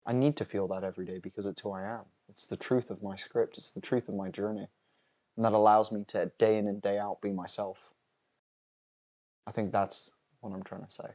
[0.05, 2.05] I need to feel that every day because it's who I am.
[2.29, 3.57] It's the truth of my script.
[3.57, 4.67] It's the truth of my journey.
[5.35, 7.93] And that allows me to day in and day out be myself.
[9.45, 11.09] I think that's what I'm trying to say.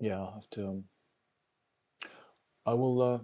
[0.00, 0.68] Yeah, I'll have to.
[0.68, 0.84] Um,
[2.66, 3.00] I will.
[3.02, 3.18] Uh,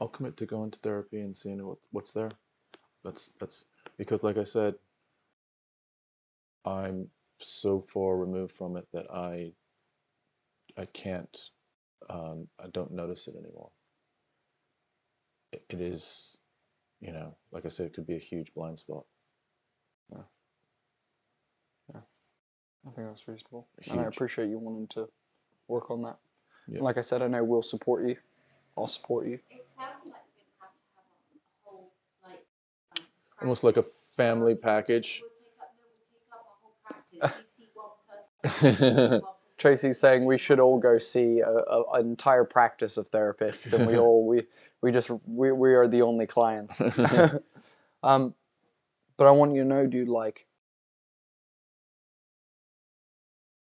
[0.00, 2.30] I'll commit to going to therapy and seeing what what's there.
[3.04, 3.64] That's that's
[3.98, 4.74] because, like I said,
[6.64, 9.52] I'm so far removed from it that I
[10.76, 11.38] I can't.
[12.08, 13.70] Um, I don't notice it anymore.
[15.52, 16.38] It, it is,
[17.00, 19.04] you know, like I said, it could be a huge blind spot.
[22.86, 23.66] I think that's reasonable.
[23.90, 25.08] And I appreciate you wanting to
[25.68, 26.18] work on that.
[26.68, 26.80] Yeah.
[26.82, 28.16] Like I said, I know we'll support you.
[28.78, 29.38] I'll support you.
[29.50, 31.92] It sounds like we're gonna have to have a whole,
[32.24, 32.46] like.
[32.98, 33.04] um,
[33.42, 35.22] Almost like a family package.
[35.22, 37.42] We'll take up, no, we'll take up a whole practice.
[37.42, 37.90] We see one
[38.48, 38.68] person.
[38.68, 39.22] we see one person.
[39.58, 43.86] Tracy's saying we should all go see a, a, an entire practice of therapists, and
[43.86, 44.44] we all we
[44.80, 46.80] we just we, we are the only clients.
[48.02, 48.34] um,
[49.18, 50.46] but I want you to know, dude, like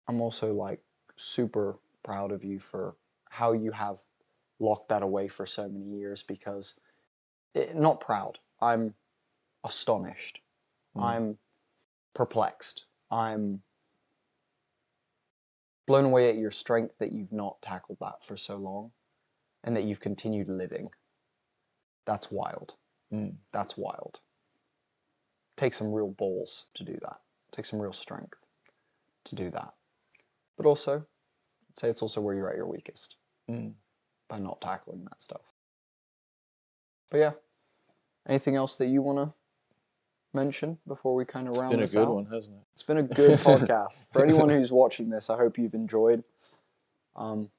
[0.08, 0.80] I'm also like
[1.16, 2.96] super proud of you for
[3.28, 3.98] how you have
[4.58, 6.22] locked that away for so many years.
[6.22, 6.80] Because
[7.54, 8.94] it, not proud, I'm
[9.64, 10.40] astonished.
[10.96, 11.02] Mm.
[11.02, 11.38] I'm
[12.14, 12.86] perplexed.
[13.10, 13.62] I'm
[15.86, 18.90] blown away at your strength that you've not tackled that for so long
[19.64, 20.88] and that you've continued living.
[22.06, 22.74] That's wild.
[23.12, 23.34] Mm.
[23.52, 24.20] That's wild.
[25.56, 27.16] Take some real balls to do that.
[27.52, 28.38] Take some real strength
[29.24, 29.74] to do that.
[30.58, 33.16] But also, I'd say it's also where you're at your weakest
[33.48, 33.72] Mm.
[34.28, 35.40] by not tackling that stuff.
[37.08, 37.32] But yeah,
[38.28, 39.34] anything else that you want to
[40.34, 41.82] mention before we kind of round this out?
[41.82, 42.14] It's Been a good out?
[42.14, 42.62] one, hasn't it?
[42.74, 44.04] It's been a good podcast.
[44.12, 46.22] For anyone who's watching this, I hope you've enjoyed.
[47.16, 47.50] Um,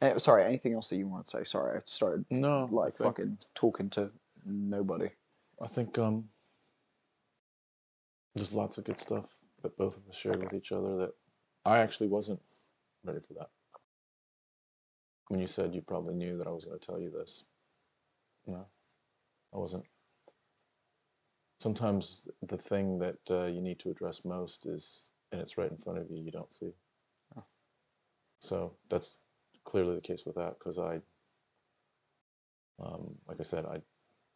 [0.00, 1.44] eh, sorry, anything else that you want to say?
[1.44, 4.10] Sorry, I started No, like fucking talking to
[4.44, 5.10] nobody.
[5.62, 6.28] I think um,
[8.34, 11.14] there's lots of good stuff that both of us shared with each other that
[11.66, 12.40] I actually wasn't
[13.04, 13.50] ready for that.
[15.28, 17.44] When you said you probably knew that I was going to tell you this,
[18.46, 18.64] no,
[19.52, 19.84] I wasn't.
[21.60, 25.76] Sometimes the thing that uh, you need to address most is, and it's right in
[25.76, 26.72] front of you, you don't see.
[27.36, 27.44] Oh.
[28.40, 29.20] So that's
[29.64, 31.00] clearly the case with that because I,
[32.80, 33.82] um, like I said, I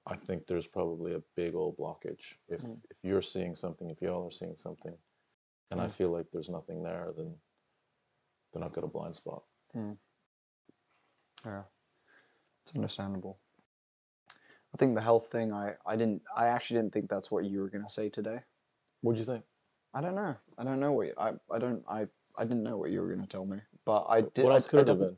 [0.07, 2.35] I think there's probably a big old blockage.
[2.49, 2.81] If Mm.
[2.91, 4.97] if you're seeing something, if y'all are seeing something,
[5.71, 5.93] and I Mm.
[5.93, 7.35] feel like there's nothing there, then
[8.53, 9.45] then I've got a blind spot.
[11.45, 11.63] Yeah,
[12.65, 13.39] it's understandable.
[14.75, 15.53] I think the health thing.
[15.53, 16.23] I I didn't.
[16.37, 18.41] I actually didn't think that's what you were gonna say today.
[19.03, 19.45] What'd you think?
[19.95, 20.37] I don't know.
[20.59, 21.33] I don't know what you, I.
[21.51, 21.83] I don't.
[21.89, 22.07] I.
[22.37, 23.61] I didn't know what you were gonna tell me.
[23.85, 24.45] But I did.
[24.45, 25.17] what I- else I could it have defi- been?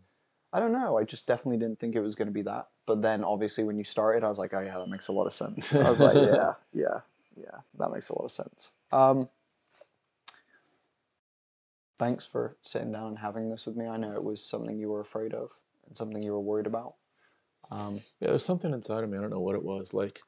[0.55, 0.99] I don't know.
[0.99, 2.69] I just definitely didn't think it was going to be that.
[2.87, 5.25] But then obviously when you started, I was like, oh yeah, that makes a lot
[5.27, 5.73] of sense.
[5.75, 7.01] I was like, yeah, yeah,
[7.37, 8.71] yeah, that makes a lot of sense.
[8.93, 9.31] Um,
[12.03, 13.87] thanks for sitting down and having this with me.
[13.87, 15.53] I know it was something you were afraid of
[15.87, 16.95] and something you were worried about.
[17.71, 19.19] Um, Yeah, there's something inside of me.
[19.19, 19.95] I don't know what it was.
[19.95, 20.21] Like,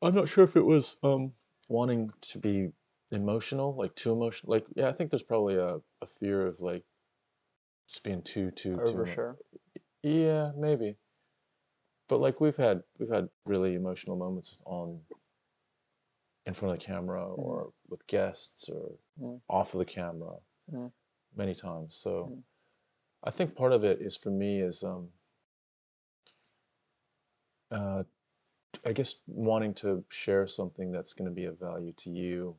[0.00, 1.32] I'm not sure if it was um
[1.68, 2.70] wanting to be
[3.10, 4.52] emotional, like too emotional.
[4.52, 6.84] Like, yeah, I think there's probably a, a fear of like
[7.88, 8.88] just being too too too.
[8.90, 9.36] emo- overshare.
[10.04, 10.94] Yeah, maybe.
[12.06, 15.00] But like we've had we've had really emotional moments on
[16.46, 19.40] in front of the camera or with guests or Mm.
[19.48, 20.36] off of the camera
[20.72, 20.92] Mm.
[21.34, 21.96] many times.
[21.96, 22.42] So Mm.
[23.24, 25.12] I think part of it is for me is um
[27.70, 28.04] uh
[28.84, 32.56] I guess wanting to share something that's going to be of value to you.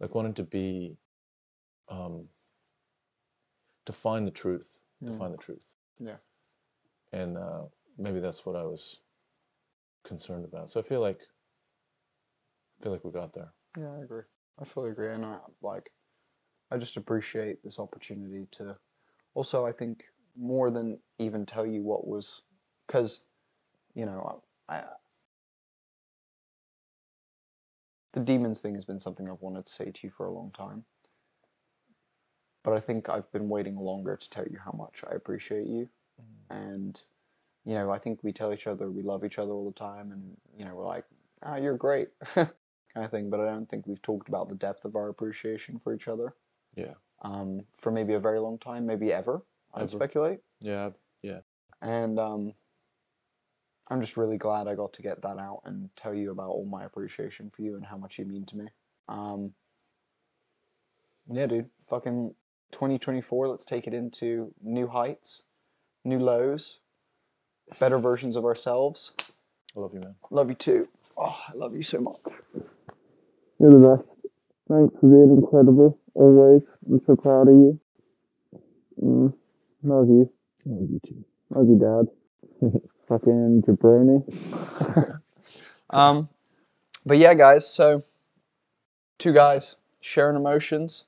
[0.00, 0.96] Like wanting to be
[1.88, 2.28] um
[3.84, 5.18] to find the truth, to Mm.
[5.18, 6.16] find the truth Yeah.
[7.12, 7.62] and uh,
[7.98, 9.00] maybe that's what I was
[10.04, 10.70] concerned about.
[10.70, 11.26] So I feel like
[12.82, 13.52] feel like we got there.
[13.78, 14.22] Yeah, I agree.
[14.60, 15.90] I fully agree, and I like.
[16.70, 18.76] I just appreciate this opportunity to.
[19.34, 20.04] Also, I think
[20.36, 22.42] more than even tell you what was,
[22.86, 23.26] because,
[23.94, 24.84] you know, I.
[28.12, 30.50] The demons thing has been something I've wanted to say to you for a long
[30.50, 30.84] time.
[32.62, 35.88] But I think I've been waiting longer to tell you how much I appreciate you,
[36.50, 37.00] and,
[37.64, 40.12] you know, I think we tell each other we love each other all the time,
[40.12, 41.06] and you know, we're like,
[41.42, 42.10] "Ah, you're great."
[42.94, 45.78] kind of thing, but I don't think we've talked about the depth of our appreciation
[45.78, 46.34] for each other.
[46.76, 46.94] Yeah.
[47.22, 49.42] Um, for maybe a very long time, maybe ever.
[49.74, 49.88] I'd Ever.
[49.90, 50.40] speculate.
[50.60, 50.96] Yeah, I've-
[51.80, 52.54] And um,
[53.88, 56.64] I'm just really glad I got to get that out and tell you about all
[56.64, 58.66] my appreciation for you and how much you mean to me.
[59.08, 59.52] Um,
[61.30, 61.68] yeah, dude.
[61.88, 62.34] Fucking
[62.72, 63.48] 2024.
[63.48, 65.42] Let's take it into new heights,
[66.04, 66.78] new lows,
[67.78, 69.12] better versions of ourselves.
[69.76, 70.14] I love you, man.
[70.30, 70.88] Love you too.
[71.16, 72.16] Oh, I love you so much.
[73.58, 74.08] You're the best.
[74.68, 75.98] Thanks for being incredible.
[76.14, 76.62] Always.
[76.86, 77.80] I'm so proud of you.
[79.02, 79.32] Mm,
[79.82, 80.30] love you.
[80.66, 81.24] Love you too.
[81.50, 82.72] Love you, Dad.
[83.08, 85.20] Fucking jabroni.
[85.90, 86.28] um,
[87.04, 87.68] but yeah, guys.
[87.68, 88.04] So,
[89.18, 91.04] two guys sharing emotions,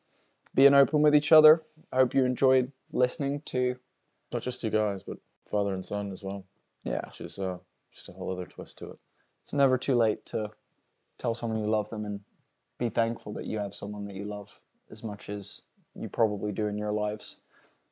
[0.54, 1.62] being open with each other.
[1.92, 3.76] I hope you enjoyed listening to.
[4.32, 5.18] Not just you guys, but
[5.50, 6.44] father and son as well,
[6.84, 7.58] Yeah, which is uh,
[7.92, 8.98] just a whole other twist to it.
[9.44, 10.50] It's never too late to
[11.18, 12.20] tell someone you love them and
[12.78, 14.58] be thankful that you have someone that you love
[14.90, 15.60] as much as
[15.94, 17.36] you probably do in your lives.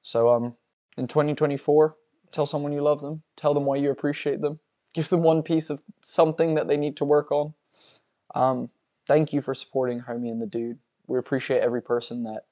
[0.00, 0.56] So um
[0.96, 1.94] in 2024,
[2.30, 4.60] tell someone you love them, tell them why you appreciate them,
[4.94, 7.52] give them one piece of something that they need to work on.
[8.34, 8.70] Um
[9.06, 10.78] thank you for supporting Homie and the Dude.
[11.06, 12.46] We appreciate every person that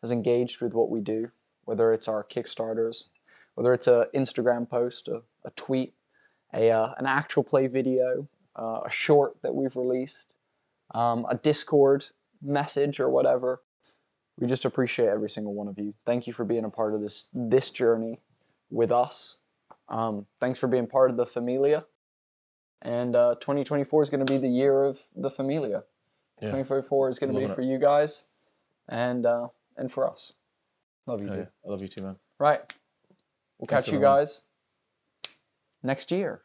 [0.00, 1.30] has engaged with what we do,
[1.66, 3.04] whether it's our Kickstarters,
[3.54, 5.94] whether it's an Instagram post, a, a tweet,
[6.52, 10.34] a uh, an actual play video, uh, a short that we've released,
[10.94, 12.04] um, a Discord
[12.42, 13.62] message or whatever.
[14.38, 15.94] We just appreciate every single one of you.
[16.06, 18.20] Thank you for being a part of this this journey
[18.70, 19.38] with us.
[19.88, 21.84] Um, thanks for being part of the Familia.
[22.82, 25.82] And uh, 2024 is going to be the year of the Familia.
[26.40, 26.48] Yeah.
[26.48, 27.50] 2024 is going to be it.
[27.50, 28.28] for you guys.
[28.88, 30.32] And uh, and for us.
[31.06, 31.38] Love you, dude.
[31.38, 31.44] yeah.
[31.66, 32.16] I love you too, man.
[32.38, 32.60] Right.
[33.58, 34.42] We'll Thanks, catch you guys
[35.82, 36.42] next year.